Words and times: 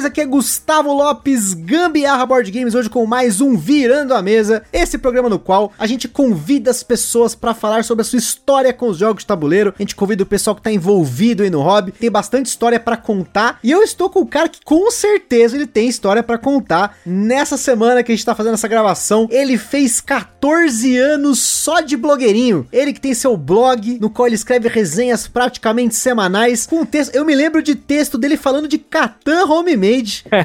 Beleza? 0.00 0.08
Aqui 0.08 0.20
é 0.22 0.26
Gustavo 0.26 0.94
Lopes, 0.94 1.52
Gambiarra 1.52 2.24
Board 2.24 2.50
Games, 2.50 2.74
hoje 2.74 2.88
com 2.88 3.04
mais 3.04 3.40
um 3.40 3.54
Virando 3.56 4.14
a 4.14 4.22
Mesa, 4.22 4.62
esse 4.72 4.96
programa 4.96 5.28
no 5.28 5.38
qual 5.38 5.72
a 5.78 5.86
gente 5.86 6.08
convida 6.08 6.70
as 6.70 6.82
pessoas 6.82 7.34
para 7.34 7.52
falar 7.52 7.84
sobre 7.84 8.00
a 8.02 8.04
sua 8.04 8.18
história 8.18 8.72
com 8.72 8.88
os 8.88 8.96
jogos 8.96 9.22
de 9.22 9.26
tabuleiro, 9.26 9.74
a 9.78 9.82
gente 9.82 9.94
convida 9.94 10.22
o 10.22 10.26
pessoal 10.26 10.56
que 10.56 10.62
tá 10.62 10.72
envolvido 10.72 11.42
aí 11.42 11.50
no 11.50 11.60
hobby, 11.60 11.92
tem 11.92 12.10
bastante 12.10 12.46
história 12.46 12.80
para 12.80 12.96
contar, 12.96 13.58
e 13.62 13.70
eu 13.70 13.82
estou 13.82 14.08
com 14.08 14.20
o 14.20 14.26
cara 14.26 14.48
que 14.48 14.60
com 14.64 14.90
certeza 14.90 15.54
ele 15.54 15.66
tem 15.66 15.88
história 15.88 16.22
para 16.22 16.38
contar. 16.38 16.96
Nessa 17.04 17.58
semana 17.58 18.02
que 18.02 18.10
a 18.10 18.14
gente 18.14 18.24
tá 18.24 18.34
fazendo 18.34 18.54
essa 18.54 18.68
gravação, 18.68 19.28
ele 19.30 19.58
fez 19.58 20.00
14 20.00 20.96
anos 20.96 21.40
só 21.40 21.80
de 21.80 21.96
blogueirinho, 21.96 22.66
ele 22.72 22.94
que 22.94 23.00
tem 23.00 23.12
seu 23.12 23.36
blog, 23.36 23.98
no 24.00 24.08
qual 24.08 24.26
ele 24.26 24.36
escreve 24.36 24.68
resenhas 24.68 25.28
praticamente 25.28 25.94
semanais, 25.94 26.66
com 26.66 26.86
texto, 26.86 27.14
eu 27.14 27.24
me 27.24 27.34
lembro 27.34 27.62
de 27.62 27.74
texto 27.74 28.16
dele 28.16 28.38
falando 28.38 28.66
de 28.66 28.78
Catan 28.78 29.44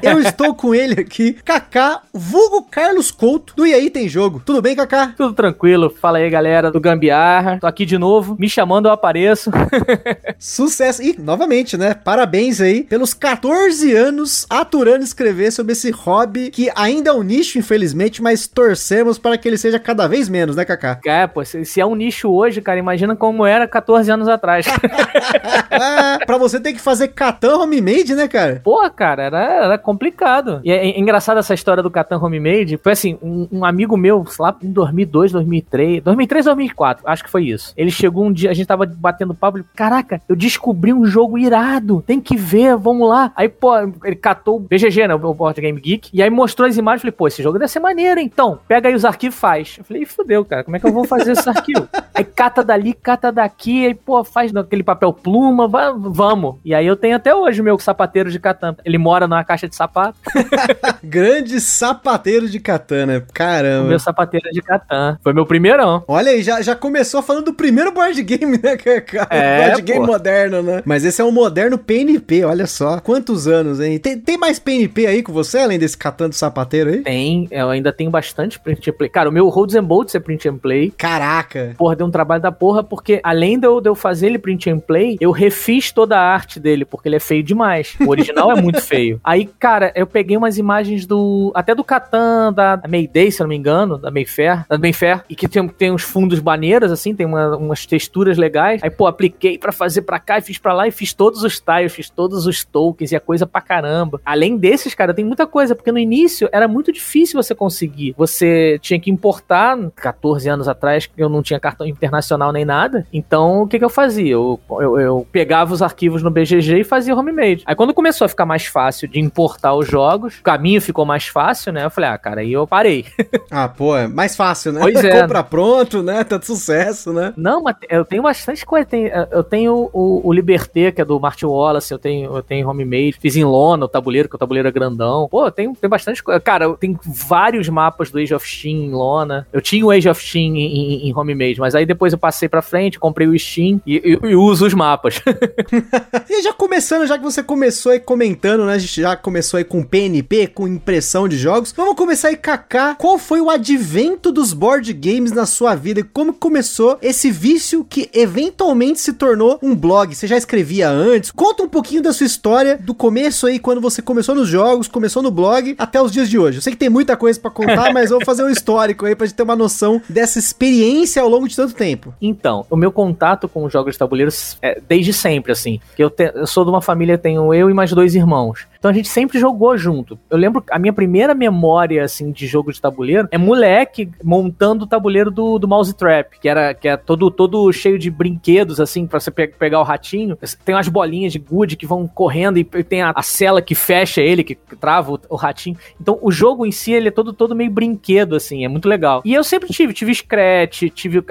Eu 0.02 0.20
estou 0.20 0.54
com 0.56 0.74
ele 0.74 1.02
aqui, 1.02 1.34
Kaká, 1.46 2.02
vulgo 2.14 2.64
Carlos 2.64 3.12
Couto, 3.12 3.54
do 3.56 3.66
E 3.66 3.74
aí 3.74 3.90
tem 3.90 4.10
jogo. 4.10 4.42
Tudo 4.46 4.62
bem, 4.62 4.76
Kaká? 4.76 5.14
Tudo 5.16 5.34
tranquilo. 5.34 5.90
Fala 5.90 6.18
aí, 6.18 6.30
galera 6.30 6.72
do 6.72 6.80
Gambiarra. 6.80 7.60
Tô 7.60 7.68
aqui 7.68 7.86
de 7.86 7.98
novo. 7.98 8.36
Me 8.40 8.50
chamando, 8.50 8.88
eu 8.88 8.92
apareço. 8.92 9.52
Sucesso. 10.40 11.02
E, 11.02 11.16
novamente, 11.20 11.78
né? 11.78 11.94
Parabéns 11.94 12.60
aí 12.62 12.84
pelos 12.84 13.14
14 13.14 13.94
anos 13.94 14.46
aturando 14.50 15.04
escrever 15.04 15.52
sobre 15.52 15.74
esse 15.74 15.92
hobby 15.92 16.50
que 16.50 16.72
ainda 16.76 17.10
é 17.10 17.14
um 17.14 17.24
nicho, 17.24 17.58
infelizmente, 17.58 18.22
mas 18.22 18.48
torcemos 18.48 19.18
para 19.18 19.38
que 19.38 19.48
ele 19.48 19.58
seja 19.58 19.80
cada 19.80 20.08
vez 20.08 20.30
menos, 20.30 20.56
né, 20.56 20.66
Kaká? 20.66 21.00
É, 21.06 21.28
pô, 21.28 21.44
se, 21.44 21.80
é 21.80 21.86
um 21.86 21.96
nicho 21.96 22.30
hoje, 22.30 22.62
cara, 22.62 22.80
imagina 22.80 23.16
como 23.16 23.46
era 23.46 23.68
14 23.68 24.10
anos 24.12 24.28
atrás. 24.28 24.66
pra 26.26 26.38
você 26.38 26.60
ter 26.60 26.74
que 26.74 26.82
fazer 26.82 27.10
Catan 27.10 27.58
Homemade, 27.58 28.16
né, 28.16 28.28
cara? 28.28 28.62
Pô, 28.64 28.90
cara, 28.90 29.24
era, 29.24 29.35
era 29.40 29.78
complicado. 29.78 30.62
E 30.64 30.72
é, 30.72 30.90
é 30.90 31.00
engraçado 31.00 31.38
essa 31.38 31.54
história 31.54 31.82
do 31.82 31.92
Catan 31.92 32.18
Homemade. 32.18 32.78
Foi 32.82 32.92
assim, 32.92 33.18
um, 33.22 33.48
um, 33.52 33.66
amigo 33.66 33.98
meu, 33.98 34.26
sei 34.26 34.44
lá, 34.44 34.56
em 34.62 34.72
2002, 34.72 35.32
2003, 35.32 36.04
2003, 36.04 36.46
2004, 36.46 37.04
acho 37.08 37.24
que 37.24 37.30
foi 37.30 37.46
isso. 37.46 37.74
Ele 37.76 37.92
chegou 37.92 38.26
um 38.26 38.32
dia, 38.32 38.50
a 38.50 38.54
gente 38.54 38.68
tava 38.68 38.86
batendo 38.86 39.34
papo, 39.34 39.58
ele, 39.58 39.66
caraca, 39.76 40.22
eu 40.28 40.36
descobri 40.36 40.94
um 40.94 41.06
jogo 41.06 41.38
irado, 41.38 42.04
tem 42.06 42.20
que 42.20 42.36
ver, 42.36 42.76
vamos 42.78 43.08
lá. 43.08 43.32
Aí, 43.36 43.50
pô, 43.50 43.76
ele 44.04 44.16
catou 44.16 44.58
o 44.58 44.60
BGG, 44.60 45.08
né, 45.08 45.16
o 45.16 45.34
Board 45.34 45.60
Game 45.60 45.80
Geek, 45.80 46.10
e 46.14 46.22
aí 46.22 46.30
mostrou 46.30 46.68
as 46.68 46.78
imagens, 46.78 47.02
falei, 47.02 47.12
pô, 47.12 47.28
esse 47.28 47.42
jogo 47.42 47.60
deve 47.60 47.72
ser 47.72 47.80
maneiro, 47.80 48.20
então, 48.20 48.60
pega 48.68 48.90
aí 48.90 48.96
os 48.96 49.06
arquivos 49.06 49.36
e 49.36 49.40
faz. 49.40 49.76
Eu 49.78 49.84
falei, 49.84 50.06
fudeu, 50.06 50.46
cara, 50.46 50.64
como 50.64 50.76
é 50.76 50.80
que 50.80 50.88
eu 50.88 50.94
vou 50.94 51.06
fazer 51.06 51.32
esse 51.32 51.48
arquivo? 51.50 51.88
Aí 52.16 52.24
cata 52.24 52.64
dali, 52.64 52.94
cata 52.94 53.32
daqui, 53.32 53.86
aí, 53.86 53.94
pô, 53.94 54.24
faz 54.24 54.56
aquele 54.56 54.84
papel 54.84 55.12
pluma, 55.12 55.68
vamos. 55.68 56.56
E 56.64 56.74
aí 56.74 56.88
eu 56.88 56.96
tenho 56.96 57.16
até 57.16 57.36
hoje 57.36 57.62
o 57.62 57.64
meu 57.64 57.78
sapateiro 57.78 58.32
de 58.32 58.40
Catan. 58.40 58.76
Ele 58.86 58.98
mora 58.98 59.28
numa 59.28 59.44
caixa 59.44 59.68
de 59.68 59.76
sapato. 59.76 60.18
Grande 61.04 61.60
sapateiro 61.60 62.50
de 62.50 62.60
katana, 62.60 63.26
caramba. 63.34 63.86
O 63.86 63.90
meu 63.90 64.00
sapateiro 64.00 64.50
de 64.52 64.62
Catan. 64.62 65.18
Foi 65.22 65.34
meu 65.34 65.46
primeirão. 65.46 66.04
Olha 66.08 66.32
aí, 66.32 66.42
já, 66.42 66.62
já 66.62 66.76
começou 66.76 67.22
falando 67.22 67.46
do 67.46 67.54
primeiro 67.54 67.92
board 67.92 68.22
game, 68.24 68.60
né, 68.62 68.78
cara? 68.78 69.28
É, 69.30 69.68
board 69.68 69.82
game 69.82 70.06
moderno, 70.06 70.62
né? 70.62 70.82
Mas 70.86 71.04
esse 71.04 71.22
é 71.22 71.26
um 71.26 71.32
moderno 71.32 71.78
PNP, 71.78 72.46
olha 72.46 72.66
só. 72.66 73.00
Quantos 73.00 73.48
anos, 73.48 73.80
hein? 73.80 74.00
Tem, 74.00 74.18
tem 74.18 74.38
mais 74.38 74.58
PNP 74.58 75.06
aí 75.06 75.22
com 75.22 75.34
você, 75.34 75.60
além 75.60 75.78
desse 75.78 75.98
Catan 75.98 76.30
do 76.30 76.36
sapateiro 76.36 76.90
aí? 76.90 77.02
Tem, 77.04 77.48
eu 77.52 77.70
ainda 77.70 77.92
tenho 77.92 78.10
bastante 78.10 78.60
print 78.60 78.90
and 78.90 78.94
play. 78.94 79.10
Cara, 79.10 79.30
o 79.30 79.32
meu 79.32 79.50
Holds 79.50 79.76
and 79.76 79.84
Bolts 79.84 80.16
é 80.16 80.20
print 80.20 80.48
and 80.48 80.58
play. 80.58 80.92
Caraca. 80.92 81.74
Porra, 81.78 81.96
deu 81.96 82.05
um 82.06 82.12
trabalho 82.12 82.42
da 82.42 82.52
porra, 82.52 82.84
porque 82.84 83.20
além 83.24 83.60
de 83.60 83.68
eu, 83.68 83.82
de 83.82 83.90
eu 83.90 83.96
fazer 83.96 84.28
ele 84.28 84.40
print 84.40 84.70
and 84.70 84.80
play, 84.80 85.18
eu 85.20 85.32
refiz 85.32 85.92
toda 85.92 86.18
a 86.18 86.22
arte 86.22 86.60
dele, 86.60 86.86
porque 86.86 87.08
ele 87.08 87.16
é 87.16 87.20
feio 87.20 87.44
demais. 87.44 87.96
O 88.00 88.10
original 88.10 88.52
é 88.52 88.62
muito 88.62 88.82
feio. 88.82 89.20
Aí, 89.24 89.46
cara, 89.60 89.92
eu 89.96 90.08
peguei 90.08 90.38
umas 90.38 90.58
imagens 90.58 91.06
do. 91.06 91.52
Até 91.56 91.74
do 91.74 91.84
Catan, 91.84 92.54
da 92.54 92.82
Mayday, 92.88 93.32
se 93.32 93.42
eu 93.42 93.46
não 93.46 93.50
me 93.50 93.56
engano, 93.56 93.98
da 93.98 94.12
Mayfair, 94.12 94.66
da 94.68 94.78
Mayfair, 94.78 95.24
e 95.30 95.36
que 95.36 95.48
tem, 95.48 95.68
tem 95.68 95.92
uns 95.92 96.04
fundos 96.04 96.42
maneiros, 96.42 96.92
assim, 96.92 97.16
tem 97.16 97.26
uma, 97.26 97.58
umas 97.58 97.86
texturas 97.86 98.38
legais. 98.38 98.84
Aí, 98.84 98.90
pô, 98.90 99.08
apliquei 99.08 99.58
para 99.58 99.72
fazer 99.72 100.04
pra 100.04 100.20
cá 100.20 100.38
e 100.38 100.42
fiz 100.42 100.58
pra 100.58 100.74
lá 100.74 100.88
e 100.88 100.92
fiz 100.92 101.14
todos 101.14 101.44
os 101.44 101.60
tiles, 101.60 101.94
fiz 101.94 102.10
todos 102.10 102.46
os 102.46 102.64
tokens 102.64 103.12
e 103.12 103.16
a 103.16 103.20
coisa 103.20 103.46
pra 103.46 103.62
caramba. 103.62 104.22
Além 104.26 104.58
desses, 104.58 104.94
cara, 104.94 105.14
tem 105.14 105.26
muita 105.26 105.48
coisa, 105.48 105.76
porque 105.76 105.92
no 105.92 106.00
início 106.00 106.50
era 106.52 106.68
muito 106.68 106.92
difícil 106.92 107.42
você 107.42 107.56
conseguir. 107.56 108.14
Você 108.18 108.80
tinha 108.82 109.00
que 109.00 109.10
importar, 109.10 109.78
14 109.96 110.50
anos 110.50 110.68
atrás, 110.68 111.10
eu 111.18 111.30
não 111.30 111.42
tinha 111.42 111.60
cartão 111.60 111.86
internacional 111.96 112.52
nem 112.52 112.66
nada. 112.66 113.06
Então, 113.12 113.64
o 113.64 113.68
que, 113.68 113.80
que 113.80 113.86
eu 113.86 113.90
fazia? 113.90 114.34
Eu, 114.34 114.60
eu, 114.70 115.00
eu 115.00 115.28
pegava 115.32 115.74
os 115.74 115.82
arquivos 115.82 116.22
no 116.22 116.30
BGG 116.30 116.82
e 116.82 116.84
fazia 116.84 117.16
homemade. 117.16 117.64
Aí, 117.66 117.76
quando 117.76 117.94
começou 117.94 118.26
a 118.26 118.30
ficar 118.30 118.46
mais 118.46 118.66
fácil 118.66 119.08
de 119.08 119.20
importar 119.20 119.74
os 119.74 119.88
jogos, 119.88 120.40
o 120.40 120.44
caminho 120.44 120.82
ficou 120.82 121.06
mais 121.06 121.28
fácil, 121.28 121.72
né? 121.72 121.86
Eu 121.86 121.90
falei, 121.90 122.10
ah, 122.10 122.18
cara, 122.18 122.42
aí 122.42 122.52
eu 122.52 122.68
parei. 122.68 123.06
ah, 123.50 123.68
pô, 123.68 123.96
é 123.96 124.08
mais 124.08 124.36
fácil, 124.36 124.72
né? 124.72 124.82
Pois 124.82 124.96
é. 125.04 125.22
Compra 125.22 125.44
pronto, 125.44 126.04
né? 126.04 126.24
Tanto 126.24 126.46
sucesso, 126.46 127.14
né? 127.14 127.34
Não, 127.38 127.62
mas 127.64 127.76
eu 127.90 128.06
tenho 128.06 128.24
bastante 128.24 128.66
coisa. 128.66 128.88
Eu 129.32 129.44
tenho 129.44 129.90
o, 129.94 130.22
o 130.24 130.34
Liberté, 130.34 130.92
que 130.92 131.02
é 131.02 131.06
do 131.06 131.20
Martin 131.20 131.46
Wallace, 131.46 131.92
eu 131.92 132.00
tenho, 132.00 132.36
eu 132.36 132.44
tenho 132.44 132.70
homemade, 132.70 133.18
fiz 133.20 133.36
em 133.36 133.44
lona 133.44 133.86
o 133.86 133.90
tabuleiro, 133.90 134.30
que 134.30 134.36
o 134.36 134.40
tabuleiro 134.40 134.68
é 134.68 134.72
grandão. 134.72 135.28
Pô, 135.30 135.50
tenho, 135.52 135.74
tenho 135.74 135.90
bastante 135.90 136.22
coisa. 136.24 136.40
Cara, 136.40 136.66
eu 136.66 136.76
tenho 136.76 137.00
vários 137.04 137.70
mapas 137.70 138.12
do 138.12 138.20
Age 138.20 138.34
of 138.34 138.48
Steam 138.48 138.84
em 138.84 138.92
lona. 138.92 139.48
Eu 139.52 139.62
tinha 139.62 139.86
o 139.86 139.92
Age 139.92 140.10
of 140.10 140.22
Steam 140.22 140.56
em, 140.56 140.66
em, 140.66 141.10
em 141.10 141.18
homemade, 141.18 141.60
mas 141.60 141.76
aí 141.76 141.85
depois 141.86 142.14
eu 142.14 142.20
passei 142.20 142.50
pra 142.50 142.62
frente, 142.62 143.00
comprei 143.00 143.28
o 143.28 143.38
Steam 143.38 143.82
e, 143.86 143.96
e, 143.98 144.30
e 144.30 144.36
uso 144.36 144.66
os 144.66 144.74
mapas. 144.74 145.22
e 146.30 146.42
já 146.42 146.54
começando, 146.54 147.08
já 147.08 147.18
que 147.18 147.24
você 147.24 147.44
começou 147.44 147.92
aí 147.92 148.00
comentando, 148.00 148.66
né? 148.66 148.74
A 148.74 148.78
gente 148.78 149.02
já 149.02 149.16
começou 149.16 149.58
aí 149.58 149.64
com 149.64 149.84
PNP, 149.84 150.48
com 150.48 150.68
impressão 150.68 151.28
de 151.28 151.38
jogos. 151.38 151.74
Vamos 151.76 151.96
começar 151.96 152.30
aí, 152.30 152.38
Kaká. 152.38 152.96
Qual 152.96 153.18
foi 153.18 153.42
o 153.42 153.50
advento 153.50 154.32
dos 154.32 154.54
board 154.54 154.92
games 154.94 155.32
na 155.32 155.46
sua 155.46 155.76
vida? 155.76 156.00
E 156.00 156.04
como 156.04 156.34
começou 156.34 156.98
esse 157.02 157.32
vício 157.32 157.86
que 157.86 158.10
eventualmente 158.14 159.00
se 159.00 159.14
tornou 159.14 159.60
um 159.62 159.76
blog? 159.76 160.14
Você 160.14 160.28
já 160.28 160.38
escrevia 160.38 160.90
antes? 160.90 161.32
Conta 161.32 161.64
um 161.64 161.70
pouquinho 161.70 162.02
da 162.02 162.14
sua 162.14 162.26
história, 162.26 162.78
do 162.78 162.94
começo 162.94 163.48
aí, 163.48 163.60
quando 163.60 163.82
você 163.82 164.02
começou 164.02 164.36
nos 164.36 164.48
jogos, 164.48 164.88
começou 164.88 165.22
no 165.22 165.32
blog, 165.32 165.76
até 165.78 166.02
os 166.02 166.12
dias 166.12 166.30
de 166.30 166.40
hoje. 166.40 166.58
Eu 166.58 166.62
sei 166.62 166.74
que 166.74 166.80
tem 166.80 166.90
muita 166.90 167.18
coisa 167.18 167.40
para 167.40 167.52
contar, 167.52 167.92
mas 167.94 168.12
eu 168.12 168.18
vou 168.18 168.26
fazer 168.26 168.44
um 168.44 168.50
histórico 168.50 169.06
aí 169.06 169.16
pra 169.16 169.26
gente 169.26 169.36
ter 169.36 169.44
uma 169.44 169.56
noção 169.56 170.02
dessa 170.08 170.40
experiência 170.40 171.22
ao 171.22 171.30
longo 171.30 171.48
de 171.48 171.56
tanto 171.56 171.75
tempo. 171.76 172.14
Então, 172.22 172.66
o 172.70 172.76
meu 172.76 172.92
contato 172.92 173.48
com 173.48 173.64
os 173.64 173.74
jogos 173.74 173.94
de 173.94 174.00
tabuleiro 174.00 174.32
é 174.62 174.82
desde 174.88 175.14
sempre, 175.14 175.52
assim. 175.52 175.80
Que 175.96 176.04
eu, 176.04 176.10
te, 176.10 176.32
eu 176.34 176.48
sou 176.48 176.64
de 176.64 176.72
uma 176.72 176.82
família, 176.82 177.18
tenho 177.18 177.54
eu 177.54 177.70
e 177.70 177.74
mais 177.74 177.92
dois 177.92 178.16
irmãos. 178.16 178.68
Então 178.86 178.92
a 178.92 178.94
gente 178.94 179.08
sempre 179.08 179.40
jogou 179.40 179.76
junto. 179.76 180.20
Eu 180.30 180.38
lembro 180.38 180.64
a 180.70 180.78
minha 180.78 180.94
primeira 180.94 181.34
memória 181.34 182.04
assim 182.04 182.32
de 182.32 182.46
jogo 182.46 182.72
de 182.72 182.80
tabuleiro 182.80 183.28
é 183.32 183.38
moleque 183.38 184.12
montando 184.24 184.84
o 184.84 184.88
tabuleiro 184.88 185.32
do, 185.32 185.58
do 185.58 185.68
Mouse 185.68 185.92
Trap, 185.96 186.40
que 186.40 186.48
era 186.48 186.72
que 186.72 186.88
é 186.88 186.96
todo 186.96 187.32
todo 187.32 187.74
cheio 187.74 187.98
de 187.98 188.12
brinquedos 188.12 188.80
assim 188.80 189.08
para 189.08 189.20
você 189.20 189.32
pe 189.32 189.48
pegar 189.48 189.80
o 189.80 189.84
ratinho. 189.84 190.38
Tem 190.64 190.76
umas 190.76 190.88
bolinhas 190.88 191.34
de 191.34 191.40
gude 191.40 191.76
que 191.76 191.88
vão 191.88 192.08
correndo 192.08 192.60
e 192.60 192.64
tem 192.64 193.02
a, 193.02 193.12
a 193.16 193.24
cela 193.24 193.60
que 193.60 193.74
fecha 193.74 194.22
ele, 194.22 194.44
que, 194.44 194.54
que 194.54 194.76
trava 194.76 195.14
o, 195.14 195.20
o, 195.30 195.36
ratinho. 195.36 195.78
Então 196.00 196.20
o 196.22 196.32
jogo 196.32 196.64
em 196.64 196.72
si 196.72 196.94
ele 196.94 197.08
é 197.08 197.12
todo 197.12 197.34
todo 197.34 197.56
meio 197.56 197.72
brinquedo 197.72 198.36
assim, 198.36 198.66
é 198.66 198.68
muito 198.68 198.88
legal. 198.88 199.24
E 199.26 199.34
eu 199.34 199.44
sempre 199.44 199.68
tive, 199.70 199.94
tive 199.94 200.14
Scratch, 200.14 200.84
tive 200.94 201.24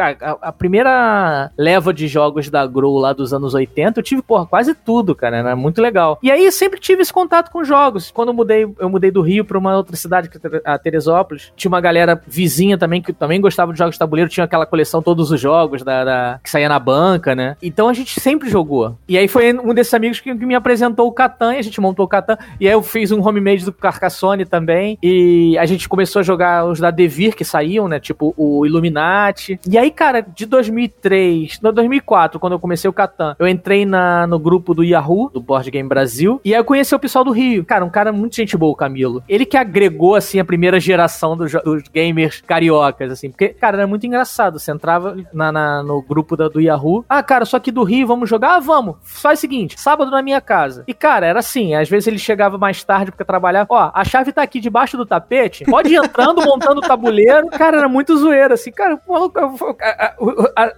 a 0.43 0.53
primeira 0.53 1.51
leva 1.57 1.93
de 1.93 2.09
jogos 2.09 2.49
da 2.49 2.67
Grow 2.67 2.97
lá 2.99 3.13
dos 3.13 3.33
anos 3.33 3.55
80, 3.55 4.01
eu 4.01 4.05
tive 4.05 4.23
porra 4.23 4.47
quase 4.47 4.75
tudo, 4.75 5.15
cara, 5.15 5.37
era 5.37 5.57
muito 5.57 5.81
legal. 5.81 6.19
E 6.23 6.31
aí 6.31 6.51
sempre 6.53 6.81
tive 6.81 7.03
esse 7.03 7.13
contato 7.13 7.51
com 7.51 7.65
jogos. 7.65 8.11
Quando 8.11 8.29
eu 8.29 8.35
mudei, 8.35 8.67
eu 8.79 8.89
mudei 8.89 9.11
do 9.11 9.23
Rio 9.23 9.45
para 9.45 9.59
uma 9.59 9.77
outra 9.77 9.97
cidade, 9.97 10.31
é 10.33 10.61
a 10.65 10.79
Teresópolis, 10.79 11.53
tinha 11.57 11.69
uma 11.69 11.81
galera 11.81 12.21
vizinha 12.27 12.79
também 12.79 13.03
que 13.03 13.13
também 13.13 13.41
gostava 13.41 13.73
de 13.73 13.79
jogos 13.79 13.95
de 13.95 13.99
tabuleiro, 13.99 14.31
tinha 14.31 14.45
aquela 14.45 14.67
coleção 14.67 15.03
todos 15.03 15.31
os 15.31 15.41
jogos 15.41 15.83
da, 15.83 16.05
da 16.05 16.41
que 16.43 16.51
saía 16.51 16.69
na 16.69 16.79
banca, 16.79 17.35
né? 17.35 17.57
Então 17.63 17.89
a 17.89 17.93
gente 17.93 18.21
sempre 18.21 18.49
jogou. 18.49 18.97
E 19.09 19.19
aí 19.19 19.29
foi 19.29 19.53
um 19.53 19.75
desses 19.75 19.95
amigos 19.95 20.21
que, 20.21 20.35
que 20.35 20.47
me 20.47 20.55
apresentou 20.55 21.07
o 21.07 21.13
Catan, 21.13 21.55
e 21.55 21.59
a 21.59 21.63
gente 21.63 21.81
montou 21.81 22.05
o 22.07 22.09
Catan, 22.09 22.37
e 22.61 22.67
aí 22.67 22.73
eu 22.73 22.83
fiz 22.83 23.13
um 23.13 23.27
homemade 23.27 23.65
do 23.65 23.73
Carcassonne 23.73 24.45
também, 24.45 24.99
e 25.03 25.57
a 25.59 25.67
gente 25.67 25.89
começou 25.89 26.21
a 26.21 26.23
jogar 26.23 26.65
os 26.65 26.81
da 26.81 26.91
Devir 26.91 27.35
que 27.35 27.45
saíam, 27.45 27.89
né? 27.89 27.99
Tipo 28.01 28.35
o 28.37 28.67
Illuminati. 28.67 29.59
E 29.69 29.79
aí, 29.79 29.91
cara, 29.91 30.14
de 30.23 30.47
2003, 30.47 31.61
no 31.61 31.73
2004, 31.73 32.39
quando 32.39 32.55
eu 32.55 32.61
comecei 32.61 32.89
o 32.89 32.93
Catan, 32.93 33.37
eu 33.39 33.47
entrei 33.47 33.85
na, 33.85 34.27
no 34.27 34.39
grupo 34.39 34.75
do 34.75 34.85
Yahoo, 34.85 35.31
do 35.31 35.41
Board 35.41 35.71
Game 35.71 35.89
Brasil, 35.89 36.41
e 36.45 36.55
aí 36.55 36.61
eu 36.61 36.65
conheci 36.65 36.95
o 36.95 36.99
pessoal 36.99 37.25
do 37.25 37.31
Rio. 37.31 37.65
Cara, 37.65 37.85
um 37.85 37.91
cara 37.91 38.13
muito 38.13 38.37
gente 38.37 38.57
boa, 38.57 38.73
o 38.73 38.77
Camilo. 38.77 39.23
Ele 39.29 39.45
que 39.45 39.57
agregou, 39.57 40.15
assim, 40.15 40.39
a 40.39 40.45
primeira 40.45 40.79
geração 40.79 41.37
dos, 41.37 41.53
dos 41.53 41.89
gamers 41.89 42.41
cariocas, 42.41 43.13
assim. 43.13 43.31
Porque, 43.31 43.49
cara, 43.49 43.79
era 43.79 43.87
muito 43.87 44.07
engraçado. 44.07 44.59
Você 44.59 44.71
entrava 44.71 45.17
na, 45.33 45.51
na, 45.51 45.83
no 45.83 46.03
grupo 46.03 46.37
da, 46.37 46.49
do 46.49 46.61
Yahoo. 46.61 47.05
Ah, 47.09 47.23
cara, 47.23 47.45
só 47.45 47.57
aqui 47.57 47.71
do 47.71 47.83
Rio, 47.83 48.07
vamos 48.07 48.29
jogar? 48.29 48.57
Ah, 48.57 48.61
vamos. 48.61 48.97
Faz 49.03 49.39
o 49.39 49.41
seguinte, 49.41 49.81
sábado 49.81 50.11
na 50.11 50.23
minha 50.23 50.41
casa. 50.41 50.85
E, 50.87 50.95
cara, 50.95 51.27
era 51.27 51.39
assim. 51.39 51.75
Às 51.75 51.89
vezes 51.89 52.07
ele 52.07 52.19
chegava 52.19 52.59
mais 52.59 52.83
tarde 52.85 53.11
porque 53.11 53.25
trabalhava. 53.25 53.67
Ó, 53.71 53.91
a 53.95 54.05
chave 54.05 54.33
tá 54.33 54.43
aqui 54.43 54.61
debaixo 54.61 54.97
do 54.97 55.07
tapete. 55.07 55.65
Pode 55.65 55.93
ir 55.93 55.97
entrando, 55.97 56.45
montando 56.45 56.79
o 56.79 56.87
tabuleiro. 56.87 57.49
Cara, 57.49 57.79
era 57.79 57.89
muito 57.89 58.17
zoeiro, 58.17 58.55
assim. 58.55 58.71
Cara, 58.71 59.01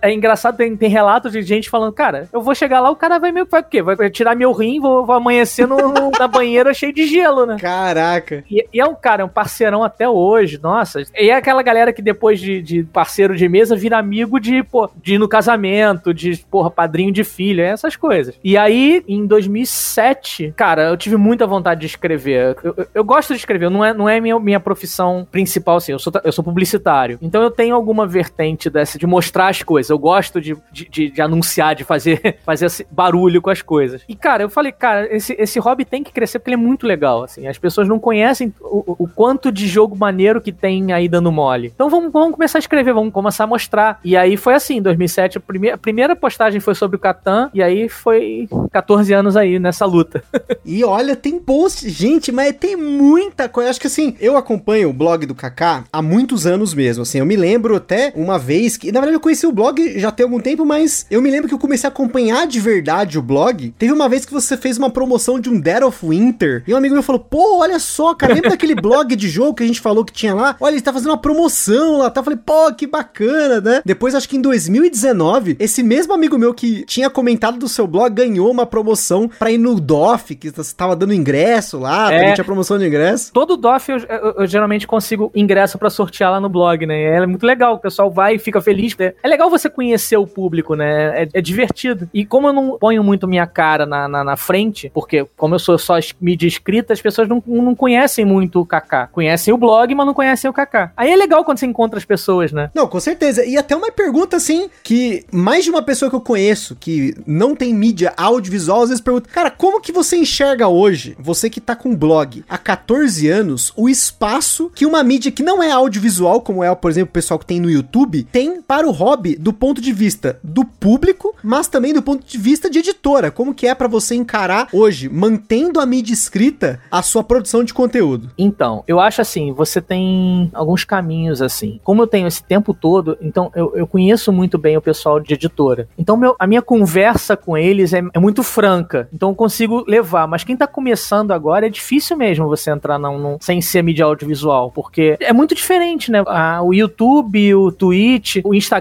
é 0.02 0.12
engraçado, 0.12 0.56
tem, 0.56 0.76
tem 0.76 0.88
relatos 0.88 1.32
de 1.32 1.42
gente 1.42 1.70
falando, 1.70 1.92
cara, 1.92 2.28
eu 2.32 2.40
vou 2.40 2.54
chegar 2.54 2.80
lá, 2.80 2.90
o 2.90 2.96
cara 2.96 3.18
vai 3.18 3.32
meio. 3.32 3.46
Vai 3.46 3.60
o 3.60 3.64
quê? 3.64 3.82
Vai 3.82 4.10
tirar 4.10 4.34
meu 4.34 4.52
rim, 4.52 4.80
vou, 4.80 5.04
vou 5.06 5.14
amanhecer 5.14 5.66
no, 5.66 5.76
no, 5.76 6.10
na 6.18 6.26
banheira 6.26 6.74
cheio 6.74 6.92
de 6.92 7.06
gelo, 7.06 7.46
né? 7.46 7.56
Caraca. 7.58 8.44
E, 8.50 8.66
e, 8.72 8.80
é 8.80 8.84
um 8.84 8.94
cara, 8.94 9.22
é 9.22 9.24
um 9.24 9.28
parceirão 9.28 9.82
até 9.82 10.08
hoje, 10.08 10.58
nossa. 10.62 11.02
E 11.14 11.30
é 11.30 11.34
aquela 11.34 11.62
galera 11.62 11.92
que 11.92 12.02
depois 12.02 12.40
de, 12.40 12.60
de 12.60 12.82
parceiro 12.84 13.36
de 13.36 13.48
mesa 13.48 13.76
vira 13.76 13.98
amigo 13.98 14.40
de, 14.40 14.62
pô, 14.62 14.90
de 15.02 15.14
ir 15.14 15.18
no 15.18 15.28
casamento, 15.28 16.12
de, 16.12 16.36
porra, 16.50 16.70
padrinho 16.70 17.12
de 17.12 17.24
filho, 17.24 17.62
essas 17.62 17.96
coisas. 17.96 18.38
E 18.42 18.56
aí, 18.56 19.02
em 19.06 19.26
2007, 19.26 20.52
cara, 20.56 20.88
eu 20.88 20.96
tive 20.96 21.16
muita 21.16 21.46
vontade 21.46 21.80
de 21.80 21.86
escrever. 21.86 22.56
Eu, 22.62 22.74
eu, 22.76 22.86
eu 22.94 23.04
gosto 23.04 23.32
de 23.32 23.38
escrever, 23.38 23.70
não 23.70 23.84
é, 23.84 23.94
não 23.94 24.08
é 24.08 24.20
minha, 24.20 24.38
minha 24.38 24.60
profissão 24.60 25.26
principal, 25.30 25.76
assim. 25.76 25.92
Eu 25.92 25.98
sou, 25.98 26.12
eu 26.24 26.32
sou 26.32 26.44
publicitário. 26.44 27.18
Então 27.22 27.42
eu 27.42 27.50
tenho 27.50 27.74
alguma 27.74 28.06
vertente 28.06 28.68
dessa 28.68 28.98
de 28.98 29.06
mostrar 29.16 29.48
as 29.48 29.62
coisas. 29.62 29.88
Eu 29.88 29.98
gosto 29.98 30.40
de, 30.40 30.54
de, 30.70 30.88
de, 30.88 31.10
de 31.10 31.22
anunciar, 31.22 31.74
de 31.74 31.84
fazer, 31.84 32.38
fazer 32.44 32.86
barulho 32.90 33.40
com 33.40 33.48
as 33.48 33.62
coisas. 33.62 34.02
E, 34.06 34.14
cara, 34.14 34.42
eu 34.42 34.50
falei, 34.50 34.72
cara, 34.72 35.14
esse, 35.14 35.34
esse 35.38 35.58
hobby 35.58 35.84
tem 35.84 36.02
que 36.02 36.12
crescer 36.12 36.38
porque 36.38 36.50
ele 36.50 36.62
é 36.62 36.66
muito 36.66 36.86
legal, 36.86 37.24
assim. 37.24 37.46
As 37.46 37.58
pessoas 37.58 37.88
não 37.88 37.98
conhecem 37.98 38.52
o, 38.60 39.04
o 39.04 39.08
quanto 39.08 39.50
de 39.50 39.66
jogo 39.66 39.96
maneiro 39.96 40.40
que 40.40 40.52
tem 40.52 40.92
aí 40.92 41.08
dando 41.08 41.32
mole. 41.32 41.72
Então 41.74 41.88
vamos, 41.88 42.12
vamos 42.12 42.32
começar 42.32 42.58
a 42.58 42.60
escrever, 42.60 42.92
vamos 42.92 43.12
começar 43.12 43.44
a 43.44 43.46
mostrar. 43.46 43.98
E 44.04 44.16
aí 44.16 44.36
foi 44.36 44.54
assim, 44.54 44.76
em 44.76 44.82
2007, 44.82 45.38
a 45.38 45.40
primeira, 45.40 45.74
a 45.76 45.78
primeira 45.78 46.14
postagem 46.14 46.60
foi 46.60 46.74
sobre 46.74 46.96
o 46.96 47.00
Catan, 47.00 47.50
e 47.54 47.62
aí 47.62 47.88
foi 47.88 48.48
14 48.70 49.12
anos 49.14 49.36
aí 49.36 49.58
nessa 49.58 49.86
luta. 49.86 50.22
e 50.64 50.84
olha, 50.84 51.16
tem 51.16 51.38
post, 51.38 51.88
gente, 51.88 52.30
mas 52.30 52.54
tem 52.54 52.76
muita 52.76 53.48
coisa. 53.48 53.70
Acho 53.70 53.80
que 53.80 53.86
assim, 53.86 54.14
eu 54.20 54.36
acompanho 54.36 54.90
o 54.90 54.92
blog 54.92 55.24
do 55.24 55.34
Kaká 55.34 55.84
há 55.90 56.02
muitos 56.02 56.46
anos 56.46 56.74
mesmo, 56.74 57.02
assim. 57.02 57.18
Eu 57.18 57.26
me 57.26 57.36
lembro 57.36 57.76
até 57.76 58.12
uma 58.14 58.38
vez 58.38 58.76
que, 58.76 58.92
na 58.92 59.00
eu 59.14 59.20
conheci 59.20 59.46
o 59.46 59.52
blog 59.52 59.98
já 59.98 60.10
tem 60.10 60.24
algum 60.24 60.40
tempo, 60.40 60.64
mas 60.64 61.06
eu 61.10 61.22
me 61.22 61.30
lembro 61.30 61.48
que 61.48 61.54
eu 61.54 61.58
comecei 61.58 61.88
a 61.88 61.92
acompanhar 61.92 62.46
de 62.46 62.60
verdade 62.60 63.18
o 63.18 63.22
blog. 63.22 63.74
Teve 63.78 63.92
uma 63.92 64.08
vez 64.08 64.24
que 64.24 64.32
você 64.32 64.56
fez 64.56 64.78
uma 64.78 64.90
promoção 64.90 65.38
de 65.38 65.48
um 65.48 65.58
Dead 65.58 65.82
of 65.82 66.06
Winter, 66.06 66.62
e 66.66 66.74
um 66.74 66.76
amigo 66.76 66.94
meu 66.94 67.02
falou: 67.02 67.20
pô, 67.20 67.58
olha 67.60 67.78
só, 67.78 68.14
cara, 68.14 68.34
lembra 68.34 68.50
daquele 68.50 68.74
blog 68.80 69.14
de 69.14 69.28
jogo 69.28 69.54
que 69.54 69.62
a 69.62 69.66
gente 69.66 69.80
falou 69.80 70.04
que 70.04 70.12
tinha 70.12 70.34
lá? 70.34 70.56
Olha, 70.60 70.74
ele 70.74 70.80
tá 70.80 70.92
fazendo 70.92 71.10
uma 71.10 71.18
promoção 71.18 71.98
lá, 71.98 72.10
tá? 72.10 72.20
Eu 72.20 72.24
falei, 72.24 72.38
pô, 72.44 72.72
que 72.74 72.86
bacana, 72.86 73.60
né? 73.60 73.82
Depois, 73.84 74.14
acho 74.14 74.28
que 74.28 74.36
em 74.36 74.40
2019, 74.40 75.56
esse 75.58 75.82
mesmo 75.82 76.12
amigo 76.12 76.38
meu 76.38 76.54
que 76.54 76.84
tinha 76.84 77.10
comentado 77.10 77.58
do 77.58 77.68
seu 77.68 77.86
blog 77.86 78.14
ganhou 78.14 78.50
uma 78.50 78.66
promoção 78.66 79.28
pra 79.38 79.50
ir 79.50 79.58
no 79.58 79.78
DOF, 79.80 80.34
que 80.34 80.50
você 80.50 80.74
tava 80.74 80.96
dando 80.96 81.12
ingresso 81.12 81.78
lá, 81.78 82.12
é, 82.12 82.32
tinha 82.32 82.44
promoção 82.44 82.78
de 82.78 82.86
ingresso. 82.86 83.32
Todo 83.32 83.56
DOF 83.56 83.90
eu, 83.90 83.98
eu, 83.98 84.34
eu 84.38 84.46
geralmente 84.46 84.86
consigo 84.86 85.30
ingresso 85.34 85.78
para 85.78 85.90
sortear 85.90 86.30
lá 86.30 86.40
no 86.40 86.48
blog, 86.48 86.86
né? 86.86 87.16
É 87.16 87.26
muito 87.26 87.46
legal, 87.46 87.74
o 87.74 87.78
pessoal 87.78 88.10
vai 88.10 88.36
e 88.36 88.38
fica 88.38 88.60
feliz. 88.60 88.95
É 89.04 89.28
legal 89.28 89.50
você 89.50 89.68
conhecer 89.68 90.16
o 90.16 90.26
público, 90.26 90.74
né? 90.74 91.22
É, 91.22 91.28
é 91.34 91.40
divertido. 91.40 92.08
E 92.12 92.24
como 92.24 92.48
eu 92.48 92.52
não 92.52 92.78
ponho 92.78 93.02
muito 93.02 93.28
minha 93.28 93.46
cara 93.46 93.86
na, 93.86 94.08
na, 94.08 94.24
na, 94.24 94.36
frente, 94.36 94.90
porque 94.92 95.26
como 95.36 95.54
eu 95.54 95.58
sou 95.58 95.78
só 95.78 95.94
mídia 96.20 96.46
escrita, 96.46 96.92
as 96.92 97.00
pessoas 97.00 97.28
não, 97.28 97.42
não 97.46 97.74
conhecem 97.74 98.24
muito 98.24 98.60
o 98.60 98.66
Kaká. 98.66 99.08
Conhecem 99.08 99.52
o 99.52 99.58
blog, 99.58 99.94
mas 99.94 100.06
não 100.06 100.14
conhecem 100.14 100.48
o 100.48 100.52
Kaká. 100.52 100.92
Aí 100.96 101.10
é 101.10 101.16
legal 101.16 101.44
quando 101.44 101.58
você 101.58 101.66
encontra 101.66 101.98
as 101.98 102.04
pessoas, 102.04 102.52
né? 102.52 102.70
Não, 102.74 102.86
com 102.86 103.00
certeza. 103.00 103.44
E 103.44 103.56
até 103.56 103.74
uma 103.74 103.90
pergunta, 103.90 104.36
assim, 104.36 104.68
que 104.82 105.24
mais 105.32 105.64
de 105.64 105.70
uma 105.70 105.82
pessoa 105.82 106.10
que 106.10 106.16
eu 106.16 106.20
conheço, 106.20 106.76
que 106.78 107.14
não 107.26 107.54
tem 107.54 107.74
mídia 107.74 108.12
audiovisual, 108.16 108.82
às 108.82 108.88
vezes 108.88 109.02
pergunta, 109.02 109.28
cara, 109.30 109.50
como 109.50 109.80
que 109.80 109.92
você 109.92 110.16
enxerga 110.16 110.68
hoje, 110.68 111.16
você 111.18 111.48
que 111.48 111.60
tá 111.60 111.74
com 111.74 111.94
blog 111.94 112.44
há 112.48 112.58
14 112.58 113.28
anos, 113.28 113.72
o 113.76 113.88
espaço 113.88 114.70
que 114.74 114.86
uma 114.86 115.02
mídia 115.02 115.32
que 115.32 115.42
não 115.42 115.62
é 115.62 115.70
audiovisual, 115.70 116.40
como 116.40 116.62
é, 116.62 116.74
por 116.74 116.90
exemplo, 116.90 117.10
o 117.10 117.12
pessoal 117.12 117.38
que 117.38 117.46
tem 117.46 117.60
no 117.60 117.70
YouTube, 117.70 118.24
tem 118.24 118.60
para 118.60 118.85
o 118.86 118.92
hobby 118.92 119.36
do 119.36 119.52
ponto 119.52 119.80
de 119.80 119.92
vista 119.92 120.38
do 120.42 120.64
público, 120.64 121.34
mas 121.42 121.68
também 121.68 121.92
do 121.92 122.02
ponto 122.02 122.26
de 122.26 122.38
vista 122.38 122.70
de 122.70 122.78
editora. 122.78 123.30
Como 123.30 123.54
que 123.54 123.66
é 123.66 123.74
para 123.74 123.88
você 123.88 124.14
encarar 124.14 124.68
hoje, 124.72 125.08
mantendo 125.08 125.80
a 125.80 125.86
mídia 125.86 126.12
escrita, 126.12 126.80
a 126.90 127.02
sua 127.02 127.22
produção 127.22 127.64
de 127.64 127.74
conteúdo? 127.74 128.30
Então, 128.38 128.82
eu 128.86 129.00
acho 129.00 129.20
assim, 129.20 129.52
você 129.52 129.80
tem 129.80 130.50
alguns 130.52 130.84
caminhos 130.84 131.42
assim. 131.42 131.80
Como 131.82 132.02
eu 132.02 132.06
tenho 132.06 132.26
esse 132.26 132.42
tempo 132.42 132.72
todo, 132.72 133.16
então 133.20 133.50
eu, 133.54 133.72
eu 133.76 133.86
conheço 133.86 134.32
muito 134.32 134.58
bem 134.58 134.76
o 134.76 134.82
pessoal 134.82 135.20
de 135.20 135.34
editora. 135.34 135.88
Então 135.98 136.16
meu, 136.16 136.36
a 136.38 136.46
minha 136.46 136.62
conversa 136.62 137.36
com 137.36 137.56
eles 137.56 137.92
é, 137.92 138.02
é, 138.12 138.18
muito 138.18 138.42
franca. 138.42 139.08
Então 139.12 139.30
eu 139.30 139.34
consigo 139.34 139.84
levar. 139.86 140.26
Mas 140.26 140.44
quem 140.44 140.56
tá 140.56 140.66
começando 140.66 141.32
agora 141.32 141.66
é 141.66 141.70
difícil 141.70 142.16
mesmo 142.16 142.48
você 142.48 142.70
entrar 142.70 142.98
num, 142.98 143.18
num 143.18 143.36
sem 143.40 143.60
ser 143.60 143.82
mídia 143.82 144.04
audiovisual, 144.04 144.70
porque 144.70 145.16
é 145.20 145.32
muito 145.32 145.54
diferente, 145.54 146.10
né? 146.10 146.22
Ah, 146.26 146.60
o 146.62 146.72
YouTube, 146.72 147.54
o 147.54 147.72
Twitch, 147.72 148.36
o 148.44 148.54
Instagram, 148.54 148.75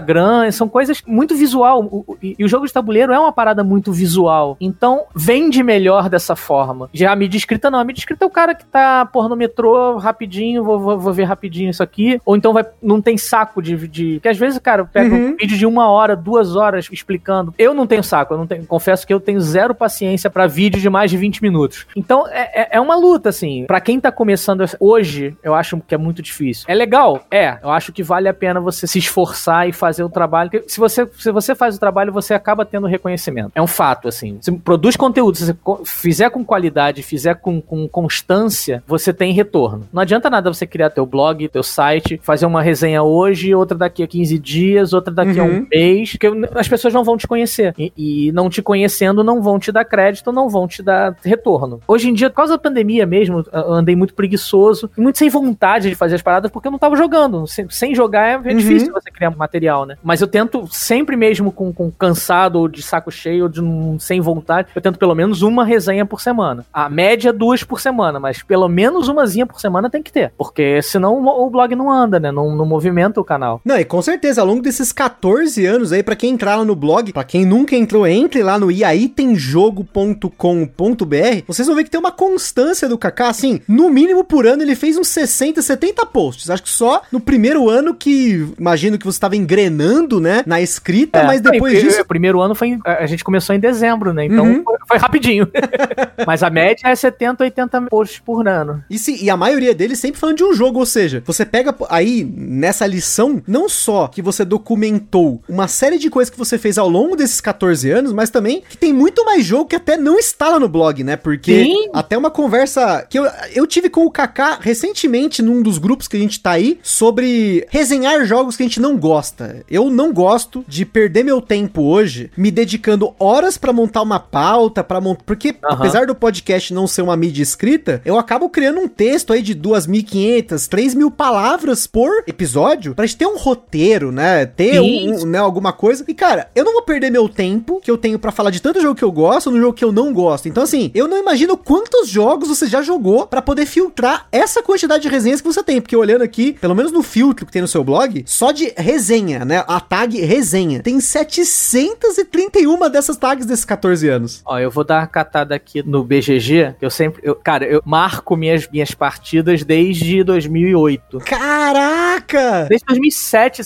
são 0.52 0.68
coisas 0.68 1.02
muito 1.06 1.34
visual. 1.34 1.82
O, 1.84 2.04
o, 2.06 2.18
e 2.22 2.44
o 2.44 2.48
jogo 2.48 2.66
de 2.66 2.72
tabuleiro 2.72 3.12
é 3.12 3.18
uma 3.18 3.32
parada 3.32 3.62
muito 3.62 3.92
visual. 3.92 4.56
Então 4.60 5.04
vende 5.14 5.62
melhor 5.62 6.08
dessa 6.08 6.36
forma. 6.36 6.88
Já 6.92 7.12
a 7.12 7.16
mídia 7.16 7.38
escrita 7.38 7.70
não. 7.70 7.78
A 7.78 7.84
mídia 7.84 8.00
escrita 8.00 8.24
é 8.24 8.28
o 8.28 8.30
cara 8.30 8.54
que 8.54 8.64
tá, 8.64 9.06
porra, 9.06 9.28
no 9.28 9.36
metrô 9.36 9.96
rapidinho, 9.96 10.64
vou, 10.64 10.78
vou, 10.78 10.98
vou 10.98 11.12
ver 11.12 11.24
rapidinho 11.24 11.70
isso 11.70 11.82
aqui. 11.82 12.20
Ou 12.24 12.36
então 12.36 12.52
vai, 12.52 12.64
não 12.82 13.00
tem 13.00 13.16
saco 13.16 13.62
de. 13.62 13.88
de 13.88 14.14
porque 14.14 14.28
às 14.28 14.38
vezes, 14.38 14.58
cara, 14.58 14.84
pega 14.84 15.14
uhum. 15.14 15.28
um 15.28 15.36
vídeo 15.36 15.56
de 15.56 15.66
uma 15.66 15.88
hora, 15.88 16.16
duas 16.16 16.56
horas 16.56 16.88
explicando. 16.90 17.54
Eu 17.58 17.74
não 17.74 17.86
tenho 17.86 18.02
saco, 18.02 18.34
eu 18.34 18.38
não 18.38 18.46
tenho. 18.46 18.66
Confesso 18.66 19.06
que 19.06 19.12
eu 19.12 19.20
tenho 19.20 19.40
zero 19.40 19.74
paciência 19.74 20.30
para 20.30 20.46
vídeo 20.46 20.80
de 20.80 20.90
mais 20.90 21.10
de 21.10 21.16
20 21.16 21.42
minutos. 21.42 21.86
Então 21.96 22.26
é, 22.28 22.62
é, 22.62 22.68
é 22.72 22.80
uma 22.80 22.96
luta, 22.96 23.28
assim. 23.28 23.64
para 23.66 23.80
quem 23.80 24.00
tá 24.00 24.10
começando 24.10 24.64
hoje, 24.80 25.36
eu 25.42 25.54
acho 25.54 25.80
que 25.86 25.94
é 25.94 25.98
muito 25.98 26.22
difícil. 26.22 26.64
É 26.68 26.74
legal? 26.74 27.24
É. 27.30 27.58
Eu 27.62 27.70
acho 27.70 27.92
que 27.92 28.02
vale 28.02 28.28
a 28.28 28.34
pena 28.34 28.60
você 28.60 28.86
se 28.86 28.98
esforçar 28.98 29.68
e 29.68 29.72
fazer 29.72 29.85
o 30.02 30.08
trabalho. 30.08 30.50
Se 30.66 30.78
você, 30.78 31.08
se 31.18 31.30
você 31.30 31.54
faz 31.54 31.76
o 31.76 31.80
trabalho, 31.80 32.12
você 32.12 32.34
acaba 32.34 32.64
tendo 32.64 32.86
reconhecimento. 32.86 33.52
É 33.54 33.62
um 33.62 33.66
fato, 33.66 34.08
assim. 34.08 34.38
Você 34.40 34.52
produz 34.52 34.96
conteúdo, 34.96 35.36
se 35.36 35.46
você 35.46 35.56
fizer 35.84 36.30
com 36.30 36.44
qualidade, 36.44 37.02
fizer 37.02 37.34
com, 37.36 37.60
com 37.60 37.88
constância, 37.88 38.82
você 38.86 39.12
tem 39.12 39.32
retorno. 39.32 39.86
Não 39.92 40.02
adianta 40.02 40.30
nada 40.30 40.52
você 40.52 40.66
criar 40.66 40.90
teu 40.90 41.06
blog, 41.06 41.48
teu 41.48 41.62
site, 41.62 42.20
fazer 42.22 42.46
uma 42.46 42.62
resenha 42.62 43.02
hoje, 43.02 43.54
outra 43.54 43.76
daqui 43.76 44.02
a 44.02 44.06
15 44.06 44.38
dias, 44.38 44.92
outra 44.92 45.12
daqui 45.12 45.38
uhum. 45.40 45.46
a 45.46 45.48
um 45.48 45.54
uhum. 45.58 45.66
mês, 45.70 46.12
porque 46.12 46.28
as 46.54 46.68
pessoas 46.68 46.92
não 46.92 47.04
vão 47.04 47.16
te 47.16 47.26
conhecer. 47.26 47.74
E, 47.78 47.92
e, 47.96 48.32
não 48.32 48.50
te 48.50 48.60
conhecendo, 48.62 49.22
não 49.22 49.42
vão 49.42 49.58
te 49.58 49.70
dar 49.70 49.84
crédito, 49.84 50.32
não 50.32 50.48
vão 50.48 50.66
te 50.66 50.82
dar 50.82 51.16
retorno. 51.24 51.80
Hoje 51.86 52.10
em 52.10 52.14
dia, 52.14 52.30
por 52.30 52.36
causa 52.36 52.54
da 52.54 52.58
pandemia 52.58 53.06
mesmo, 53.06 53.44
eu 53.52 53.72
andei 53.72 53.94
muito 53.94 54.14
preguiçoso 54.14 54.90
muito 54.96 55.18
sem 55.18 55.28
vontade 55.28 55.88
de 55.88 55.94
fazer 55.94 56.16
as 56.16 56.22
paradas 56.22 56.50
porque 56.50 56.68
eu 56.68 56.72
não 56.72 56.78
tava 56.78 56.96
jogando. 56.96 57.46
Sem, 57.46 57.68
sem 57.68 57.94
jogar 57.94 58.26
é, 58.26 58.32
é 58.32 58.52
uhum. 58.52 58.56
difícil 58.56 58.92
você 58.92 59.10
criar 59.10 59.30
material, 59.30 59.65
né? 59.86 59.96
Mas 60.02 60.20
eu 60.20 60.26
tento 60.26 60.66
sempre 60.70 61.16
mesmo 61.16 61.50
com, 61.50 61.72
com 61.72 61.90
cansado 61.90 62.58
ou 62.58 62.68
de 62.68 62.82
saco 62.82 63.10
cheio 63.10 63.44
ou 63.44 63.48
de 63.48 63.60
um, 63.60 63.98
sem 63.98 64.20
vontade, 64.20 64.68
eu 64.74 64.82
tento 64.82 64.98
pelo 64.98 65.14
menos 65.14 65.42
uma 65.42 65.64
resenha 65.64 66.06
por 66.06 66.20
semana. 66.20 66.64
A 66.72 66.88
média 66.88 67.32
duas 67.32 67.64
por 67.64 67.80
semana, 67.80 68.20
mas 68.20 68.42
pelo 68.42 68.68
menos 68.68 69.08
umazinha 69.08 69.46
por 69.46 69.60
semana 69.60 69.90
tem 69.90 70.02
que 70.02 70.12
ter, 70.12 70.32
porque 70.36 70.80
senão 70.82 71.14
o, 71.14 71.46
o 71.46 71.50
blog 71.50 71.74
não 71.74 71.90
anda, 71.90 72.20
né? 72.20 72.30
Não, 72.30 72.54
não 72.54 72.66
movimenta 72.66 73.20
o 73.20 73.24
canal. 73.24 73.60
Não, 73.64 73.78
e 73.78 73.84
com 73.84 74.00
certeza, 74.00 74.40
ao 74.40 74.46
longo 74.46 74.62
desses 74.62 74.92
14 74.92 75.64
anos 75.66 75.92
aí, 75.92 76.02
para 76.02 76.16
quem 76.16 76.32
entrar 76.32 76.56
lá 76.56 76.64
no 76.64 76.76
blog, 76.76 77.12
para 77.12 77.24
quem 77.24 77.44
nunca 77.44 77.74
entrou, 77.74 78.06
entre 78.06 78.42
lá 78.42 78.58
no 78.58 78.70
iaitemjogo.com.br, 78.70 81.44
vocês 81.46 81.66
vão 81.66 81.76
ver 81.76 81.84
que 81.84 81.90
tem 81.90 82.00
uma 82.00 82.12
constância 82.12 82.88
do 82.88 82.98
Kaká, 82.98 83.28
assim, 83.28 83.60
no 83.66 83.90
mínimo 83.90 84.24
por 84.24 84.46
ano 84.46 84.62
ele 84.62 84.74
fez 84.74 84.96
uns 84.96 85.08
60, 85.08 85.62
70 85.62 86.06
posts. 86.06 86.50
Acho 86.50 86.62
que 86.62 86.70
só 86.70 87.02
no 87.10 87.20
primeiro 87.20 87.68
ano 87.68 87.94
que, 87.94 88.48
imagino 88.58 88.98
que 88.98 89.04
você 89.04 89.16
estava 89.16 89.36
engrenando, 89.56 90.20
né, 90.20 90.42
na 90.46 90.60
escrita, 90.60 91.20
é, 91.20 91.26
mas 91.26 91.40
depois 91.40 91.80
disso... 91.80 92.02
O 92.02 92.04
primeiro 92.04 92.40
ano 92.40 92.54
foi, 92.54 92.78
a 92.84 93.06
gente 93.06 93.24
começou 93.24 93.54
em 93.54 93.58
dezembro, 93.58 94.12
né, 94.12 94.26
então 94.26 94.44
uhum. 94.44 94.62
foi, 94.62 94.76
foi, 94.86 94.98
rapidinho. 94.98 95.48
mas 96.26 96.42
a 96.42 96.50
média 96.50 96.88
é 96.88 96.94
70, 96.94 97.44
80 97.44 97.82
posts 97.82 98.18
por 98.18 98.46
ano. 98.46 98.84
E, 98.90 98.98
sim, 98.98 99.18
e 99.20 99.30
a 99.30 99.36
maioria 99.36 99.74
deles 99.74 99.98
sempre 99.98 100.20
falando 100.20 100.36
de 100.36 100.44
um 100.44 100.52
jogo, 100.52 100.78
ou 100.78 100.86
seja, 100.86 101.22
você 101.24 101.44
pega 101.44 101.74
aí, 101.88 102.24
nessa 102.24 102.86
lição, 102.86 103.42
não 103.46 103.68
só 103.68 104.08
que 104.08 104.20
você 104.20 104.44
documentou 104.44 105.42
uma 105.48 105.68
série 105.68 105.98
de 105.98 106.10
coisas 106.10 106.30
que 106.30 106.38
você 106.38 106.58
fez 106.58 106.78
ao 106.78 106.88
longo 106.88 107.16
desses 107.16 107.40
14 107.40 107.90
anos, 107.90 108.12
mas 108.12 108.30
também 108.30 108.62
que 108.68 108.76
tem 108.76 108.92
muito 108.92 109.24
mais 109.24 109.44
jogo 109.44 109.66
que 109.66 109.76
até 109.76 109.96
não 109.96 110.18
está 110.18 110.50
lá 110.50 110.60
no 110.60 110.68
blog, 110.68 111.02
né, 111.02 111.16
porque 111.16 111.64
sim. 111.64 111.88
até 111.92 112.16
uma 112.16 112.30
conversa 112.30 113.06
que 113.08 113.18
eu, 113.18 113.26
eu 113.54 113.66
tive 113.66 113.88
com 113.88 114.04
o 114.04 114.10
Kaká 114.10 114.58
recentemente 114.60 115.42
num 115.42 115.62
dos 115.62 115.78
grupos 115.78 116.08
que 116.08 116.16
a 116.16 116.20
gente 116.20 116.40
tá 116.40 116.52
aí 116.52 116.78
sobre 116.82 117.66
resenhar 117.70 118.24
jogos 118.24 118.56
que 118.56 118.62
a 118.62 118.66
gente 118.66 118.80
não 118.80 118.96
gosta. 118.96 119.45
Eu 119.70 119.90
não 119.90 120.12
gosto 120.12 120.64
de 120.66 120.84
perder 120.84 121.24
meu 121.24 121.40
tempo 121.40 121.82
hoje 121.82 122.30
me 122.36 122.50
dedicando 122.50 123.14
horas 123.18 123.58
para 123.58 123.72
montar 123.72 124.02
uma 124.02 124.20
pauta, 124.20 124.82
para 124.82 125.00
montar, 125.00 125.24
porque 125.24 125.48
uhum. 125.48 125.56
apesar 125.62 126.06
do 126.06 126.14
podcast 126.14 126.36
podcast 126.36 126.74
não 126.74 126.86
ser 126.86 127.02
uma 127.02 127.16
mídia 127.16 127.42
escrita, 127.42 128.00
eu 128.04 128.18
acabo 128.18 128.48
criando 128.48 128.80
um 128.80 128.88
texto 128.88 129.32
aí 129.32 129.42
de 129.42 129.54
2.500, 129.54 130.68
3.000 130.68 131.10
palavras 131.10 131.86
por 131.86 132.24
episódio 132.26 132.94
pra 132.94 133.06
gente 133.06 133.16
ter 133.16 133.26
um 133.26 133.36
roteiro, 133.36 134.12
né? 134.12 134.46
Ter 134.46 134.80
um, 134.80 135.22
um, 135.22 135.26
né, 135.26 135.38
alguma 135.38 135.72
coisa. 135.72 136.04
E, 136.06 136.14
cara, 136.14 136.50
eu 136.54 136.64
não 136.64 136.72
vou 136.72 136.82
perder 136.82 137.10
meu 137.10 137.28
tempo 137.28 137.80
que 137.82 137.90
eu 137.90 137.98
tenho 137.98 138.18
para 138.18 138.32
falar 138.32 138.50
de 138.50 138.60
tanto 138.60 138.80
jogo 138.80 138.94
que 138.94 139.04
eu 139.04 139.12
gosto 139.12 139.50
no 139.50 139.58
jogo 139.58 139.72
que 139.72 139.84
eu 139.84 139.92
não 139.92 140.12
gosto. 140.12 140.48
Então, 140.48 140.62
assim, 140.62 140.90
eu 140.94 141.08
não 141.08 141.18
imagino 141.18 141.56
quantos 141.56 142.08
jogos 142.08 142.48
você 142.48 142.66
já 142.66 142.82
jogou 142.82 143.26
para 143.26 143.42
poder 143.42 143.66
filtrar 143.66 144.26
essa 144.30 144.62
quantidade 144.62 145.02
de 145.02 145.08
resenhas 145.08 145.40
que 145.40 145.46
você 145.46 145.62
tem. 145.62 145.80
Porque 145.80 145.96
olhando 145.96 146.22
aqui, 146.22 146.52
pelo 146.54 146.74
menos 146.74 146.92
no 146.92 147.02
filtro 147.02 147.46
que 147.46 147.52
tem 147.52 147.62
no 147.62 147.68
seu 147.68 147.82
blog, 147.82 148.24
só 148.26 148.52
de 148.52 148.72
resenha, 148.76 149.35
né? 149.44 149.64
A 149.66 149.80
tag 149.80 150.20
resenha. 150.20 150.82
Tem 150.82 151.00
731 151.00 152.90
dessas 152.90 153.16
tags 153.16 153.46
desses 153.46 153.64
14 153.64 154.08
anos. 154.08 154.42
Ó, 154.44 154.58
eu 154.58 154.70
vou 154.70 154.84
dar 154.84 155.00
uma 155.00 155.06
catada 155.06 155.54
aqui 155.54 155.82
no 155.82 156.04
BGG, 156.04 156.74
que 156.78 156.84
eu 156.84 156.90
sempre. 156.90 157.20
Eu, 157.22 157.34
cara, 157.34 157.64
eu 157.64 157.82
marco 157.84 158.36
minhas, 158.36 158.68
minhas 158.68 158.92
partidas 158.92 159.62
desde 159.62 160.22
2008. 160.24 161.18
Caraca! 161.18 162.66
Desde 162.68 162.86
2007, 162.86 163.62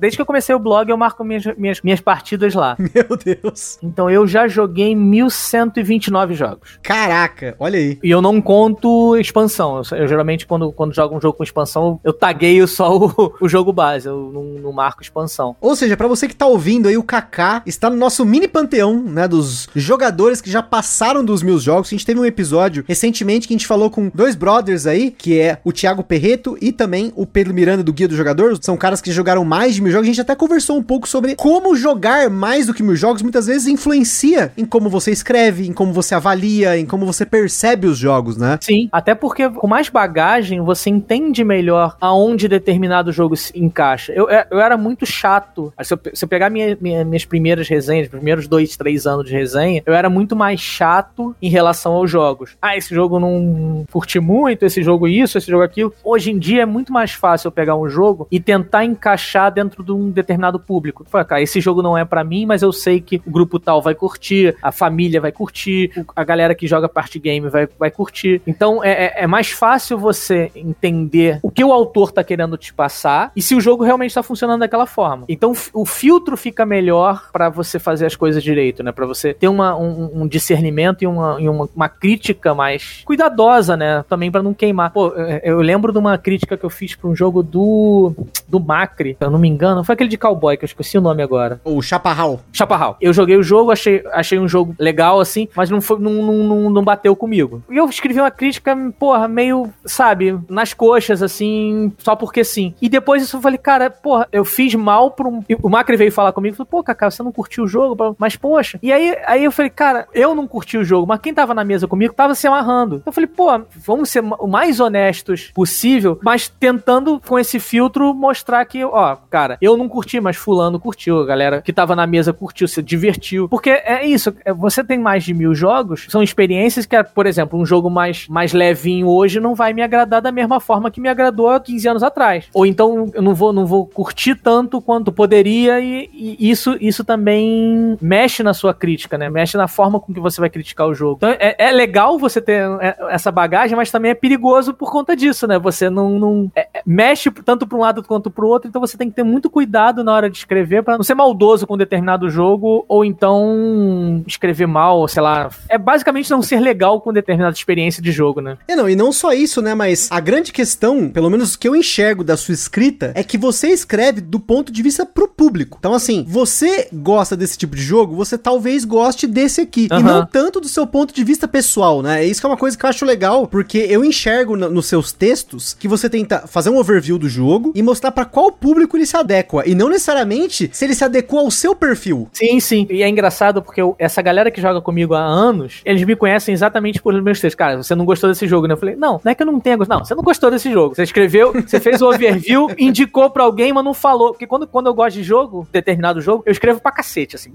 desde 0.00 0.16
que 0.16 0.22
eu 0.22 0.26
comecei 0.26 0.54
o 0.54 0.58
blog, 0.58 0.88
eu 0.88 0.96
marco 0.96 1.24
minhas, 1.24 1.44
minhas, 1.56 1.80
minhas 1.80 2.00
partidas 2.00 2.54
lá. 2.54 2.76
Meu 2.94 3.16
Deus. 3.16 3.78
Então 3.82 4.10
eu 4.10 4.26
já 4.26 4.46
joguei 4.46 4.94
1129 4.94 6.34
jogos. 6.34 6.78
Caraca, 6.82 7.54
olha 7.58 7.78
aí. 7.78 7.98
E 8.02 8.10
eu 8.10 8.20
não 8.20 8.40
conto 8.40 9.16
expansão. 9.16 9.82
Eu, 9.90 9.98
eu 9.98 10.08
geralmente, 10.08 10.46
quando, 10.46 10.72
quando 10.72 10.94
jogo 10.94 11.16
um 11.16 11.20
jogo 11.20 11.36
com 11.36 11.44
expansão, 11.44 12.00
eu 12.04 12.12
tagueio 12.12 12.66
só 12.66 12.96
o, 12.96 13.34
o 13.40 13.48
jogo 13.48 13.72
base. 13.72 14.08
Eu 14.08 14.30
não, 14.32 14.44
não 14.62 14.72
marco 14.72 15.02
expansão. 15.02 15.13
Ou 15.60 15.76
seja, 15.76 15.96
para 15.96 16.08
você 16.08 16.28
que 16.28 16.34
tá 16.34 16.46
ouvindo 16.46 16.88
aí, 16.88 16.96
o 16.96 17.02
Kaká 17.02 17.62
está 17.66 17.88
no 17.88 17.96
nosso 17.96 18.24
mini 18.24 18.48
panteão, 18.48 19.02
né? 19.02 19.28
Dos 19.28 19.68
jogadores 19.74 20.40
que 20.40 20.50
já 20.50 20.62
passaram 20.62 21.24
dos 21.24 21.42
mil 21.42 21.58
jogos. 21.58 21.88
A 21.88 21.90
gente 21.90 22.06
teve 22.06 22.20
um 22.20 22.24
episódio 22.24 22.84
recentemente 22.86 23.46
que 23.46 23.54
a 23.54 23.56
gente 23.56 23.66
falou 23.66 23.90
com 23.90 24.10
dois 24.14 24.34
brothers 24.34 24.86
aí, 24.86 25.10
que 25.10 25.38
é 25.38 25.58
o 25.64 25.72
Thiago 25.72 26.02
Perreto 26.02 26.56
e 26.60 26.72
também 26.72 27.12
o 27.16 27.26
Pedro 27.26 27.54
Miranda 27.54 27.82
do 27.82 27.92
Guia 27.92 28.08
do 28.08 28.16
Jogador. 28.16 28.58
São 28.60 28.76
caras 28.76 29.00
que 29.00 29.12
jogaram 29.12 29.44
mais 29.44 29.74
de 29.74 29.82
mil 29.82 29.92
jogos. 29.92 30.06
A 30.06 30.10
gente 30.10 30.20
até 30.20 30.34
conversou 30.34 30.76
um 30.76 30.82
pouco 30.82 31.08
sobre 31.08 31.34
como 31.36 31.74
jogar 31.76 32.28
mais 32.30 32.66
do 32.66 32.74
que 32.74 32.82
mil 32.82 32.96
jogos 32.96 33.22
muitas 33.22 33.46
vezes 33.46 33.66
influencia 33.68 34.52
em 34.56 34.64
como 34.64 34.88
você 34.88 35.10
escreve, 35.10 35.66
em 35.66 35.72
como 35.72 35.92
você 35.92 36.14
avalia, 36.14 36.78
em 36.78 36.86
como 36.86 37.06
você 37.06 37.24
percebe 37.24 37.86
os 37.86 37.98
jogos, 37.98 38.36
né? 38.36 38.58
Sim, 38.60 38.88
até 38.90 39.14
porque 39.14 39.48
com 39.48 39.66
mais 39.66 39.88
bagagem 39.88 40.60
você 40.60 40.90
entende 40.90 41.44
melhor 41.44 41.96
aonde 42.00 42.48
determinado 42.48 43.12
jogo 43.12 43.36
se 43.36 43.52
encaixa. 43.58 44.12
Eu, 44.12 44.28
é, 44.28 44.46
eu 44.50 44.60
era 44.60 44.76
muito 44.76 45.03
chato. 45.04 45.72
Se 45.82 45.94
eu, 45.94 46.00
se 46.12 46.24
eu 46.24 46.28
pegar 46.28 46.50
minha, 46.50 46.76
minha, 46.80 47.04
minhas 47.04 47.24
primeiras 47.24 47.68
resenhas, 47.68 48.08
primeiros 48.08 48.46
dois, 48.48 48.76
três 48.76 49.06
anos 49.06 49.26
de 49.26 49.32
resenha, 49.32 49.82
eu 49.84 49.94
era 49.94 50.08
muito 50.08 50.34
mais 50.36 50.60
chato 50.60 51.34
em 51.40 51.48
relação 51.48 51.92
aos 51.92 52.10
jogos. 52.10 52.56
Ah, 52.60 52.76
esse 52.76 52.94
jogo 52.94 53.18
não 53.18 53.84
curti 53.90 54.20
muito, 54.20 54.64
esse 54.64 54.82
jogo 54.82 55.06
isso, 55.08 55.38
esse 55.38 55.50
jogo 55.50 55.62
aquilo. 55.62 55.92
Hoje 56.02 56.30
em 56.30 56.38
dia 56.38 56.62
é 56.62 56.66
muito 56.66 56.92
mais 56.92 57.12
fácil 57.12 57.48
eu 57.48 57.52
pegar 57.52 57.76
um 57.76 57.88
jogo 57.88 58.26
e 58.30 58.40
tentar 58.40 58.84
encaixar 58.84 59.52
dentro 59.52 59.82
de 59.82 59.92
um 59.92 60.10
determinado 60.10 60.58
público. 60.58 61.04
Fala, 61.08 61.24
cara, 61.24 61.42
esse 61.42 61.60
jogo 61.60 61.82
não 61.82 61.96
é 61.96 62.04
para 62.04 62.24
mim, 62.24 62.46
mas 62.46 62.62
eu 62.62 62.72
sei 62.72 63.00
que 63.00 63.20
o 63.26 63.30
grupo 63.30 63.58
tal 63.58 63.80
vai 63.82 63.94
curtir, 63.94 64.56
a 64.62 64.72
família 64.72 65.20
vai 65.20 65.32
curtir, 65.32 65.90
a 66.14 66.24
galera 66.24 66.54
que 66.54 66.66
joga 66.66 66.88
party 66.88 67.18
game 67.18 67.48
vai, 67.48 67.68
vai 67.78 67.90
curtir. 67.90 68.40
Então 68.46 68.82
é, 68.82 69.06
é, 69.06 69.12
é 69.24 69.26
mais 69.26 69.50
fácil 69.50 69.98
você 69.98 70.50
entender 70.54 71.38
o 71.42 71.50
que 71.50 71.64
o 71.64 71.72
autor 71.72 72.12
tá 72.12 72.22
querendo 72.22 72.56
te 72.56 72.72
passar 72.72 73.32
e 73.34 73.42
se 73.42 73.54
o 73.54 73.60
jogo 73.60 73.84
realmente 73.84 74.14
tá 74.14 74.22
funcionando 74.22 74.60
daquela 74.60 74.86
forma. 74.86 74.93
Então 75.28 75.52
o 75.72 75.84
filtro 75.84 76.36
fica 76.36 76.64
melhor 76.64 77.30
para 77.32 77.48
você 77.48 77.78
fazer 77.78 78.06
as 78.06 78.16
coisas 78.16 78.42
direito, 78.42 78.82
né? 78.82 78.92
Para 78.92 79.06
você 79.06 79.34
ter 79.34 79.48
uma, 79.48 79.76
um, 79.76 80.22
um, 80.22 80.26
discernimento 80.26 81.02
e, 81.02 81.06
uma, 81.06 81.40
e 81.40 81.48
uma, 81.48 81.68
uma, 81.74 81.88
crítica 81.88 82.54
mais 82.54 83.02
cuidadosa, 83.04 83.76
né? 83.76 84.04
Também 84.08 84.30
para 84.30 84.42
não 84.42 84.54
queimar. 84.54 84.92
Pô, 84.92 85.08
eu 85.42 85.60
lembro 85.60 85.92
de 85.92 85.98
uma 85.98 86.16
crítica 86.18 86.56
que 86.56 86.64
eu 86.64 86.70
fiz 86.70 86.94
para 86.94 87.08
um 87.08 87.16
jogo 87.16 87.42
do 87.42 88.12
do 88.48 88.60
Macri, 88.60 89.16
se 89.18 89.24
eu 89.24 89.30
não 89.30 89.38
me 89.38 89.48
engano, 89.48 89.82
foi 89.84 89.94
aquele 89.94 90.08
de 90.08 90.18
cowboy 90.18 90.56
que 90.56 90.64
eu 90.64 90.66
esqueci 90.66 90.98
o 90.98 91.00
nome 91.00 91.22
agora. 91.22 91.60
O 91.64 91.80
Chaparral. 91.82 92.40
Chaparral. 92.52 92.96
Eu 93.00 93.12
joguei 93.12 93.36
o 93.36 93.42
jogo, 93.42 93.70
achei, 93.70 94.04
achei 94.12 94.38
um 94.38 94.48
jogo 94.48 94.74
legal 94.78 95.20
assim, 95.20 95.48
mas 95.56 95.70
não 95.70 95.80
foi 95.80 95.98
não, 95.98 96.12
não, 96.12 96.70
não 96.70 96.84
bateu 96.84 97.14
comigo. 97.16 97.62
E 97.70 97.76
eu 97.76 97.86
escrevi 97.86 98.20
uma 98.20 98.30
crítica, 98.30 98.76
porra, 98.98 99.26
meio, 99.26 99.72
sabe, 99.84 100.38
nas 100.48 100.74
coxas 100.74 101.22
assim, 101.22 101.92
só 101.98 102.14
porque 102.14 102.44
sim. 102.44 102.74
E 102.80 102.88
depois 102.88 103.22
isso 103.22 103.36
eu 103.36 103.40
falei, 103.40 103.58
cara, 103.58 103.90
porra, 103.90 104.28
eu 104.32 104.44
fiz 104.44 104.74
mal 104.84 105.10
pra 105.10 105.28
um. 105.28 105.42
O 105.62 105.68
Macri 105.68 105.96
veio 105.96 106.12
falar 106.12 106.32
comigo, 106.32 106.56
falou, 106.56 106.68
pô, 106.70 106.84
Cacá, 106.84 107.10
você 107.10 107.22
não 107.22 107.32
curtiu 107.32 107.64
o 107.64 107.68
jogo, 107.68 108.14
mas 108.18 108.36
poxa. 108.36 108.78
E 108.82 108.92
aí, 108.92 109.16
aí 109.26 109.44
eu 109.44 109.50
falei, 109.50 109.70
cara, 109.70 110.06
eu 110.12 110.34
não 110.34 110.46
curti 110.46 110.76
o 110.76 110.84
jogo, 110.84 111.06
mas 111.06 111.20
quem 111.20 111.32
tava 111.32 111.54
na 111.54 111.64
mesa 111.64 111.88
comigo 111.88 112.14
tava 112.14 112.34
se 112.34 112.46
amarrando. 112.46 113.02
Eu 113.04 113.12
falei, 113.12 113.26
pô, 113.26 113.46
vamos 113.76 114.10
ser 114.10 114.22
o 114.22 114.46
mais 114.46 114.80
honestos 114.80 115.50
possível, 115.54 116.18
mas 116.22 116.48
tentando 116.48 117.20
com 117.26 117.38
esse 117.38 117.58
filtro 117.58 118.14
mostrar 118.14 118.64
que, 118.66 118.84
ó, 118.84 119.16
cara, 119.30 119.56
eu 119.60 119.76
não 119.76 119.88
curti, 119.88 120.20
mas 120.20 120.36
fulano 120.36 120.78
curtiu, 120.78 121.20
a 121.20 121.26
galera 121.26 121.62
que 121.62 121.72
tava 121.72 121.96
na 121.96 122.06
mesa 122.06 122.32
curtiu, 122.32 122.68
se 122.68 122.82
divertiu. 122.82 123.48
Porque 123.48 123.70
é 123.70 124.04
isso, 124.04 124.34
é, 124.44 124.52
você 124.52 124.84
tem 124.84 124.98
mais 124.98 125.24
de 125.24 125.32
mil 125.32 125.54
jogos, 125.54 126.06
são 126.08 126.22
experiências 126.22 126.86
que, 126.86 127.02
por 127.04 127.26
exemplo, 127.26 127.58
um 127.58 127.64
jogo 127.64 127.88
mais, 127.88 128.28
mais 128.28 128.52
levinho 128.52 129.08
hoje 129.08 129.40
não 129.40 129.54
vai 129.54 129.72
me 129.72 129.82
agradar 129.82 130.20
da 130.20 130.32
mesma 130.32 130.60
forma 130.60 130.90
que 130.90 131.00
me 131.00 131.08
agradou 131.08 131.48
há 131.48 131.60
15 131.60 131.88
anos 131.88 132.02
atrás. 132.02 132.46
Ou 132.52 132.66
então 132.66 133.10
eu 133.14 133.22
não 133.22 133.34
vou, 133.34 133.52
não 133.52 133.66
vou 133.66 133.86
curtir 133.86 134.34
tanto 134.34 134.63
quanto 134.80 135.12
poderia 135.12 135.80
e, 135.80 136.10
e 136.12 136.50
isso, 136.50 136.76
isso 136.80 137.04
também 137.04 137.96
mexe 138.00 138.42
na 138.42 138.54
sua 138.54 138.74
crítica, 138.74 139.16
né? 139.18 139.28
Mexe 139.28 139.56
na 139.56 139.68
forma 139.68 140.00
com 140.00 140.12
que 140.12 140.20
você 140.20 140.40
vai 140.40 140.50
criticar 140.50 140.86
o 140.86 140.94
jogo. 140.94 141.16
Então 141.16 141.30
é, 141.38 141.54
é 141.58 141.70
legal 141.72 142.18
você 142.18 142.40
ter 142.40 142.62
é, 142.80 142.96
essa 143.10 143.30
bagagem, 143.30 143.76
mas 143.76 143.90
também 143.90 144.10
é 144.10 144.14
perigoso 144.14 144.74
por 144.74 144.90
conta 144.90 145.16
disso, 145.16 145.46
né? 145.46 145.58
Você 145.58 145.88
não, 145.90 146.18
não 146.18 146.52
é, 146.54 146.68
é 146.74 146.82
mexe 146.86 147.30
tanto 147.30 147.66
para 147.66 147.78
um 147.78 147.80
lado 147.80 148.02
quanto 148.02 148.30
para 148.30 148.44
o 148.44 148.48
outro, 148.48 148.68
então 148.68 148.80
você 148.80 148.96
tem 148.96 149.08
que 149.08 149.16
ter 149.16 149.22
muito 149.22 149.50
cuidado 149.50 150.04
na 150.04 150.12
hora 150.12 150.30
de 150.30 150.38
escrever 150.38 150.82
para 150.82 150.96
não 150.96 151.04
ser 151.04 151.14
maldoso 151.14 151.66
com 151.66 151.74
um 151.74 151.78
determinado 151.78 152.28
jogo 152.28 152.84
ou 152.88 153.04
então 153.04 154.22
escrever 154.26 154.66
mal, 154.66 155.06
sei 155.08 155.22
lá. 155.22 155.48
É 155.68 155.78
basicamente 155.78 156.30
não 156.30 156.42
ser 156.42 156.60
legal 156.60 157.00
com 157.00 157.12
determinada 157.12 157.54
experiência 157.54 158.02
de 158.02 158.12
jogo, 158.12 158.40
né? 158.40 158.58
É, 158.68 158.76
não, 158.76 158.88
e 158.88 158.96
não 158.96 159.12
só 159.12 159.32
isso, 159.32 159.60
né? 159.60 159.74
Mas 159.74 160.08
a 160.10 160.20
grande 160.20 160.52
questão, 160.52 161.08
pelo 161.08 161.30
menos 161.30 161.56
que 161.56 161.68
eu 161.68 161.76
enxergo 161.76 162.24
da 162.24 162.36
sua 162.36 162.54
escrita, 162.54 163.12
é 163.14 163.22
que 163.22 163.38
você 163.38 163.68
escreve 163.68 164.20
do 164.20 164.40
ponto 164.40 164.53
de 164.72 164.82
vista 164.82 165.04
pro 165.06 165.28
público. 165.28 165.76
Então, 165.78 165.94
assim, 165.94 166.24
você 166.28 166.88
gosta 166.92 167.36
desse 167.36 167.56
tipo 167.56 167.74
de 167.76 167.82
jogo, 167.82 168.14
você 168.14 168.36
talvez 168.36 168.84
goste 168.84 169.26
desse 169.26 169.60
aqui. 169.60 169.88
Uhum. 169.90 169.98
E 169.98 170.02
não 170.02 170.26
tanto 170.26 170.60
do 170.60 170.68
seu 170.68 170.86
ponto 170.86 171.14
de 171.14 171.24
vista 171.24 171.48
pessoal, 171.48 172.02
né? 172.02 172.24
Isso 172.24 172.40
que 172.40 172.46
é 172.46 172.50
uma 172.50 172.56
coisa 172.56 172.76
que 172.76 172.84
eu 172.84 172.90
acho 172.90 173.04
legal, 173.04 173.46
porque 173.46 173.78
eu 173.78 174.04
enxergo 174.04 174.56
no, 174.56 174.70
nos 174.70 174.86
seus 174.86 175.12
textos 175.12 175.74
que 175.74 175.88
você 175.88 176.08
tenta 176.08 176.46
fazer 176.46 176.70
um 176.70 176.78
overview 176.78 177.18
do 177.18 177.28
jogo 177.28 177.72
e 177.74 177.82
mostrar 177.82 178.10
para 178.10 178.24
qual 178.24 178.50
público 178.50 178.96
ele 178.96 179.06
se 179.06 179.16
adequa. 179.16 179.62
E 179.66 179.74
não 179.74 179.88
necessariamente 179.88 180.70
se 180.72 180.84
ele 180.84 180.94
se 180.94 181.04
adequa 181.04 181.38
ao 181.38 181.50
seu 181.50 181.74
perfil. 181.74 182.28
Sim, 182.32 182.60
sim. 182.60 182.86
E 182.90 183.02
é 183.02 183.08
engraçado 183.08 183.62
porque 183.62 183.80
eu, 183.80 183.94
essa 183.98 184.22
galera 184.22 184.50
que 184.50 184.60
joga 184.60 184.80
comigo 184.80 185.14
há 185.14 185.22
anos, 185.22 185.80
eles 185.84 186.04
me 186.04 186.16
conhecem 186.16 186.52
exatamente 186.52 187.00
por 187.00 187.12
meus 187.20 187.40
textos. 187.40 187.54
Cara, 187.54 187.82
você 187.82 187.94
não 187.94 188.04
gostou 188.04 188.30
desse 188.30 188.46
jogo, 188.46 188.66
né? 188.66 188.74
Eu 188.74 188.78
falei, 188.78 188.96
não, 188.96 189.20
não 189.24 189.32
é 189.32 189.34
que 189.34 189.42
eu 189.42 189.46
não 189.46 189.60
tenha 189.60 189.76
gostado. 189.76 189.98
Não, 189.98 190.04
você 190.04 190.14
não 190.14 190.22
gostou 190.22 190.50
desse 190.50 190.70
jogo. 190.72 190.94
Você 190.94 191.02
escreveu, 191.02 191.52
você 191.52 191.80
fez 191.80 192.02
o 192.02 192.08
overview, 192.08 192.68
indicou 192.78 193.30
pra 193.30 193.44
alguém, 193.44 193.72
mas 193.72 193.84
não 193.84 193.94
falou. 193.94 194.32
Porque 194.32 194.43
quando, 194.46 194.66
quando 194.66 194.86
eu 194.86 194.94
gosto 194.94 195.16
de 195.16 195.22
jogo, 195.22 195.66
determinado 195.72 196.20
jogo, 196.20 196.42
eu 196.46 196.52
escrevo 196.52 196.80
pra 196.80 196.92
cacete, 196.92 197.36
assim. 197.36 197.50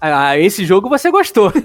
Ah, 0.00 0.38
esse 0.38 0.64
jogo 0.64 0.88
você 0.88 1.10
gostou. 1.10 1.52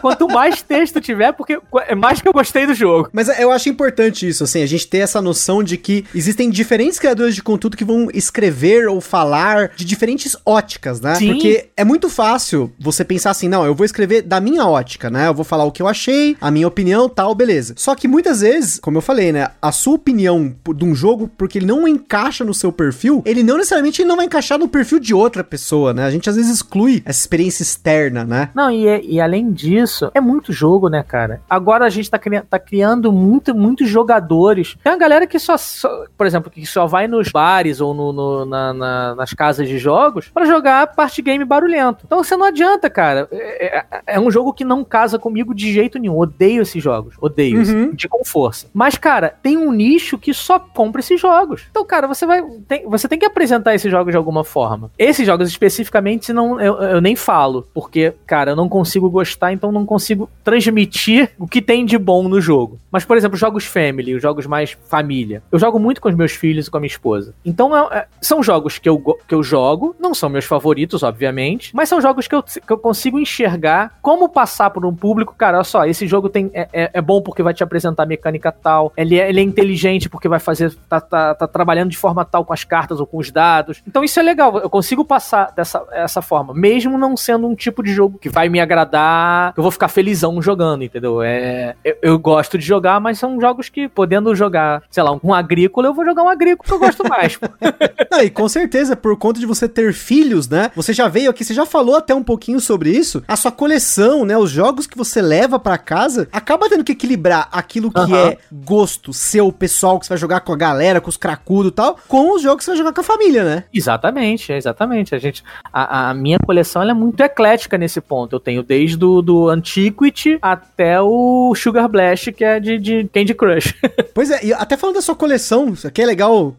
Quanto 0.00 0.28
mais 0.28 0.62
texto 0.62 1.00
tiver, 1.00 1.32
porque 1.32 1.58
é 1.86 1.94
mais 1.94 2.20
que 2.20 2.28
eu 2.28 2.32
gostei 2.32 2.66
do 2.66 2.74
jogo. 2.74 3.08
Mas 3.12 3.28
eu 3.38 3.50
acho 3.50 3.68
importante 3.68 4.28
isso, 4.28 4.44
assim, 4.44 4.62
a 4.62 4.66
gente 4.66 4.86
ter 4.86 4.98
essa 4.98 5.20
noção 5.20 5.62
de 5.62 5.76
que 5.76 6.04
existem 6.14 6.50
diferentes 6.50 6.98
criadores 6.98 7.34
de 7.34 7.42
conteúdo 7.42 7.76
que 7.76 7.84
vão 7.84 8.08
escrever 8.14 8.88
ou 8.88 9.00
falar 9.00 9.72
de 9.74 9.84
diferentes 9.84 10.36
óticas, 10.46 11.00
né? 11.00 11.16
Sim. 11.16 11.32
Porque 11.32 11.68
é 11.76 11.84
muito 11.84 12.08
fácil 12.08 12.72
você 12.78 13.04
pensar 13.04 13.30
assim, 13.30 13.48
não, 13.48 13.64
eu 13.64 13.74
vou 13.74 13.84
escrever 13.84 14.22
da 14.22 14.40
minha 14.40 14.66
ótica, 14.66 15.10
né? 15.10 15.26
Eu 15.26 15.34
vou 15.34 15.44
falar 15.44 15.64
o 15.64 15.72
que 15.72 15.82
eu 15.82 15.88
achei, 15.88 16.36
a 16.40 16.50
minha 16.50 16.68
opinião, 16.68 17.08
tal, 17.08 17.34
beleza. 17.34 17.74
Só 17.76 17.94
que 17.94 18.06
muitas 18.06 18.40
vezes, 18.40 18.78
como 18.78 18.98
eu 18.98 19.02
falei, 19.02 19.32
né, 19.32 19.48
a 19.60 19.72
sua 19.72 19.94
opinião 19.94 20.54
de 20.74 20.84
um 20.84 20.94
jogo, 20.94 21.28
porque 21.36 21.58
ele 21.58 21.66
não 21.66 21.88
encaixa 21.88 22.44
no 22.44 22.54
seu 22.54 22.70
perfil, 22.70 23.22
ele 23.24 23.42
não 23.42 23.56
necessariamente 23.56 23.77
não 24.04 24.16
vai 24.16 24.26
encaixar 24.26 24.58
no 24.58 24.68
perfil 24.68 24.98
de 24.98 25.14
outra 25.14 25.42
pessoa, 25.42 25.92
né? 25.92 26.04
A 26.04 26.10
gente 26.10 26.28
às 26.28 26.36
vezes 26.36 26.50
exclui 26.50 27.02
essa 27.04 27.20
experiência 27.20 27.62
externa, 27.62 28.24
né? 28.24 28.50
Não, 28.54 28.70
e, 28.70 29.14
e 29.14 29.20
além 29.20 29.52
disso, 29.52 30.10
é 30.14 30.20
muito 30.20 30.52
jogo, 30.52 30.88
né, 30.88 31.02
cara? 31.02 31.40
Agora 31.48 31.84
a 31.84 31.90
gente 31.90 32.10
tá, 32.10 32.18
cri 32.18 32.40
tá 32.40 32.58
criando 32.58 33.12
muito, 33.12 33.54
muitos 33.54 33.88
jogadores. 33.88 34.76
Tem 34.82 34.92
uma 34.92 34.98
galera 34.98 35.26
que 35.26 35.38
só, 35.38 35.56
só, 35.56 36.04
por 36.16 36.26
exemplo, 36.26 36.50
que 36.50 36.64
só 36.66 36.86
vai 36.86 37.06
nos 37.08 37.30
bares 37.30 37.80
ou 37.80 37.94
no, 37.94 38.12
no 38.12 38.44
na, 38.44 38.72
na, 38.72 39.14
nas 39.14 39.32
casas 39.32 39.68
de 39.68 39.78
jogos 39.78 40.28
para 40.28 40.46
jogar 40.46 40.94
parte 40.94 41.22
game 41.22 41.44
barulhento. 41.44 42.04
Então 42.06 42.22
você 42.22 42.36
não 42.36 42.46
adianta, 42.46 42.88
cara. 42.90 43.28
É, 43.30 43.78
é, 43.78 43.84
é, 44.06 44.20
um 44.20 44.30
jogo 44.30 44.52
que 44.52 44.64
não 44.64 44.84
casa 44.84 45.18
comigo 45.18 45.54
de 45.54 45.72
jeito 45.72 45.98
nenhum. 45.98 46.18
Odeio 46.18 46.62
esses 46.62 46.82
jogos. 46.82 47.14
Odeio. 47.20 47.58
Uhum. 47.58 47.94
De 47.94 48.08
com 48.08 48.24
força. 48.24 48.68
Mas, 48.72 48.96
cara, 48.96 49.34
tem 49.42 49.56
um 49.56 49.72
nicho 49.72 50.18
que 50.18 50.32
só 50.32 50.58
compra 50.58 51.00
esses 51.00 51.20
jogos. 51.20 51.66
Então, 51.70 51.84
cara, 51.84 52.06
você 52.06 52.26
vai. 52.26 52.42
Tem, 52.66 52.88
você 52.88 53.08
tem 53.08 53.18
que 53.18 53.26
apresentar 53.26 53.67
esses 53.74 53.90
jogos 53.90 54.12
de 54.12 54.16
alguma 54.16 54.44
forma. 54.44 54.90
Esses 54.98 55.26
jogos 55.26 55.48
especificamente 55.48 56.32
não, 56.32 56.60
eu, 56.60 56.76
eu 56.82 57.00
nem 57.00 57.16
falo. 57.16 57.66
Porque, 57.74 58.14
cara, 58.26 58.52
eu 58.52 58.56
não 58.56 58.68
consigo 58.68 59.10
gostar, 59.10 59.52
então 59.52 59.72
não 59.72 59.84
consigo 59.84 60.28
transmitir 60.44 61.30
o 61.38 61.46
que 61.46 61.60
tem 61.60 61.84
de 61.84 61.98
bom 61.98 62.28
no 62.28 62.40
jogo. 62.40 62.78
Mas, 62.90 63.04
por 63.04 63.16
exemplo, 63.16 63.36
jogos 63.36 63.64
family, 63.64 64.14
os 64.14 64.22
jogos 64.22 64.46
mais 64.46 64.76
família. 64.86 65.42
Eu 65.50 65.58
jogo 65.58 65.78
muito 65.78 66.00
com 66.00 66.08
os 66.08 66.14
meus 66.14 66.32
filhos 66.32 66.66
e 66.66 66.70
com 66.70 66.76
a 66.76 66.80
minha 66.80 66.88
esposa. 66.88 67.34
Então, 67.44 67.76
é, 67.76 67.98
é, 67.98 68.06
são 68.20 68.42
jogos 68.42 68.78
que 68.78 68.88
eu, 68.88 68.98
que 69.26 69.34
eu 69.34 69.42
jogo, 69.42 69.94
não 69.98 70.14
são 70.14 70.28
meus 70.28 70.44
favoritos, 70.44 71.02
obviamente, 71.02 71.74
mas 71.74 71.88
são 71.88 72.00
jogos 72.00 72.26
que 72.26 72.34
eu, 72.34 72.42
que 72.42 72.72
eu 72.72 72.78
consigo 72.78 73.18
enxergar 73.18 73.98
como 74.00 74.28
passar 74.28 74.70
por 74.70 74.84
um 74.84 74.94
público. 74.94 75.34
Cara, 75.36 75.58
olha 75.58 75.64
só, 75.64 75.84
esse 75.84 76.06
jogo 76.06 76.28
tem, 76.28 76.50
é, 76.54 76.68
é, 76.72 76.90
é 76.94 77.00
bom 77.00 77.20
porque 77.20 77.42
vai 77.42 77.54
te 77.54 77.62
apresentar 77.62 78.06
mecânica 78.06 78.50
tal, 78.50 78.92
ele 78.96 79.18
é, 79.18 79.28
ele 79.28 79.40
é 79.40 79.42
inteligente 79.42 80.08
porque 80.08 80.28
vai 80.28 80.40
fazer, 80.40 80.74
tá, 80.88 81.00
tá, 81.00 81.34
tá 81.34 81.46
trabalhando 81.46 81.90
de 81.90 81.96
forma 81.96 82.24
tal 82.24 82.44
com 82.44 82.52
as 82.52 82.64
cartas 82.64 83.00
ou 83.00 83.06
com 83.06 83.18
os 83.18 83.30
dados. 83.30 83.57
Então, 83.86 84.04
isso 84.04 84.18
é 84.18 84.22
legal, 84.22 84.58
eu 84.58 84.70
consigo 84.70 85.04
passar 85.04 85.52
dessa 85.52 85.84
essa 85.92 86.22
forma, 86.22 86.54
mesmo 86.54 86.98
não 86.98 87.16
sendo 87.16 87.46
um 87.46 87.54
tipo 87.54 87.82
de 87.82 87.92
jogo 87.92 88.18
que 88.18 88.28
vai 88.28 88.48
me 88.48 88.60
agradar, 88.60 89.52
eu 89.56 89.62
vou 89.62 89.72
ficar 89.72 89.88
felizão 89.88 90.40
jogando, 90.40 90.84
entendeu? 90.84 91.22
É, 91.22 91.74
eu, 91.84 91.96
eu 92.02 92.18
gosto 92.18 92.58
de 92.58 92.64
jogar, 92.64 93.00
mas 93.00 93.18
são 93.18 93.40
jogos 93.40 93.68
que, 93.68 93.88
podendo 93.88 94.34
jogar, 94.34 94.82
sei 94.90 95.02
lá, 95.02 95.18
um 95.22 95.32
agrícola, 95.34 95.88
eu 95.88 95.94
vou 95.94 96.04
jogar 96.04 96.22
um 96.22 96.28
agrícola 96.28 96.66
que 96.66 96.72
eu 96.72 96.78
gosto 96.78 97.08
mais. 97.08 97.38
Não, 98.10 98.22
e 98.22 98.30
com 98.30 98.48
certeza, 98.48 98.96
por 98.96 99.16
conta 99.16 99.40
de 99.40 99.46
você 99.46 99.68
ter 99.68 99.92
filhos, 99.92 100.48
né? 100.48 100.70
Você 100.74 100.92
já 100.92 101.08
veio 101.08 101.30
aqui, 101.30 101.44
você 101.44 101.54
já 101.54 101.66
falou 101.66 101.96
até 101.96 102.14
um 102.14 102.22
pouquinho 102.22 102.60
sobre 102.60 102.90
isso. 102.90 103.22
A 103.26 103.36
sua 103.36 103.52
coleção, 103.52 104.24
né? 104.24 104.36
Os 104.36 104.50
jogos 104.50 104.86
que 104.86 104.96
você 104.96 105.20
leva 105.20 105.58
para 105.58 105.78
casa, 105.78 106.28
acaba 106.32 106.68
tendo 106.68 106.84
que 106.84 106.92
equilibrar 106.92 107.48
aquilo 107.52 107.90
que 107.90 108.00
uhum. 108.00 108.16
é 108.16 108.38
gosto 108.52 109.12
seu, 109.12 109.52
pessoal, 109.52 109.98
que 109.98 110.06
você 110.06 110.10
vai 110.10 110.18
jogar 110.18 110.40
com 110.40 110.52
a 110.52 110.56
galera, 110.56 111.00
com 111.00 111.08
os 111.08 111.16
cracudos 111.16 111.72
e 111.72 111.74
tal, 111.74 111.98
com 112.08 112.34
os 112.34 112.42
jogos 112.42 112.58
que 112.58 112.64
você 112.64 112.70
vai 112.72 112.78
jogar 112.78 112.92
com 112.92 113.00
a 113.00 113.04
família, 113.04 113.44
né? 113.44 113.47
Exatamente, 113.72 114.52
exatamente. 114.52 115.14
A 115.14 115.18
gente, 115.18 115.42
a, 115.72 116.10
a 116.10 116.14
minha 116.14 116.38
coleção 116.38 116.82
é 116.82 116.94
muito 116.94 117.20
eclética 117.20 117.78
nesse 117.78 118.00
ponto. 118.00 118.36
Eu 118.36 118.40
tenho 118.40 118.62
desde 118.62 118.96
do, 118.96 119.22
do 119.22 119.48
Antiquity 119.48 120.38
até 120.40 121.00
o 121.00 121.54
Sugar 121.54 121.88
Blast, 121.88 122.32
que 122.32 122.44
é 122.44 122.60
de, 122.60 122.78
de 122.78 123.08
Candy 123.12 123.34
Crush. 123.34 123.74
pois 124.14 124.30
é, 124.30 124.44
e 124.44 124.52
até 124.52 124.76
falando 124.76 124.96
da 124.96 125.02
sua 125.02 125.14
coleção, 125.14 125.70
isso 125.70 125.86
aqui 125.86 126.02
é 126.02 126.06
legal, 126.06 126.54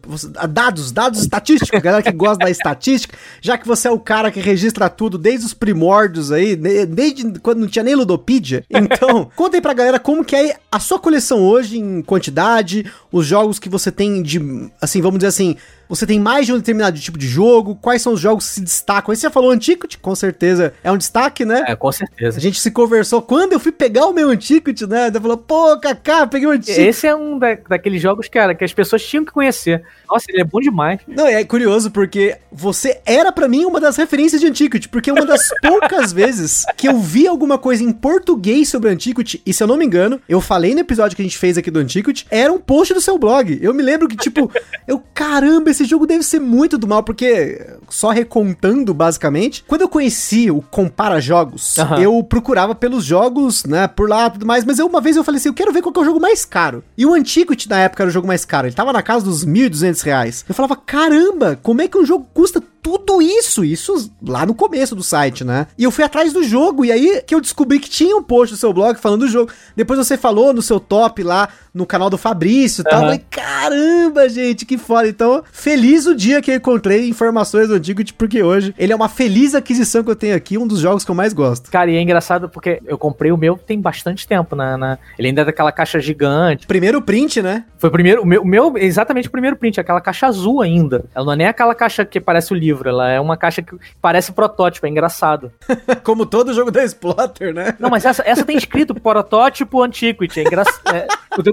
dados, 0.48 0.92
dados 0.92 1.20
estatísticos, 1.20 1.80
galera 1.80 2.02
que 2.02 2.12
gosta 2.12 2.44
da 2.44 2.50
estatística, 2.50 3.16
já 3.40 3.56
que 3.56 3.66
você 3.66 3.88
é 3.88 3.90
o 3.90 3.98
cara 3.98 4.30
que 4.30 4.40
registra 4.40 4.88
tudo 4.88 5.18
desde 5.18 5.46
os 5.46 5.54
primórdios 5.54 6.32
aí, 6.32 6.56
desde 6.56 7.38
quando 7.40 7.60
não 7.60 7.68
tinha 7.68 7.84
nem 7.84 7.94
Ludopedia. 7.94 8.64
Então, 8.70 9.30
conta 9.36 9.56
aí 9.56 9.60
pra 9.60 9.74
galera 9.74 9.98
como 9.98 10.24
que 10.24 10.36
é 10.36 10.56
a 10.70 10.80
sua 10.80 10.98
coleção 10.98 11.42
hoje 11.42 11.78
em 11.78 12.02
quantidade, 12.02 12.90
os 13.12 13.26
jogos 13.26 13.58
que 13.58 13.68
você 13.68 13.90
tem 13.92 14.22
de, 14.22 14.40
assim, 14.80 15.00
vamos 15.00 15.18
dizer 15.18 15.28
assim, 15.28 15.56
você 15.90 16.06
tem 16.06 16.20
mais 16.20 16.46
de 16.46 16.52
um 16.52 16.56
determinado 16.56 16.98
tipo 17.00 17.18
de 17.18 17.26
jogo? 17.26 17.74
Quais 17.74 18.00
são 18.00 18.12
os 18.12 18.20
jogos 18.20 18.46
que 18.46 18.54
se 18.54 18.60
destacam? 18.60 19.10
Aí 19.10 19.16
você 19.16 19.22
já 19.22 19.30
falou 19.30 19.50
Antiquity, 19.50 19.98
com 19.98 20.14
certeza 20.14 20.72
é 20.84 20.92
um 20.92 20.96
destaque, 20.96 21.44
né? 21.44 21.64
É, 21.66 21.74
com 21.74 21.90
certeza. 21.90 22.38
A 22.38 22.40
gente 22.40 22.60
se 22.60 22.70
conversou 22.70 23.20
quando 23.20 23.52
eu 23.52 23.60
fui 23.60 23.72
pegar 23.72 24.06
o 24.06 24.12
meu 24.12 24.30
Antiquity, 24.30 24.86
né? 24.86 25.08
Ele 25.08 25.20
falou, 25.20 25.36
pô, 25.36 25.76
Kaká, 25.78 26.28
peguei 26.28 26.46
o 26.46 26.52
Antiquity. 26.52 26.80
Esse 26.80 27.08
é 27.08 27.14
um 27.14 27.36
da, 27.36 27.58
daqueles 27.68 28.00
jogos, 28.00 28.28
cara, 28.28 28.54
que 28.54 28.64
as 28.64 28.72
pessoas 28.72 29.04
tinham 29.04 29.24
que 29.24 29.32
conhecer. 29.32 29.82
Nossa, 30.08 30.26
ele 30.28 30.40
é 30.40 30.44
bom 30.44 30.60
demais. 30.60 31.00
Não, 31.08 31.26
é 31.26 31.44
curioso 31.44 31.90
porque 31.90 32.36
você 32.52 33.00
era 33.04 33.32
para 33.32 33.48
mim 33.48 33.64
uma 33.64 33.80
das 33.80 33.96
referências 33.96 34.40
de 34.40 34.46
Antiquity, 34.46 34.88
porque 34.88 35.10
uma 35.10 35.26
das 35.26 35.48
poucas 35.60 36.12
vezes 36.12 36.64
que 36.76 36.88
eu 36.88 36.98
vi 36.98 37.26
alguma 37.26 37.58
coisa 37.58 37.82
em 37.82 37.92
português 37.92 38.68
sobre 38.68 38.90
Antiquity, 38.90 39.42
e 39.44 39.52
se 39.52 39.62
eu 39.62 39.66
não 39.66 39.76
me 39.76 39.84
engano, 39.84 40.20
eu 40.28 40.40
falei 40.40 40.72
no 40.72 40.80
episódio 40.80 41.16
que 41.16 41.22
a 41.22 41.24
gente 41.24 41.38
fez 41.38 41.58
aqui 41.58 41.70
do 41.70 41.80
Antiquity, 41.80 42.26
era 42.30 42.52
um 42.52 42.58
post 42.58 42.94
do 42.94 43.00
seu 43.00 43.18
blog. 43.18 43.58
Eu 43.60 43.74
me 43.74 43.82
lembro 43.82 44.08
que, 44.08 44.16
tipo, 44.16 44.50
eu, 44.86 45.02
caramba, 45.12 45.70
esse 45.70 45.79
esse 45.80 45.84
jogo 45.88 46.06
deve 46.06 46.22
ser 46.22 46.40
muito 46.40 46.76
do 46.76 46.86
mal, 46.86 47.02
porque, 47.02 47.66
só 47.88 48.10
recontando 48.10 48.92
basicamente, 48.92 49.64
quando 49.66 49.82
eu 49.82 49.88
conheci 49.88 50.50
o 50.50 50.60
Compara 50.60 51.20
Jogos, 51.20 51.76
uhum. 51.78 51.98
eu 51.98 52.22
procurava 52.22 52.74
pelos 52.74 53.04
jogos, 53.04 53.64
né, 53.64 53.88
por 53.88 54.08
lá 54.08 54.26
e 54.26 54.30
tudo 54.30 54.46
mais, 54.46 54.64
mas 54.64 54.78
eu, 54.78 54.86
uma 54.86 55.00
vez 55.00 55.16
eu 55.16 55.24
falei 55.24 55.38
assim, 55.38 55.48
eu 55.48 55.54
quero 55.54 55.72
ver 55.72 55.82
qual 55.82 55.92
que 55.92 55.98
é 55.98 56.02
o 56.02 56.04
jogo 56.04 56.20
mais 56.20 56.44
caro. 56.44 56.84
E 56.96 57.06
o 57.06 57.14
Antiquity 57.14 57.68
na 57.68 57.78
época 57.78 58.02
era 58.02 58.10
o 58.10 58.12
jogo 58.12 58.26
mais 58.26 58.44
caro, 58.44 58.66
ele 58.66 58.74
tava 58.74 58.92
na 58.92 59.02
casa 59.02 59.24
dos 59.24 59.44
1.200 59.44 60.02
reais. 60.02 60.44
Eu 60.48 60.54
falava, 60.54 60.76
caramba, 60.76 61.58
como 61.62 61.80
é 61.80 61.88
que 61.88 61.98
um 61.98 62.04
jogo 62.04 62.26
custa 62.34 62.62
tudo 62.82 63.20
isso, 63.20 63.64
isso 63.64 64.10
lá 64.22 64.44
no 64.46 64.54
começo 64.54 64.94
do 64.94 65.02
site, 65.02 65.44
né? 65.44 65.66
E 65.78 65.84
eu 65.84 65.90
fui 65.90 66.04
atrás 66.04 66.32
do 66.32 66.42
jogo, 66.42 66.84
e 66.84 66.92
aí 66.92 67.22
que 67.26 67.34
eu 67.34 67.40
descobri 67.40 67.78
que 67.78 67.88
tinha 67.88 68.16
um 68.16 68.22
post 68.22 68.52
no 68.52 68.58
seu 68.58 68.72
blog 68.72 68.98
falando 68.98 69.20
do 69.20 69.28
jogo. 69.28 69.50
Depois 69.76 69.98
você 69.98 70.16
falou 70.16 70.52
no 70.52 70.62
seu 70.62 70.80
top 70.80 71.22
lá, 71.22 71.48
no 71.74 71.86
canal 71.86 72.10
do 72.10 72.18
Fabrício 72.18 72.82
e 72.82 72.84
uhum. 72.84 72.90
tal. 72.90 73.00
Falei, 73.00 73.24
caramba, 73.30 74.28
gente, 74.28 74.66
que 74.66 74.76
foda. 74.76 75.08
Então, 75.08 75.42
feliz 75.52 76.06
o 76.06 76.14
dia 76.14 76.42
que 76.42 76.50
eu 76.50 76.56
encontrei 76.56 77.08
informações 77.08 77.68
do 77.68 77.74
Antiquity, 77.74 78.14
porque 78.14 78.42
hoje 78.42 78.74
ele 78.78 78.92
é 78.92 78.96
uma 78.96 79.08
feliz 79.08 79.54
aquisição 79.54 80.02
que 80.02 80.10
eu 80.10 80.16
tenho 80.16 80.34
aqui, 80.34 80.58
um 80.58 80.66
dos 80.66 80.80
jogos 80.80 81.04
que 81.04 81.10
eu 81.10 81.14
mais 81.14 81.32
gosto. 81.32 81.70
Cara, 81.70 81.90
e 81.90 81.96
é 81.96 82.00
engraçado 82.00 82.48
porque 82.48 82.80
eu 82.86 82.98
comprei 82.98 83.32
o 83.32 83.36
meu 83.36 83.56
tem 83.56 83.80
bastante 83.80 84.26
tempo, 84.26 84.56
né? 84.56 84.76
Na... 84.76 84.98
Ele 85.18 85.28
ainda 85.28 85.42
é 85.42 85.44
daquela 85.44 85.72
caixa 85.72 86.00
gigante. 86.00 86.66
Primeiro 86.66 87.00
print, 87.00 87.42
né? 87.42 87.64
Foi 87.78 87.88
o 87.88 87.92
primeiro, 87.92 88.22
o 88.22 88.26
meu, 88.26 88.42
o 88.42 88.46
meu, 88.46 88.76
exatamente 88.76 89.28
o 89.28 89.30
primeiro 89.30 89.56
print, 89.56 89.80
aquela 89.80 90.00
caixa 90.00 90.26
azul 90.26 90.60
ainda. 90.60 91.04
Ela 91.14 91.24
não 91.24 91.32
é 91.32 91.36
nem 91.36 91.46
aquela 91.46 91.74
caixa 91.74 92.04
que 92.04 92.20
parece 92.20 92.52
o 92.52 92.56
livro, 92.56 92.69
ela 92.88 93.08
é 93.08 93.20
uma 93.20 93.36
caixa 93.36 93.62
que 93.62 93.76
parece 94.00 94.32
protótipo, 94.32 94.86
é 94.86 94.88
engraçado. 94.88 95.52
Como 96.04 96.26
todo 96.26 96.54
jogo 96.54 96.70
da 96.70 96.84
Splotter, 96.84 97.54
né? 97.54 97.76
Não, 97.78 97.90
mas 97.90 98.04
essa, 98.04 98.22
essa 98.26 98.44
tem 98.44 98.56
escrito 98.56 98.94
protótipo 98.94 99.82
Antiquity, 99.82 100.40
é 100.40 100.42
engraçado. 100.42 100.94
É, 100.94 101.06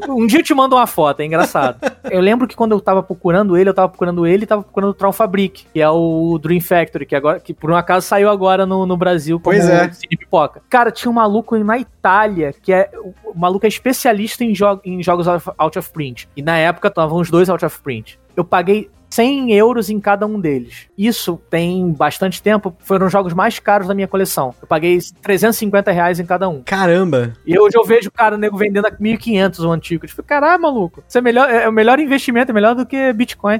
um 0.09 0.25
dia 0.25 0.39
eu 0.39 0.43
te 0.43 0.53
mando 0.53 0.75
uma 0.75 0.87
foto, 0.87 1.21
é 1.21 1.25
engraçado. 1.25 1.79
Eu 2.09 2.21
lembro 2.21 2.47
que 2.47 2.55
quando 2.55 2.71
eu 2.71 2.79
tava 2.79 3.03
procurando 3.03 3.57
ele, 3.57 3.69
eu 3.69 3.73
tava 3.73 3.89
procurando 3.89 4.25
ele 4.25 4.43
e 4.43 4.47
tava 4.47 4.63
procurando 4.63 4.91
o 4.91 4.93
Tron 4.93 5.11
Fabric, 5.11 5.65
que 5.73 5.81
é 5.81 5.89
o 5.89 6.39
Dream 6.41 6.61
Factory, 6.61 7.05
que 7.05 7.15
agora, 7.15 7.39
que 7.39 7.53
por 7.53 7.71
um 7.71 7.75
acaso 7.75 8.07
saiu 8.07 8.29
agora 8.29 8.65
no, 8.65 8.85
no 8.85 8.97
Brasil 8.97 9.39
como 9.39 9.55
pois 9.55 9.69
é. 9.69 9.91
Cine 9.91 10.17
Pipoca. 10.17 10.61
Cara, 10.69 10.91
tinha 10.91 11.09
um 11.09 11.15
maluco 11.15 11.57
na 11.57 11.77
Itália, 11.77 12.53
que 12.53 12.73
é. 12.73 12.89
O 13.23 13.37
maluco 13.37 13.65
é 13.65 13.69
especialista 13.69 14.43
em, 14.43 14.53
jo 14.55 14.79
em 14.83 15.01
jogos 15.03 15.27
out 15.27 15.79
of 15.79 15.91
print. 15.91 16.27
E 16.35 16.41
na 16.41 16.57
época 16.57 16.87
estavam 16.87 17.19
os 17.19 17.29
dois 17.29 17.49
out 17.49 17.63
of 17.63 17.79
print. 17.81 18.19
Eu 18.35 18.43
paguei 18.43 18.89
100 19.17 19.51
euros 19.51 19.89
em 19.89 19.99
cada 19.99 20.27
um 20.27 20.39
deles. 20.39 20.85
Isso 20.95 21.41
tem 21.49 21.91
bastante 21.91 22.39
tempo, 22.39 22.75
foram 22.81 23.07
os 23.07 23.11
jogos 23.11 23.33
mais 23.33 23.57
caros 23.57 23.87
da 23.87 23.95
minha 23.95 24.07
coleção. 24.07 24.53
Eu 24.61 24.67
paguei 24.67 24.99
350 25.23 25.91
reais 25.91 26.19
em 26.19 26.25
cada 26.25 26.47
um. 26.47 26.61
Caramba! 26.61 27.33
E 27.43 27.57
hoje 27.59 27.75
eu 27.75 27.83
vejo 27.83 28.09
o 28.09 28.11
cara 28.11 28.37
nego 28.37 28.55
vendendo 28.55 28.85
a 28.85 28.91
1.500 28.91 29.65
o 29.65 29.71
antigo. 29.71 30.05
Eu 30.05 30.09
tipo, 30.09 30.21
caralho, 30.21 30.61
maluco, 30.61 31.03
isso 31.07 31.17
é, 31.17 31.21
melhor, 31.21 31.49
é 31.49 31.67
o 31.67 31.71
melhor 31.71 31.99
investimento, 31.99 32.51
é 32.51 32.53
melhor 32.53 32.75
do 32.75 32.85
que 32.85 33.11
Bitcoin. 33.11 33.59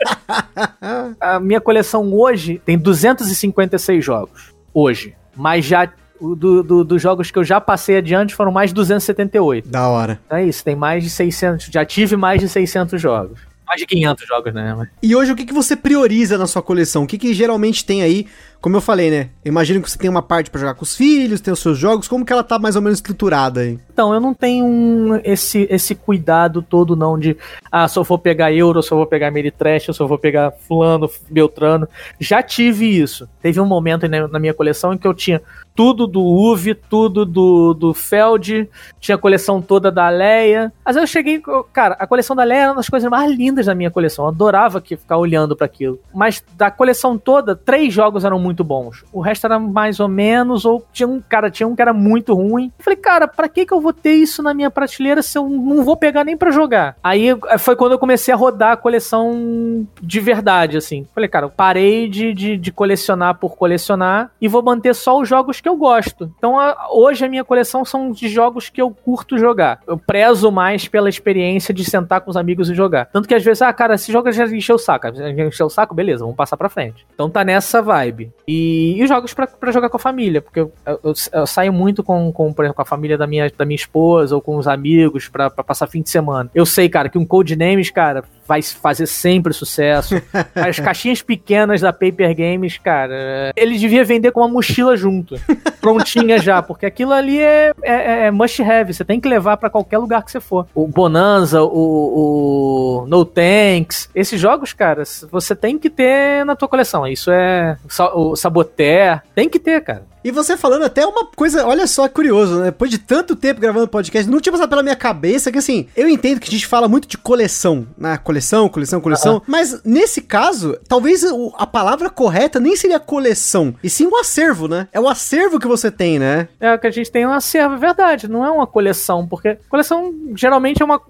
a 1.20 1.38
minha 1.38 1.60
coleção 1.60 2.10
hoje 2.14 2.58
tem 2.64 2.78
256 2.78 4.02
jogos. 4.02 4.54
Hoje. 4.72 5.14
Mas 5.36 5.66
já 5.66 5.92
do, 6.18 6.62
do, 6.62 6.82
dos 6.82 7.02
jogos 7.02 7.30
que 7.30 7.38
eu 7.38 7.44
já 7.44 7.60
passei 7.60 7.98
adiante 7.98 8.34
foram 8.34 8.50
mais 8.50 8.70
de 8.70 8.74
278. 8.76 9.68
Da 9.68 9.86
hora. 9.86 10.18
Então 10.24 10.38
é 10.38 10.46
isso, 10.46 10.64
tem 10.64 10.74
mais 10.74 11.04
de 11.04 11.10
600. 11.10 11.66
Já 11.66 11.84
tive 11.84 12.16
mais 12.16 12.40
de 12.40 12.48
600 12.48 12.98
jogos. 12.98 13.38
Mais 13.66 13.80
de 13.80 13.86
500 13.86 14.26
jogos, 14.26 14.54
né? 14.54 14.88
E 15.02 15.14
hoje 15.16 15.32
o 15.32 15.36
que, 15.36 15.44
que 15.44 15.52
você 15.52 15.74
prioriza 15.74 16.38
na 16.38 16.46
sua 16.46 16.62
coleção? 16.62 17.04
O 17.04 17.06
que, 17.06 17.18
que 17.18 17.34
geralmente 17.34 17.84
tem 17.84 18.02
aí 18.02 18.26
como 18.60 18.76
eu 18.76 18.80
falei, 18.80 19.10
né? 19.10 19.30
Imagino 19.44 19.80
que 19.80 19.90
você 19.90 19.98
tem 19.98 20.10
uma 20.10 20.22
parte 20.22 20.50
para 20.50 20.60
jogar 20.60 20.74
com 20.74 20.82
os 20.82 20.96
filhos, 20.96 21.40
tem 21.40 21.52
os 21.52 21.60
seus 21.60 21.78
jogos, 21.78 22.08
como 22.08 22.24
que 22.24 22.32
ela 22.32 22.42
tá 22.42 22.58
mais 22.58 22.76
ou 22.76 22.82
menos 22.82 22.98
estruturada 22.98 23.60
aí? 23.60 23.78
Então, 23.92 24.12
eu 24.12 24.20
não 24.20 24.34
tenho 24.34 25.20
esse, 25.24 25.66
esse 25.70 25.94
cuidado 25.94 26.60
todo 26.60 26.96
não 26.96 27.18
de, 27.18 27.36
ah, 27.70 27.88
só 27.88 28.02
vou 28.02 28.18
pegar 28.18 28.52
Euro, 28.52 28.82
só 28.82 28.96
vou 28.96 29.06
pegar 29.06 29.30
Meritrash, 29.30 29.86
só 29.92 30.06
vou 30.06 30.18
pegar 30.18 30.52
fulano, 30.52 31.08
Beltrano. 31.30 31.88
Já 32.20 32.42
tive 32.42 32.86
isso. 32.86 33.28
Teve 33.40 33.60
um 33.60 33.66
momento 33.66 34.08
na 34.08 34.38
minha 34.38 34.54
coleção 34.54 34.92
em 34.92 34.98
que 34.98 35.06
eu 35.06 35.14
tinha 35.14 35.40
tudo 35.76 36.06
do 36.06 36.22
Uve, 36.22 36.74
tudo 36.74 37.26
do, 37.26 37.74
do 37.74 37.92
Feld, 37.92 38.68
tinha 38.98 39.14
a 39.14 39.18
coleção 39.18 39.60
toda 39.60 39.92
da 39.92 40.08
Leia. 40.08 40.72
Mas 40.82 40.96
eu 40.96 41.06
cheguei, 41.06 41.40
cara, 41.72 41.94
a 41.98 42.06
coleção 42.06 42.34
da 42.34 42.42
Leia 42.42 42.62
era 42.62 42.70
uma 42.70 42.76
das 42.76 42.88
coisas 42.88 43.10
mais 43.10 43.30
lindas 43.30 43.66
da 43.66 43.74
minha 43.74 43.90
coleção. 43.90 44.24
Eu 44.24 44.30
adorava 44.30 44.80
que, 44.80 44.96
ficar 44.96 45.18
olhando 45.18 45.54
para 45.54 45.66
aquilo. 45.66 46.00
Mas 46.14 46.42
da 46.56 46.70
coleção 46.70 47.18
toda, 47.18 47.54
três 47.54 47.92
jogos 47.92 48.24
eram 48.24 48.38
muito 48.46 48.62
bons. 48.62 49.04
O 49.12 49.20
resto 49.20 49.44
era 49.46 49.58
mais 49.58 49.98
ou 49.98 50.08
menos, 50.08 50.64
ou 50.64 50.84
tinha 50.92 51.08
um, 51.08 51.20
cara, 51.20 51.50
tinha 51.50 51.66
um 51.66 51.74
que 51.74 51.82
era 51.82 51.92
muito 51.92 52.32
ruim. 52.32 52.72
Eu 52.78 52.84
falei, 52.84 52.96
cara, 52.96 53.26
pra 53.26 53.48
que 53.48 53.66
que 53.66 53.74
eu 53.74 53.80
vou 53.80 53.92
ter 53.92 54.12
isso 54.12 54.42
na 54.42 54.54
minha 54.54 54.70
prateleira 54.70 55.20
se 55.22 55.36
eu 55.36 55.48
não 55.48 55.84
vou 55.84 55.96
pegar 55.96 56.24
nem 56.24 56.36
para 56.36 56.50
jogar? 56.50 56.96
Aí 57.02 57.28
eh, 57.28 57.58
foi 57.58 57.74
quando 57.74 57.92
eu 57.92 57.98
comecei 57.98 58.32
a 58.32 58.36
rodar 58.36 58.72
a 58.72 58.76
coleção 58.76 59.86
de 60.00 60.20
verdade, 60.20 60.76
assim. 60.76 61.06
Falei, 61.14 61.28
cara, 61.28 61.46
eu 61.46 61.50
parei 61.50 62.08
de, 62.08 62.32
de, 62.32 62.56
de 62.56 62.72
colecionar 62.72 63.36
por 63.36 63.56
colecionar 63.56 64.30
e 64.40 64.46
vou 64.46 64.62
manter 64.62 64.94
só 64.94 65.20
os 65.20 65.28
jogos 65.28 65.60
que 65.60 65.68
eu 65.68 65.76
gosto. 65.76 66.32
Então 66.38 66.58
a, 66.58 66.88
hoje 66.92 67.24
a 67.24 67.28
minha 67.28 67.44
coleção 67.44 67.84
são 67.84 68.12
de 68.12 68.28
jogos 68.28 68.68
que 68.68 68.80
eu 68.80 68.90
curto 68.90 69.36
jogar. 69.38 69.80
Eu 69.86 69.98
prezo 69.98 70.52
mais 70.52 70.86
pela 70.86 71.08
experiência 71.08 71.74
de 71.74 71.84
sentar 71.84 72.20
com 72.20 72.30
os 72.30 72.36
amigos 72.36 72.70
e 72.70 72.74
jogar. 72.74 73.06
Tanto 73.06 73.26
que 73.26 73.34
às 73.34 73.42
vezes, 73.42 73.62
ah, 73.62 73.72
cara, 73.72 73.94
esse 73.94 74.12
jogo 74.12 74.30
já 74.30 74.46
encheu 74.46 74.76
o 74.76 74.78
saco. 74.78 75.14
Já 75.14 75.30
encheu 75.30 75.66
o 75.66 75.70
saco, 75.70 75.94
beleza, 75.94 76.22
vamos 76.22 76.36
passar 76.36 76.56
pra 76.56 76.68
frente. 76.68 77.06
Então 77.14 77.28
tá 77.28 77.44
nessa 77.44 77.82
vibe. 77.82 78.30
E, 78.48 79.02
e 79.02 79.06
jogos 79.08 79.34
pra 79.34 79.72
jogar 79.72 79.88
com 79.88 79.96
a 79.96 80.00
família, 80.00 80.40
porque 80.40 80.60
eu, 80.60 80.72
eu, 80.86 81.14
eu, 81.32 81.46
saio 81.46 81.72
muito 81.72 82.04
com, 82.04 82.30
com, 82.32 82.52
por 82.52 82.64
exemplo, 82.64 82.76
com 82.76 82.82
a 82.82 82.86
família 82.86 83.18
da 83.18 83.26
minha, 83.26 83.50
da 83.50 83.64
minha 83.64 83.74
esposa 83.74 84.36
ou 84.36 84.40
com 84.40 84.56
os 84.56 84.68
amigos 84.68 85.28
pra 85.28 85.50
passar 85.50 85.88
fim 85.88 86.00
de 86.00 86.10
semana. 86.10 86.48
Eu 86.54 86.64
sei, 86.64 86.88
cara, 86.88 87.08
que 87.08 87.18
um 87.18 87.26
Codenames, 87.26 87.90
cara, 87.90 88.22
vai 88.46 88.62
fazer 88.62 89.06
sempre 89.06 89.52
sucesso. 89.52 90.14
As 90.54 90.78
caixinhas 90.78 91.22
pequenas 91.22 91.80
da 91.80 91.92
Paper 91.92 92.34
Games, 92.34 92.78
cara, 92.78 93.52
ele 93.56 93.76
devia 93.76 94.04
vender 94.04 94.32
com 94.32 94.40
uma 94.40 94.48
mochila 94.48 94.96
junto, 94.96 95.36
prontinha 95.80 96.38
já, 96.38 96.62
porque 96.62 96.86
aquilo 96.86 97.12
ali 97.12 97.40
é, 97.40 97.72
é, 97.82 98.26
é 98.26 98.30
must 98.30 98.62
have, 98.62 98.92
você 98.92 99.04
tem 99.04 99.20
que 99.20 99.28
levar 99.28 99.56
para 99.56 99.70
qualquer 99.70 99.98
lugar 99.98 100.24
que 100.24 100.30
você 100.30 100.40
for. 100.40 100.66
O 100.74 100.86
Bonanza, 100.86 101.62
o, 101.62 103.02
o 103.02 103.06
No 103.06 103.24
Tanks, 103.24 104.08
esses 104.14 104.40
jogos, 104.40 104.72
cara, 104.72 105.02
você 105.30 105.54
tem 105.54 105.78
que 105.78 105.90
ter 105.90 106.44
na 106.44 106.56
tua 106.56 106.68
coleção. 106.68 107.06
Isso 107.06 107.30
é 107.30 107.76
o 108.14 108.36
Saboteur, 108.36 109.20
tem 109.34 109.48
que 109.48 109.58
ter, 109.58 109.82
cara. 109.82 110.02
E 110.26 110.32
você 110.32 110.56
falando 110.56 110.82
até 110.82 111.06
uma 111.06 111.24
coisa, 111.24 111.64
olha 111.64 111.86
só, 111.86 112.08
curioso, 112.08 112.58
né? 112.58 112.64
Depois 112.64 112.90
de 112.90 112.98
tanto 112.98 113.36
tempo 113.36 113.60
gravando 113.60 113.86
podcast, 113.86 114.28
não 114.28 114.40
tinha 114.40 114.50
passado 114.52 114.68
pela 114.68 114.82
minha 114.82 114.96
cabeça 114.96 115.52
que, 115.52 115.58
assim, 115.58 115.86
eu 115.96 116.08
entendo 116.08 116.40
que 116.40 116.48
a 116.48 116.50
gente 116.50 116.66
fala 116.66 116.88
muito 116.88 117.06
de 117.06 117.16
coleção, 117.16 117.86
né? 117.96 118.18
Coleção, 118.18 118.68
coleção, 118.68 119.00
coleção. 119.00 119.40
Mas 119.46 119.84
nesse 119.84 120.20
caso, 120.20 120.76
talvez 120.88 121.22
a 121.56 121.64
palavra 121.64 122.10
correta 122.10 122.58
nem 122.58 122.74
seria 122.74 122.98
coleção, 122.98 123.72
e 123.84 123.88
sim 123.88 124.08
um 124.08 124.18
acervo, 124.18 124.66
né? 124.66 124.88
É 124.92 124.98
o 124.98 125.08
acervo 125.08 125.60
que 125.60 125.68
você 125.68 125.92
tem, 125.92 126.18
né? 126.18 126.48
É, 126.58 126.76
que 126.76 126.88
a 126.88 126.90
gente 126.90 127.08
tem 127.08 127.24
um 127.24 127.32
acervo, 127.32 127.76
é 127.76 127.78
verdade. 127.78 128.26
Não 128.26 128.44
é 128.44 128.50
uma 128.50 128.66
coleção, 128.66 129.28
porque 129.28 129.58
coleção 129.68 130.12
geralmente 130.34 130.82
é 130.82 130.84
uma 130.84 131.00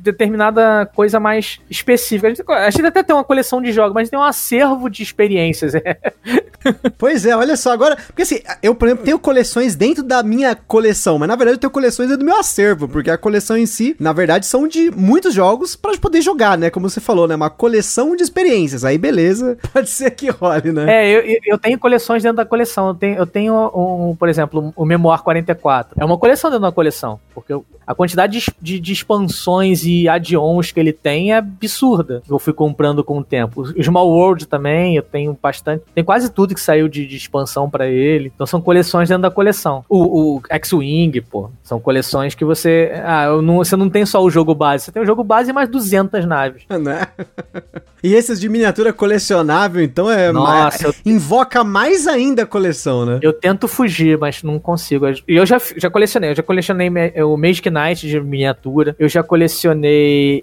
determinada 0.00 0.90
coisa 0.94 1.20
mais 1.20 1.60
específica. 1.70 2.28
A 2.28 2.30
gente, 2.30 2.42
a 2.50 2.70
gente 2.70 2.86
até 2.86 3.02
tem 3.02 3.14
uma 3.14 3.24
coleção 3.24 3.60
de 3.60 3.72
jogos, 3.72 3.94
mas 3.94 4.08
tem 4.08 4.18
um 4.18 4.22
acervo 4.22 4.88
de 4.88 5.02
experiências. 5.02 5.72
pois 6.98 7.26
é, 7.26 7.36
olha 7.36 7.56
só, 7.56 7.72
agora. 7.72 7.96
Porque 8.06 8.22
assim, 8.22 8.40
eu, 8.62 8.74
por 8.74 8.88
exemplo, 8.88 9.04
tenho 9.04 9.18
coleções 9.18 9.74
dentro 9.74 10.02
da 10.02 10.22
minha 10.22 10.54
coleção, 10.54 11.18
mas 11.18 11.28
na 11.28 11.36
verdade 11.36 11.56
eu 11.56 11.60
tenho 11.60 11.70
coleções 11.70 12.08
dentro 12.08 12.24
do 12.24 12.26
meu 12.26 12.38
acervo, 12.38 12.88
porque 12.88 13.10
a 13.10 13.18
coleção 13.18 13.56
em 13.56 13.66
si, 13.66 13.94
na 13.98 14.12
verdade, 14.12 14.46
são 14.46 14.66
de 14.66 14.90
muitos 14.90 15.34
jogos 15.34 15.76
para 15.76 15.96
poder 15.98 16.22
jogar, 16.22 16.56
né? 16.56 16.70
Como 16.70 16.88
você 16.88 17.00
falou, 17.00 17.28
né? 17.28 17.34
Uma 17.34 17.50
coleção 17.50 18.16
de 18.16 18.22
experiências. 18.22 18.84
Aí, 18.84 18.96
beleza, 18.96 19.58
pode 19.72 19.90
ser 19.90 20.10
que 20.12 20.30
role, 20.30 20.72
né? 20.72 20.86
É, 20.88 21.16
eu, 21.16 21.38
eu 21.46 21.58
tenho 21.58 21.78
coleções 21.78 22.22
dentro 22.22 22.36
da 22.36 22.44
coleção. 22.44 22.88
Eu 22.88 22.94
tenho, 22.94 23.16
eu 23.16 23.26
tenho 23.26 23.54
um, 23.74 24.16
por 24.16 24.28
exemplo, 24.28 24.72
o 24.74 24.84
Memoir 24.84 25.22
44. 25.22 26.00
É 26.00 26.04
uma 26.04 26.18
coleção 26.18 26.50
dentro 26.50 26.62
da 26.62 26.72
coleção, 26.72 27.20
porque 27.34 27.52
eu, 27.52 27.64
a 27.86 27.94
quantidade 27.94 28.38
de, 28.38 28.46
de, 28.60 28.80
de 28.80 28.92
expansões 28.92 29.84
e 29.84 29.89
add-ons 30.08 30.72
que 30.72 30.80
ele 30.80 30.92
tem 30.92 31.32
é 31.32 31.36
absurda. 31.36 32.22
Eu 32.28 32.38
fui 32.38 32.52
comprando 32.52 33.02
com 33.02 33.18
o 33.18 33.24
tempo. 33.24 33.62
O 33.62 33.82
Small 33.82 34.08
World 34.08 34.46
também, 34.46 34.96
eu 34.96 35.02
tenho 35.02 35.36
bastante. 35.40 35.84
Tem 35.94 36.04
quase 36.04 36.30
tudo 36.30 36.54
que 36.54 36.60
saiu 36.60 36.88
de, 36.88 37.06
de 37.06 37.16
expansão 37.16 37.68
para 37.68 37.86
ele. 37.86 38.32
Então 38.34 38.46
são 38.46 38.60
coleções 38.60 39.08
dentro 39.08 39.22
da 39.22 39.30
coleção. 39.30 39.84
O, 39.88 40.36
o 40.36 40.42
X-Wing, 40.48 41.20
pô, 41.22 41.50
são 41.62 41.80
coleções 41.80 42.34
que 42.34 42.44
você. 42.44 42.92
Ah, 43.04 43.40
não, 43.42 43.58
você 43.58 43.76
não 43.76 43.88
tem 43.88 44.04
só 44.04 44.22
o 44.22 44.30
jogo 44.30 44.54
base, 44.54 44.84
você 44.84 44.92
tem 44.92 45.02
o 45.02 45.06
jogo 45.06 45.24
base 45.24 45.50
e 45.50 45.52
mais 45.52 45.68
200 45.68 46.24
naves. 46.24 46.62
Né? 46.80 47.06
E 48.02 48.14
esses 48.14 48.40
de 48.40 48.48
miniatura 48.48 48.90
colecionável, 48.90 49.82
então 49.82 50.10
é. 50.10 50.32
Nossa, 50.32 50.86
eu... 50.86 50.94
invoca 51.04 51.62
mais 51.62 52.06
ainda 52.06 52.44
a 52.44 52.46
coleção, 52.46 53.04
né? 53.04 53.18
Eu 53.20 53.34
tento 53.34 53.68
fugir, 53.68 54.16
mas 54.16 54.42
não 54.42 54.58
consigo. 54.58 55.06
E 55.28 55.36
eu 55.36 55.44
já, 55.44 55.60
já 55.76 55.90
colecionei, 55.90 56.30
eu 56.30 56.34
já 56.34 56.42
colecionei 56.42 56.90
o 57.22 57.36
Magic 57.36 57.68
Knight 57.68 58.08
de 58.08 58.18
miniatura. 58.18 58.96
Eu 58.98 59.08
já 59.08 59.22
colecionei 59.22 59.79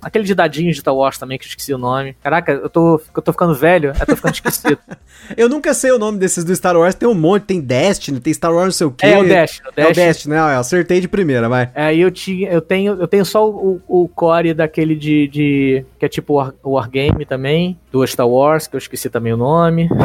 aquele 0.01 0.23
de 0.23 0.33
dadinhos 0.33 0.75
de 0.75 0.81
Star 0.81 0.95
Wars 0.95 1.17
também, 1.17 1.37
que 1.37 1.45
eu 1.45 1.49
esqueci 1.49 1.73
o 1.73 1.77
nome. 1.77 2.15
Caraca, 2.23 2.51
eu 2.51 2.69
tô, 2.69 3.01
eu 3.15 3.21
tô 3.21 3.31
ficando 3.31 3.53
velho, 3.53 3.93
eu 3.99 4.05
tô 4.05 4.15
ficando 4.15 4.33
esquecido. 4.33 4.79
eu 5.35 5.49
nunca 5.49 5.73
sei 5.73 5.91
o 5.91 5.99
nome 5.99 6.17
desses 6.17 6.43
do 6.43 6.55
Star 6.55 6.75
Wars, 6.75 6.95
tem 6.95 7.07
um 7.07 7.13
monte, 7.13 7.43
tem 7.43 7.61
Destiny, 7.61 8.19
tem 8.19 8.33
Star 8.33 8.53
Wars 8.53 8.65
não 8.65 8.71
sei 8.71 8.87
o 8.87 8.91
quê. 8.91 9.05
É 9.05 9.17
o 9.17 9.23
Destiny. 9.23 9.69
O 9.69 9.71
Destiny. 9.71 9.87
É 9.87 9.91
o 9.91 9.93
Destiny, 9.93 10.33
né? 10.35 10.39
Eu 10.39 10.59
acertei 10.59 11.01
de 11.01 11.07
primeira, 11.07 11.49
vai. 11.49 11.69
É, 11.75 11.95
eu, 11.95 12.11
tinha, 12.11 12.49
eu, 12.49 12.61
tenho, 12.61 12.93
eu 12.99 13.07
tenho 13.07 13.25
só 13.25 13.49
o, 13.49 13.81
o 13.87 14.07
core 14.07 14.53
daquele 14.53 14.95
de, 14.95 15.27
de. 15.27 15.85
que 15.99 16.05
é 16.05 16.09
tipo 16.09 16.35
War, 16.35 16.53
Wargame 16.63 17.25
também, 17.25 17.77
do 17.91 18.05
Star 18.05 18.27
Wars, 18.27 18.67
que 18.67 18.75
eu 18.75 18.79
esqueci 18.79 19.09
também 19.09 19.33
o 19.33 19.37
nome. 19.37 19.89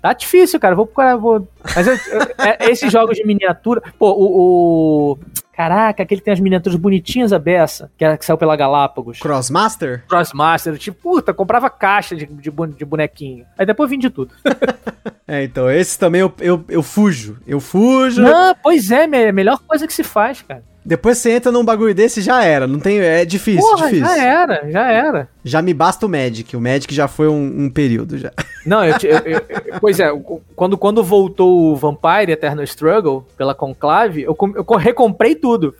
Tá 0.00 0.12
difícil, 0.12 0.60
cara. 0.60 0.74
Vou 0.74 0.86
procurar. 0.86 1.16
Vou... 1.16 1.46
Mas 1.74 1.86
eu, 1.86 1.94
eu, 1.94 2.20
é, 2.38 2.70
esses 2.70 2.90
jogos 2.90 3.16
de 3.16 3.26
miniatura. 3.26 3.82
Pô, 3.98 4.10
o, 4.12 5.12
o. 5.12 5.18
Caraca, 5.56 6.02
aquele 6.02 6.20
que 6.20 6.24
tem 6.24 6.34
as 6.34 6.40
miniaturas 6.40 6.78
bonitinhas 6.78 7.32
a 7.32 7.38
beça, 7.38 7.90
que, 7.96 8.04
era, 8.04 8.18
que 8.18 8.24
saiu 8.24 8.36
pela 8.36 8.56
Galápagos. 8.56 9.20
Crossmaster? 9.20 10.04
Crossmaster. 10.08 10.76
Tipo, 10.76 11.00
puta, 11.00 11.32
comprava 11.32 11.70
caixa 11.70 12.16
de, 12.16 12.26
de, 12.26 12.50
de 12.50 12.84
bonequinho. 12.84 13.46
Aí 13.56 13.64
depois 13.64 13.88
vim 13.88 13.98
de 13.98 14.10
tudo. 14.10 14.34
é, 15.28 15.44
então, 15.44 15.70
esse 15.70 15.96
também 15.96 16.22
eu, 16.22 16.34
eu, 16.40 16.64
eu 16.68 16.82
fujo. 16.82 17.38
Eu 17.46 17.60
fujo. 17.60 18.20
Não, 18.20 18.54
pois 18.62 18.90
é, 18.90 19.04
é 19.04 19.28
a 19.28 19.32
melhor 19.32 19.60
coisa 19.60 19.86
que 19.86 19.92
se 19.92 20.02
faz, 20.02 20.42
cara. 20.42 20.64
Depois 20.84 21.18
você 21.18 21.32
entra 21.32 21.50
num 21.50 21.64
bagulho 21.64 21.94
desse 21.94 22.20
já 22.20 22.44
era. 22.44 22.66
Não 22.66 22.78
tem. 22.78 23.00
É 23.00 23.24
difícil, 23.24 23.62
Porra, 23.62 23.86
difícil. 23.86 24.06
Já 24.06 24.22
era, 24.22 24.70
já 24.70 24.90
era. 24.90 25.28
Já 25.42 25.62
me 25.62 25.72
basta 25.72 26.04
o 26.04 26.08
Magic. 26.08 26.56
O 26.56 26.60
Magic 26.60 26.94
já 26.94 27.08
foi 27.08 27.28
um, 27.28 27.64
um 27.64 27.70
período 27.70 28.18
já. 28.18 28.30
Não, 28.66 28.84
eu, 28.84 28.94
eu, 29.02 29.18
eu, 29.26 29.64
Pois 29.80 30.00
é, 30.00 30.10
quando, 30.56 30.78
quando 30.78 31.04
voltou 31.04 31.72
o 31.72 31.76
Vampire 31.76 32.32
Eternal 32.32 32.64
Struggle 32.64 33.26
pela 33.36 33.54
Conclave, 33.54 34.22
eu, 34.22 34.36
eu 34.54 34.76
recomprei 34.76 35.34
tudo. 35.34 35.74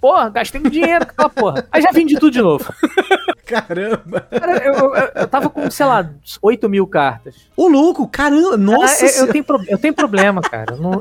Porra, 0.00 0.28
gastei 0.28 0.60
um 0.60 0.68
dinheiro 0.68 1.06
com 1.06 1.12
aquela 1.12 1.30
porra. 1.30 1.66
Aí 1.72 1.80
já 1.80 1.90
vendi 1.92 2.14
tudo 2.18 2.32
de 2.32 2.42
novo. 2.42 2.64
Caramba! 3.46 4.26
Cara, 4.28 4.64
eu, 4.64 4.74
eu, 4.74 5.10
eu, 5.14 5.28
tava 5.28 5.48
com, 5.48 5.70
sei 5.70 5.86
lá, 5.86 6.10
8 6.42 6.68
mil 6.68 6.84
cartas. 6.84 7.36
Ô, 7.56 7.68
louco, 7.68 8.08
caramba, 8.08 8.56
nossa! 8.56 9.06
Ah, 9.06 9.24
eu, 9.24 9.32
tenho 9.32 9.44
eu 9.68 9.78
tenho 9.78 9.94
problema, 9.94 10.42
cara. 10.42 10.76
Não, 10.76 11.00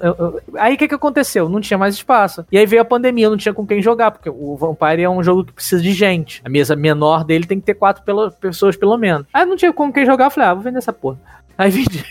aí 0.55 0.75
o 0.75 0.77
que 0.77 0.87
que 0.87 0.93
aconteceu? 0.93 1.49
Não 1.49 1.59
tinha 1.59 1.77
mais 1.77 1.95
espaço. 1.95 2.45
E 2.51 2.57
aí 2.57 2.65
veio 2.67 2.83
a 2.83 2.85
pandemia, 2.85 3.31
não 3.31 3.37
tinha 3.37 3.44
com 3.53 3.65
quem 3.65 3.81
jogar, 3.81 4.11
porque 4.11 4.29
o 4.29 4.55
Vampire 4.55 5.03
é 5.03 5.09
um 5.09 5.23
jogo 5.23 5.45
que 5.45 5.53
precisa 5.53 5.81
de 5.81 5.93
gente. 5.93 6.41
A 6.43 6.49
mesa 6.49 6.75
menor 6.75 7.23
dele 7.23 7.45
tem 7.45 7.59
que 7.59 7.65
ter 7.65 7.75
quatro 7.75 8.03
pessoas 8.39 8.75
pelo 8.75 8.97
menos. 8.97 9.27
Aí 9.33 9.45
não 9.45 9.55
tinha 9.55 9.73
com 9.73 9.91
quem 9.91 10.05
jogar, 10.05 10.25
eu 10.25 10.31
falei, 10.31 10.49
ah, 10.49 10.53
vou 10.53 10.63
vender 10.63 10.77
essa 10.77 10.93
porra. 10.93 11.17
Aí 11.57 11.71
vendi. 11.71 12.03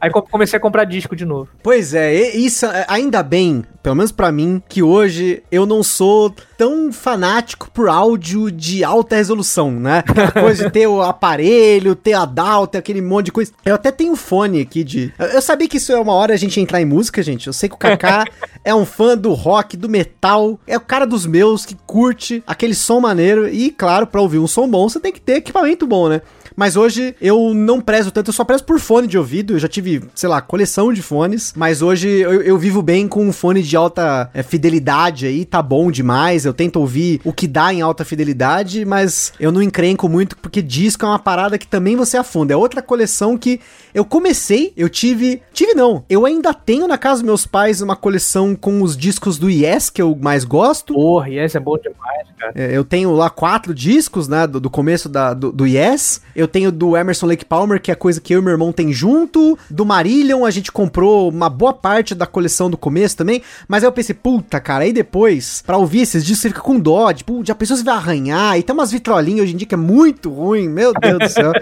Aí 0.00 0.10
comecei 0.10 0.56
a 0.56 0.60
comprar 0.60 0.84
disco 0.84 1.14
de 1.14 1.24
novo. 1.24 1.48
Pois 1.62 1.94
é, 1.94 2.30
isso 2.36 2.66
é, 2.66 2.84
ainda 2.88 3.22
bem, 3.22 3.64
pelo 3.82 3.96
menos 3.96 4.12
para 4.12 4.30
mim, 4.30 4.62
que 4.68 4.82
hoje 4.82 5.42
eu 5.50 5.66
não 5.66 5.82
sou 5.82 6.34
tão 6.56 6.92
fanático 6.92 7.70
por 7.70 7.88
áudio 7.88 8.50
de 8.50 8.84
alta 8.84 9.16
resolução, 9.16 9.72
né? 9.72 10.04
Aquela 10.06 10.30
coisa 10.30 10.64
de 10.64 10.70
ter 10.70 10.86
o 10.86 11.02
aparelho, 11.02 11.94
ter 11.94 12.12
a 12.12 12.24
DAW, 12.24 12.66
ter 12.66 12.78
aquele 12.78 13.00
monte 13.00 13.26
de 13.26 13.32
coisa. 13.32 13.52
Eu 13.64 13.74
até 13.74 13.90
tenho 13.90 14.14
fone 14.14 14.60
aqui 14.60 14.84
de. 14.84 15.12
Eu 15.18 15.42
sabia 15.42 15.68
que 15.68 15.76
isso 15.78 15.92
é 15.92 15.98
uma 15.98 16.12
hora 16.12 16.34
a 16.34 16.36
gente 16.38 16.60
entrar 16.60 16.80
em 16.80 16.84
música, 16.84 17.22
gente. 17.22 17.46
Eu 17.46 17.52
sei 17.52 17.68
que 17.68 17.74
o 17.74 17.78
Kaká 17.78 18.24
é 18.64 18.74
um 18.74 18.86
fã 18.86 19.16
do 19.16 19.32
rock, 19.32 19.76
do 19.76 19.88
metal, 19.88 20.60
é 20.66 20.76
o 20.76 20.80
cara 20.80 21.06
dos 21.06 21.26
meus 21.26 21.66
que 21.66 21.76
curte 21.86 22.42
aquele 22.46 22.74
som 22.74 23.00
maneiro. 23.00 23.48
E, 23.48 23.70
claro, 23.70 24.06
para 24.06 24.20
ouvir 24.20 24.38
um 24.38 24.46
som 24.46 24.68
bom, 24.68 24.88
você 24.88 25.00
tem 25.00 25.12
que 25.12 25.20
ter 25.20 25.34
equipamento 25.34 25.86
bom, 25.86 26.08
né? 26.08 26.22
Mas 26.56 26.76
hoje 26.76 27.14
eu 27.20 27.54
não 27.54 27.80
prezo 27.80 28.10
tanto, 28.10 28.28
eu 28.28 28.32
só 28.32 28.44
prezo 28.44 28.64
por 28.64 28.78
fone 28.78 29.06
de 29.06 29.18
ouvido. 29.18 29.54
Eu 29.54 29.58
já 29.58 29.68
tive, 29.68 30.02
sei 30.14 30.28
lá, 30.28 30.40
coleção 30.40 30.92
de 30.92 31.02
fones. 31.02 31.52
Mas 31.56 31.82
hoje 31.82 32.08
eu, 32.08 32.42
eu 32.42 32.58
vivo 32.58 32.82
bem 32.82 33.08
com 33.08 33.26
um 33.26 33.32
fone 33.32 33.62
de 33.62 33.76
alta 33.76 34.30
é, 34.34 34.42
fidelidade 34.42 35.26
aí, 35.26 35.44
tá 35.44 35.62
bom 35.62 35.90
demais. 35.90 36.44
Eu 36.44 36.52
tento 36.52 36.76
ouvir 36.76 37.20
o 37.24 37.32
que 37.32 37.46
dá 37.46 37.72
em 37.72 37.80
alta 37.80 38.04
fidelidade, 38.04 38.84
mas 38.84 39.32
eu 39.38 39.52
não 39.52 39.62
encrenco 39.62 40.08
muito 40.08 40.36
porque 40.36 40.62
disco 40.62 41.04
é 41.04 41.08
uma 41.08 41.18
parada 41.18 41.58
que 41.58 41.66
também 41.66 41.96
você 41.96 42.16
afunda. 42.16 42.52
É 42.52 42.56
outra 42.56 42.82
coleção 42.82 43.36
que 43.36 43.60
eu 43.94 44.04
comecei, 44.04 44.72
eu 44.76 44.88
tive. 44.88 45.42
Tive 45.52 45.74
não, 45.74 46.04
eu 46.08 46.24
ainda 46.24 46.54
tenho 46.54 46.88
na 46.88 46.96
casa 46.96 47.20
dos 47.20 47.26
meus 47.26 47.46
pais 47.46 47.80
uma 47.80 47.94
coleção 47.94 48.54
com 48.54 48.82
os 48.82 48.96
discos 48.96 49.38
do 49.38 49.50
Yes, 49.50 49.90
que 49.90 50.00
eu 50.00 50.16
mais 50.20 50.44
gosto. 50.44 50.94
Porra, 50.94 51.28
Yes 51.28 51.54
é 51.54 51.60
bom 51.60 51.76
demais, 51.76 52.28
cara. 52.38 52.52
É, 52.54 52.76
eu 52.76 52.84
tenho 52.84 53.12
lá 53.12 53.28
quatro 53.28 53.74
discos, 53.74 54.28
né, 54.28 54.46
do, 54.46 54.60
do 54.60 54.70
começo 54.70 55.08
da, 55.08 55.34
do, 55.34 55.52
do 55.52 55.66
Yes. 55.66 56.22
Eu 56.34 56.41
tenho 56.48 56.72
do 56.72 56.96
Emerson 56.96 57.26
Lake 57.26 57.44
Palmer, 57.44 57.80
que 57.80 57.90
é 57.90 57.94
coisa 57.94 58.20
que 58.20 58.34
eu 58.34 58.40
e 58.40 58.42
meu 58.42 58.52
irmão 58.52 58.72
tem 58.72 58.92
junto. 58.92 59.58
Do 59.68 59.84
Marillion, 59.84 60.44
a 60.44 60.50
gente 60.50 60.72
comprou 60.72 61.28
uma 61.28 61.48
boa 61.48 61.72
parte 61.72 62.14
da 62.14 62.26
coleção 62.26 62.70
do 62.70 62.76
começo 62.76 63.16
também. 63.16 63.42
Mas 63.68 63.82
aí 63.82 63.88
eu 63.88 63.92
pensei, 63.92 64.14
puta, 64.14 64.60
cara, 64.60 64.84
aí 64.84 64.92
depois, 64.92 65.62
pra 65.66 65.76
ouvir 65.76 66.00
esses 66.00 66.24
discos, 66.24 66.42
você 66.42 66.48
fica 66.48 66.60
com 66.60 66.78
dó. 66.78 67.12
Tipo, 67.12 67.44
já 67.44 67.54
pensou 67.54 67.76
se 67.76 67.84
vai 67.84 67.94
arranhar? 67.94 68.58
E 68.58 68.62
tem 68.62 68.74
umas 68.74 68.90
vitrolinhas 68.90 69.44
hoje 69.44 69.54
em 69.54 69.56
dia 69.56 69.66
que 69.66 69.74
é 69.74 69.78
muito 69.78 70.30
ruim, 70.30 70.68
meu 70.68 70.92
Deus 70.92 71.18
do 71.18 71.28
céu. 71.28 71.52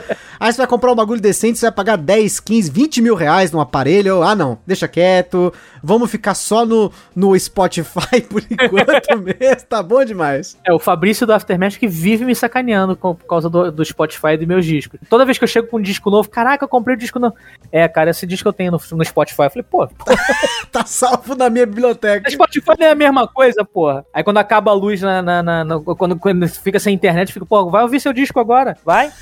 Aí 0.40 0.50
você 0.50 0.56
vai 0.56 0.66
comprar 0.66 0.90
um 0.90 0.94
bagulho 0.94 1.20
decente, 1.20 1.58
você 1.58 1.66
vai 1.66 1.72
pagar 1.72 1.96
10, 1.96 2.40
15, 2.40 2.70
20 2.70 3.02
mil 3.02 3.14
reais 3.14 3.52
num 3.52 3.60
aparelho. 3.60 4.22
Ah, 4.22 4.34
não, 4.34 4.58
deixa 4.66 4.88
quieto. 4.88 5.52
Vamos 5.82 6.10
ficar 6.10 6.32
só 6.32 6.64
no, 6.64 6.90
no 7.14 7.38
Spotify 7.38 8.22
por 8.26 8.42
enquanto 8.50 9.18
mesmo. 9.20 9.66
Tá 9.68 9.82
bom 9.82 10.02
demais. 10.02 10.56
É, 10.66 10.72
o 10.72 10.78
Fabrício 10.78 11.26
do 11.26 11.34
Aftermath 11.34 11.76
que 11.76 11.86
vive 11.86 12.24
me 12.24 12.34
sacaneando 12.34 12.96
por 12.96 13.16
causa 13.28 13.50
do, 13.50 13.70
do 13.70 13.84
Spotify 13.84 14.28
e 14.28 14.38
dos 14.38 14.46
meus 14.46 14.64
discos. 14.64 14.98
Toda 15.10 15.26
vez 15.26 15.36
que 15.36 15.44
eu 15.44 15.48
chego 15.48 15.68
com 15.68 15.76
um 15.76 15.82
disco 15.82 16.10
novo, 16.10 16.30
caraca, 16.30 16.64
eu 16.64 16.68
comprei 16.68 16.94
o 16.94 16.96
um 16.96 16.98
disco 16.98 17.18
novo. 17.18 17.34
É, 17.70 17.86
cara, 17.86 18.08
esse 18.08 18.26
disco 18.26 18.48
eu 18.48 18.52
tenho 18.54 18.72
no, 18.72 18.80
no 18.92 19.04
Spotify. 19.04 19.42
Eu 19.42 19.50
falei, 19.50 19.66
pô. 19.70 19.86
tá 20.72 20.86
salvo 20.86 21.34
na 21.34 21.50
minha 21.50 21.66
biblioteca. 21.66 22.26
O 22.26 22.32
Spotify 22.32 22.72
não 22.78 22.86
é 22.86 22.90
a 22.92 22.94
mesma 22.94 23.28
coisa, 23.28 23.62
porra. 23.62 24.06
Aí 24.14 24.24
quando 24.24 24.38
acaba 24.38 24.70
a 24.70 24.74
luz 24.74 25.02
na. 25.02 25.20
na, 25.20 25.42
na, 25.42 25.64
na 25.64 25.80
quando, 25.80 26.18
quando 26.18 26.48
fica 26.48 26.78
sem 26.78 26.94
internet, 26.94 27.30
fica, 27.30 27.44
pô, 27.44 27.68
vai 27.70 27.82
ouvir 27.82 28.00
seu 28.00 28.14
disco 28.14 28.40
agora? 28.40 28.74
Vai? 28.86 29.12